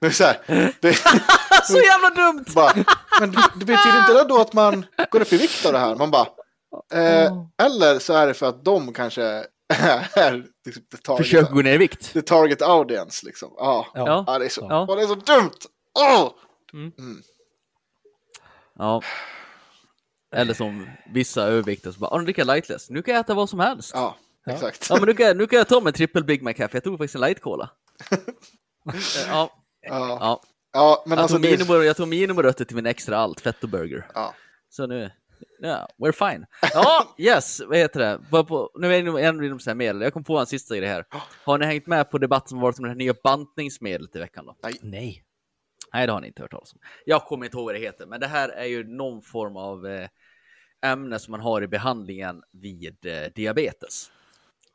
[0.00, 0.38] Det är så här,
[0.80, 0.94] det,
[1.64, 2.44] Så jävla dumt!
[2.54, 2.72] bara,
[3.20, 5.78] men det, det betyder inte det då att man går upp i vikt av det
[5.78, 5.96] här?
[5.96, 6.26] Man bara,
[6.92, 7.32] eh,
[7.62, 9.22] eller så är det för att de kanske
[10.14, 12.12] är liksom, the, target, Försök gå ner i vikt.
[12.12, 13.26] the target audience.
[13.26, 13.52] Liksom.
[13.56, 13.86] Ja.
[13.94, 14.24] Ja.
[14.26, 14.94] Ja, det är så, Ja.
[14.96, 15.50] det är så dumt!
[15.98, 16.30] Åh!
[18.78, 19.02] Ja.
[20.32, 22.90] Eller som vissa överviktiga som bara, "Ah, nu dricker jag lightless.
[22.90, 23.90] Nu kan jag äta vad som helst.
[23.94, 24.90] Ja, Ja, exakt.
[24.90, 26.76] men nu kan, jag, nu kan jag ta mig en trippel Big Mac här, för
[26.76, 27.70] jag tog faktiskt en light cola.
[29.28, 29.50] ja,
[29.82, 30.40] Ja, ja.
[30.72, 31.36] ja men Jag, alltså...
[31.36, 34.06] tog Det, minimum, jag tog minimumrötter till min extra allt, fetto burger.
[34.14, 34.34] ja.
[34.70, 35.10] Så nu,
[35.60, 36.46] ja, we're fine.
[36.74, 38.20] Ja, yes, vad heter det?
[38.30, 40.00] Bara på, nu är jag inne- ändå inom medel.
[40.02, 41.04] Jag kom på en sista grej här.
[41.44, 44.46] Har ni hängt med på debatten som varit om det här nya bantningsmedlet i veckan
[44.46, 44.56] då?
[44.62, 44.74] Nej.
[44.82, 45.22] Nej,
[45.92, 46.78] det har ni inte hört talas om.
[47.04, 49.86] Jag kommer inte ihåg vad det heter, men det här är ju någon form av
[49.86, 50.08] eh,
[50.82, 54.10] ämne som man har i behandlingen vid eh, diabetes.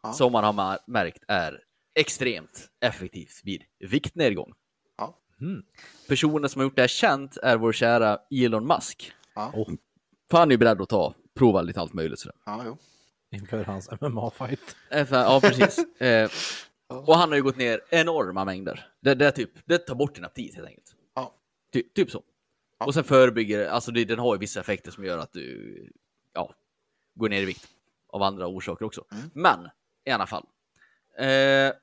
[0.03, 0.13] Ja.
[0.13, 1.61] Som man har märkt är
[1.99, 4.53] extremt effektivt vid viktnedgång.
[4.97, 5.18] Ja.
[6.07, 9.11] Personen som har gjort det här känt är vår kära Elon Musk.
[9.36, 9.51] Ja.
[9.53, 9.74] Oh,
[10.32, 12.38] För han är ju beredd att ta, prova lite allt möjligt sådär.
[12.45, 12.78] Ja, jo.
[13.32, 14.76] inför hans MMA-fight.
[14.91, 15.86] Eh, Ja, precis.
[15.99, 16.30] Eh,
[16.88, 18.88] och han har ju gått ner enorma mängder.
[19.01, 20.95] Det, det, är typ, det tar bort din aptit helt enkelt.
[21.76, 22.23] Ty, typ så.
[22.80, 22.86] Ja.
[22.86, 25.89] Och sen förebygger, alltså det, den har ju vissa effekter som gör att du
[26.34, 26.53] ja,
[27.15, 27.67] går ner i vikt.
[28.07, 29.05] Av andra orsaker också.
[29.11, 29.30] Mm.
[29.34, 29.69] Men
[30.05, 30.45] i alla fall.
[31.17, 31.73] Eh,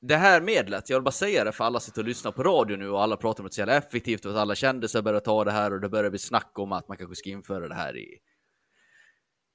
[0.00, 2.76] det här medlet, jag vill bara säga det för alla sitter och lyssnar på radio
[2.76, 5.02] nu och alla pratar om att det är så jävla effektivt och att alla kändisar
[5.02, 7.68] börjar ta det här och det börjar bli snack om att man kanske ska införa
[7.68, 8.18] det här i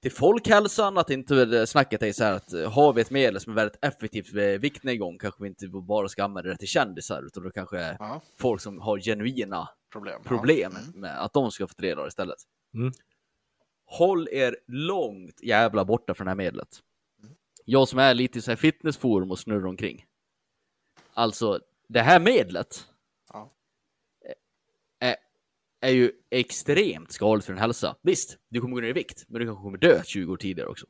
[0.03, 3.51] till folkhälsan, att inte snacket är så här att eh, har vi ett medel som
[3.51, 7.43] är väldigt effektivt vid viktnedgång kanske vi inte bara ska använda det till kändisar utan
[7.43, 10.21] då kanske är Ja, folk som har genuina problem.
[10.23, 10.79] problem Ja.
[10.87, 10.99] Mm.
[11.01, 12.37] med att de ska få del av det istället.
[12.73, 12.91] Mm.
[13.85, 16.79] Håll er långt jävla borta från det här medlet.
[17.65, 20.05] Jag som är lite i så här fitnessforum och snurrar omkring.
[21.13, 22.85] Alltså, det här medlet
[25.83, 27.95] är ju extremt skadligt för din hälsa.
[28.01, 30.69] Visst, du kommer gå ner i vikt, men du kanske kommer dö 20 år tidigare
[30.69, 30.85] också.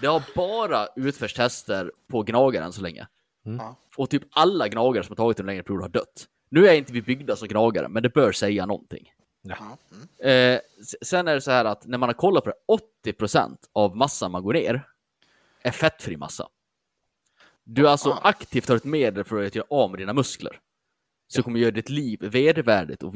[0.00, 3.06] Det har bara utförts tester på gnagare än så länge.
[3.42, 3.76] Ja.
[3.96, 6.28] Och typ alla gnagare som har tagit en längre period har dött.
[6.48, 9.12] Nu är inte vi byggda som gnagare, men det bör säga någonting.
[9.42, 9.56] Ja.
[10.20, 10.54] Mm.
[10.54, 10.60] Eh,
[11.02, 14.30] sen är det så här att när man har kollat på det, 80% av massan
[14.32, 14.86] man går ner
[15.62, 16.48] är fettfri massa.
[17.64, 18.20] Du alltså Ah.
[18.22, 20.60] aktivt har ett medel för att göra av med dina muskler.
[21.28, 23.14] Så kommer göra ditt liv vedervärdigt och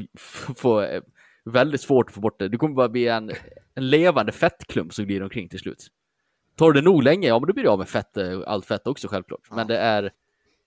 [0.55, 1.01] få eh,
[1.45, 2.47] väldigt svårt att få bort det.
[2.49, 3.31] Du kommer bara bli en,
[3.75, 5.87] en levande fettklump som glider omkring till slut.
[6.55, 8.87] Tar det nog länge, ja men då blir du av med fett, eh, allt fett
[8.87, 9.47] också självklart.
[9.51, 10.11] Men det är,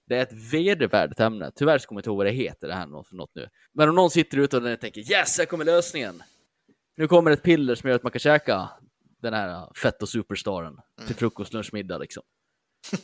[0.06, 1.50] det är ett vedervärdigt ämne.
[1.54, 3.48] Tyvärr så kommer jag inte ihåg vad det heter det här nå- för något nu.
[3.72, 6.22] Men om någon sitter ute och tänker yes, här kommer lösningen.
[6.96, 8.68] Nu kommer ett piller som gör att man kan käka
[9.22, 12.22] den här fett och superstaren till frukost, lunch, middag liksom.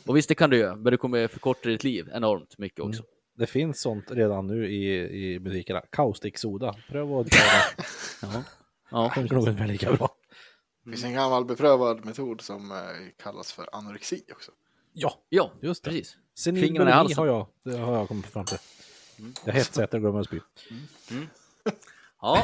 [0.05, 3.03] Och visst, det kan du göra, men det kommer förkorta ditt liv enormt mycket också.
[3.39, 5.81] Det finns sånt redan nu i, i butikerna.
[5.91, 6.75] Kaustiksoda.
[6.89, 7.83] Pröva att ta det.
[8.21, 8.43] Ja.
[8.91, 9.11] Ja.
[9.15, 10.09] Funkar nog ungefär lika bra.
[10.83, 12.77] Det finns en gammal beprövad metod som eh,
[13.23, 14.51] kallas för anorexi också.
[14.93, 15.89] Ja, ja, Just det.
[15.89, 16.17] precis.
[16.35, 17.17] senil Fingrarna i halsen.
[17.17, 18.57] har jag, det har jag kommit fram till.
[19.45, 20.39] Jag hetsäter och glömmer att spy.
[22.21, 22.43] Ja.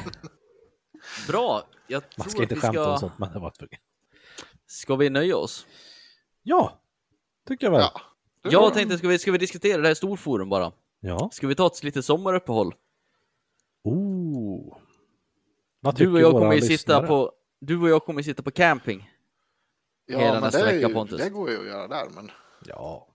[1.27, 1.63] Bra.
[1.87, 3.07] Jag Man tror ska inte att vi skämta om ska...
[3.07, 3.79] sånt, men det var tvungen.
[4.67, 5.65] Ska vi nöja oss?
[6.43, 6.79] Ja,
[7.47, 7.81] tycker jag väl.
[7.81, 8.01] Ja.
[8.51, 10.71] Jag tänkte, ska vi, ska vi diskutera det här i storforum bara?
[11.07, 11.29] Ja.
[11.33, 12.75] Ska vi ta ett litet sommaruppehåll?
[13.83, 14.77] Oh.
[15.79, 17.31] Vad Du och jag kommer ju sitta på...
[17.59, 19.11] Du och jag kommer sitta på camping.
[20.05, 21.17] Ja, hela men nästa det, vecka, ju, Pontus.
[21.21, 22.31] det går ju att göra där, men
[22.65, 23.07] Ja.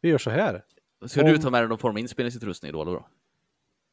[0.00, 0.64] Vi gör så här.
[1.06, 2.98] Ska du Om- ta med dig någon form av inspelningsutrustning då eller då?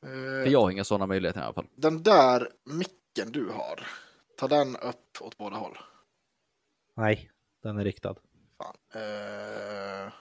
[0.06, 1.68] eh, För jag har inga sådana möjligheter i alla fall.
[1.76, 3.88] den där micken du har,
[4.38, 5.78] ta den upp åt båda håll.
[6.96, 7.32] Nej,
[7.64, 8.16] den är riktad.
[8.58, 8.76] Fan.
[8.94, 10.12] Eh,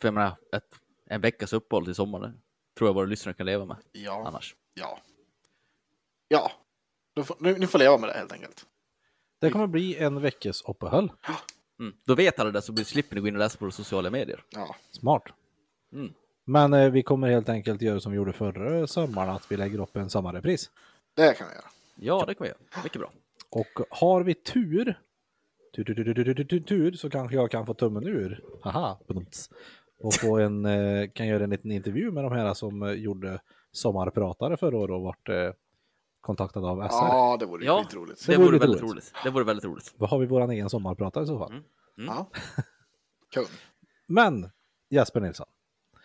[0.00, 0.74] För jag menar, ett,
[1.12, 2.40] en veckas uppehåll till sommaren
[2.78, 4.56] tror jag våra lyssnare kan leva med ja, annars.
[4.74, 4.98] ja.
[6.28, 6.52] Ja,
[7.14, 8.66] Då får, ni, ni får leva med det helt enkelt.
[9.40, 11.12] Det kommer bli en veckas uppehåll.
[11.80, 11.94] Mm.
[12.04, 14.44] Då vet alla det så blir- slipper ni gå in och läsa på sociala medier.
[14.50, 15.22] Ja, Smart.
[15.92, 16.12] Mm.
[16.44, 19.80] Men eh, vi kommer helt enkelt göra som vi gjorde förra sommaren, att vi lägger
[19.80, 20.70] upp en sommarrepris.
[21.14, 21.64] det kan vi göra.
[21.94, 22.82] Ja, det kan vi göra.
[22.84, 23.12] Mycket bra.
[23.50, 25.00] Och har vi tur,
[25.74, 28.44] tur, tur, tur, tur, tur, tur, tur så kanske jag kan få tummen ur.
[28.62, 28.98] Haha.
[30.02, 33.40] Och få en, eh, kan göra en liten intervju med de här som eh, gjorde
[33.72, 35.50] sommarpratare förra året och vart eh,
[36.20, 36.94] kontaktade av SR.
[36.96, 37.82] Ja, det vore Ja.
[37.84, 38.26] skitroligt.
[38.26, 38.92] Det, vore vore väldigt roligt.
[38.92, 39.12] roligt.
[39.24, 39.94] Det vore väldigt roligt.
[39.96, 41.50] Vad har vi våran egen sommarpratare i så fall?
[41.52, 41.62] Mm.
[41.96, 42.26] Ja.
[43.34, 43.44] Kung.
[44.06, 44.50] Men
[44.90, 45.46] Jesper Nilsson,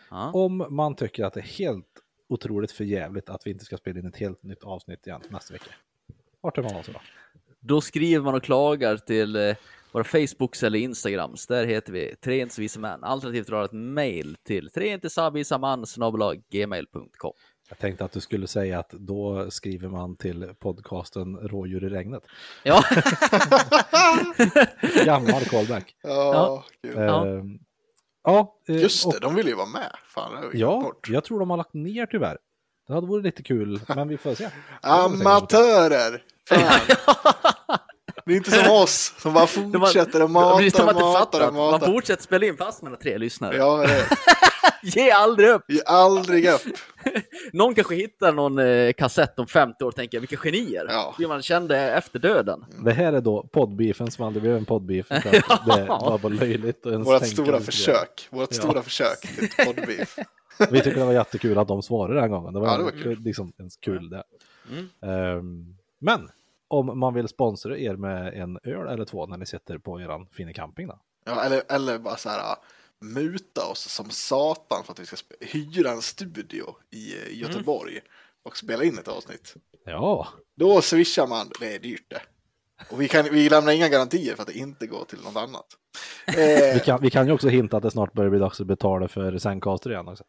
[0.10, 0.32] Ja.
[0.34, 1.86] om man tycker att det är helt
[2.30, 5.54] otroligt för jävligt att vi inte ska spela in ett helt nytt avsnitt igen nästa
[5.54, 5.72] vecka.
[6.42, 7.00] Vart är man alltså då?
[7.60, 9.56] Då skriver man och klagar till, eh,
[9.98, 11.48] våra Facebooks eller Instagrams.
[11.48, 13.04] Där heter vi Treintesvisemän.
[13.04, 14.70] Alternativt dra ett mail till
[16.52, 17.34] gmail.com.
[17.70, 22.24] Jag tänkte att du skulle säga att då skriver man till podcasten Rådjur i regnet.
[22.64, 22.84] Ja,
[25.06, 25.96] Gammal callback.
[26.04, 26.64] Ja.
[26.82, 27.28] Ja.
[27.28, 27.44] Eh,
[28.24, 29.92] ja, eh, Just och- det, de vill ju vara med.
[30.06, 31.10] Fan, Ja, bort.
[31.10, 32.38] jag tror de har lagt ner tyvärr.
[32.88, 34.50] Det hade varit lite kul, men vi får se.
[34.82, 36.24] Amatörer!
[36.50, 36.98] Fan.
[38.28, 39.48] Det är inte som oss som bara
[39.82, 41.48] fortsätter att mata och inte mata fattat.
[41.48, 41.86] och Man mata.
[41.86, 43.58] fortsätter spela in fast man har tre lyssnare.
[43.58, 44.06] Ja, det.
[44.84, 45.64] Ge aldrig upp!
[45.68, 46.62] Ge aldrig upp.
[47.54, 50.86] Någon kanske hittar någon eh, kassett om 50 år och tänker vilka genier.
[50.90, 51.16] Ja.
[51.18, 52.66] Hur man kände efter döden.
[52.86, 55.08] Det här är då poddbeefen som aldrig blev en poddbeef.
[55.10, 56.86] Det var bara löjligt.
[56.86, 58.28] och ens Vårt tänka stora försök.
[58.32, 58.58] Vårt Ja.
[58.62, 60.16] stora försök till poddbeef.
[60.72, 62.54] Vi tycker det var jättekul att de svarade den gången.
[62.54, 63.20] Det var, Ja, det var kul.
[63.20, 64.24] liksom en kul det.
[64.72, 64.90] Mm.
[65.38, 66.30] Ehm, men
[66.68, 70.28] om man vill sponsra er med en öl eller två när ni sitter på eran
[70.32, 71.00] fina camping då.
[71.26, 72.56] Ja, eller, eller bara så här
[73.02, 78.00] muta oss som satan för att vi ska hyra en studio i eh, Göteborg
[78.44, 79.56] och spela in ett avsnitt.
[79.86, 82.22] Ja, Då swishar man, det är dyrt det.
[82.92, 85.66] Och vi, kan, vi lämnar inga garantier för att det inte går till något annat.
[86.36, 88.68] vi Eh, kan, vi kan ju också hinta att det snart börjar bli dags att
[88.68, 90.24] betala för Zencaster igen också.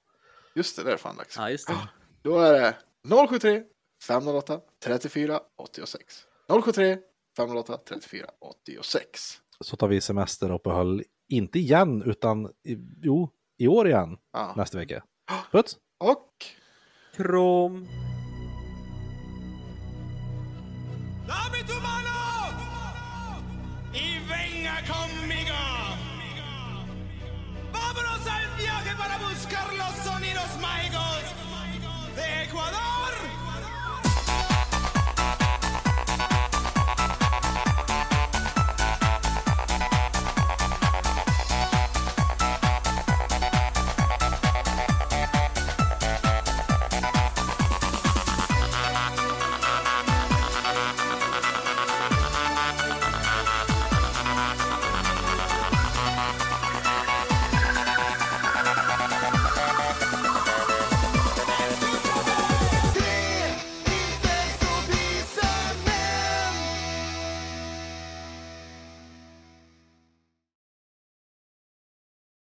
[0.54, 1.36] just det, det är fan dags.
[1.36, 1.74] Ja, just det.
[2.22, 2.74] Då är det
[3.28, 3.62] 073
[4.02, 6.24] 508 34 86.
[6.48, 6.98] 073
[7.36, 9.38] 508 34 86.
[9.60, 14.52] Så tar vi semesteruppehåll, inte igen, utan i, jo, i år igen Ja.
[14.56, 15.04] nästa vecka.
[15.52, 15.76] Puts!
[15.98, 16.32] Och
[17.16, 17.86] Krom.
[27.72, 31.22] Vámonos al viaje para buscar los sonidos mágicos
[32.16, 32.87] de Ecuador.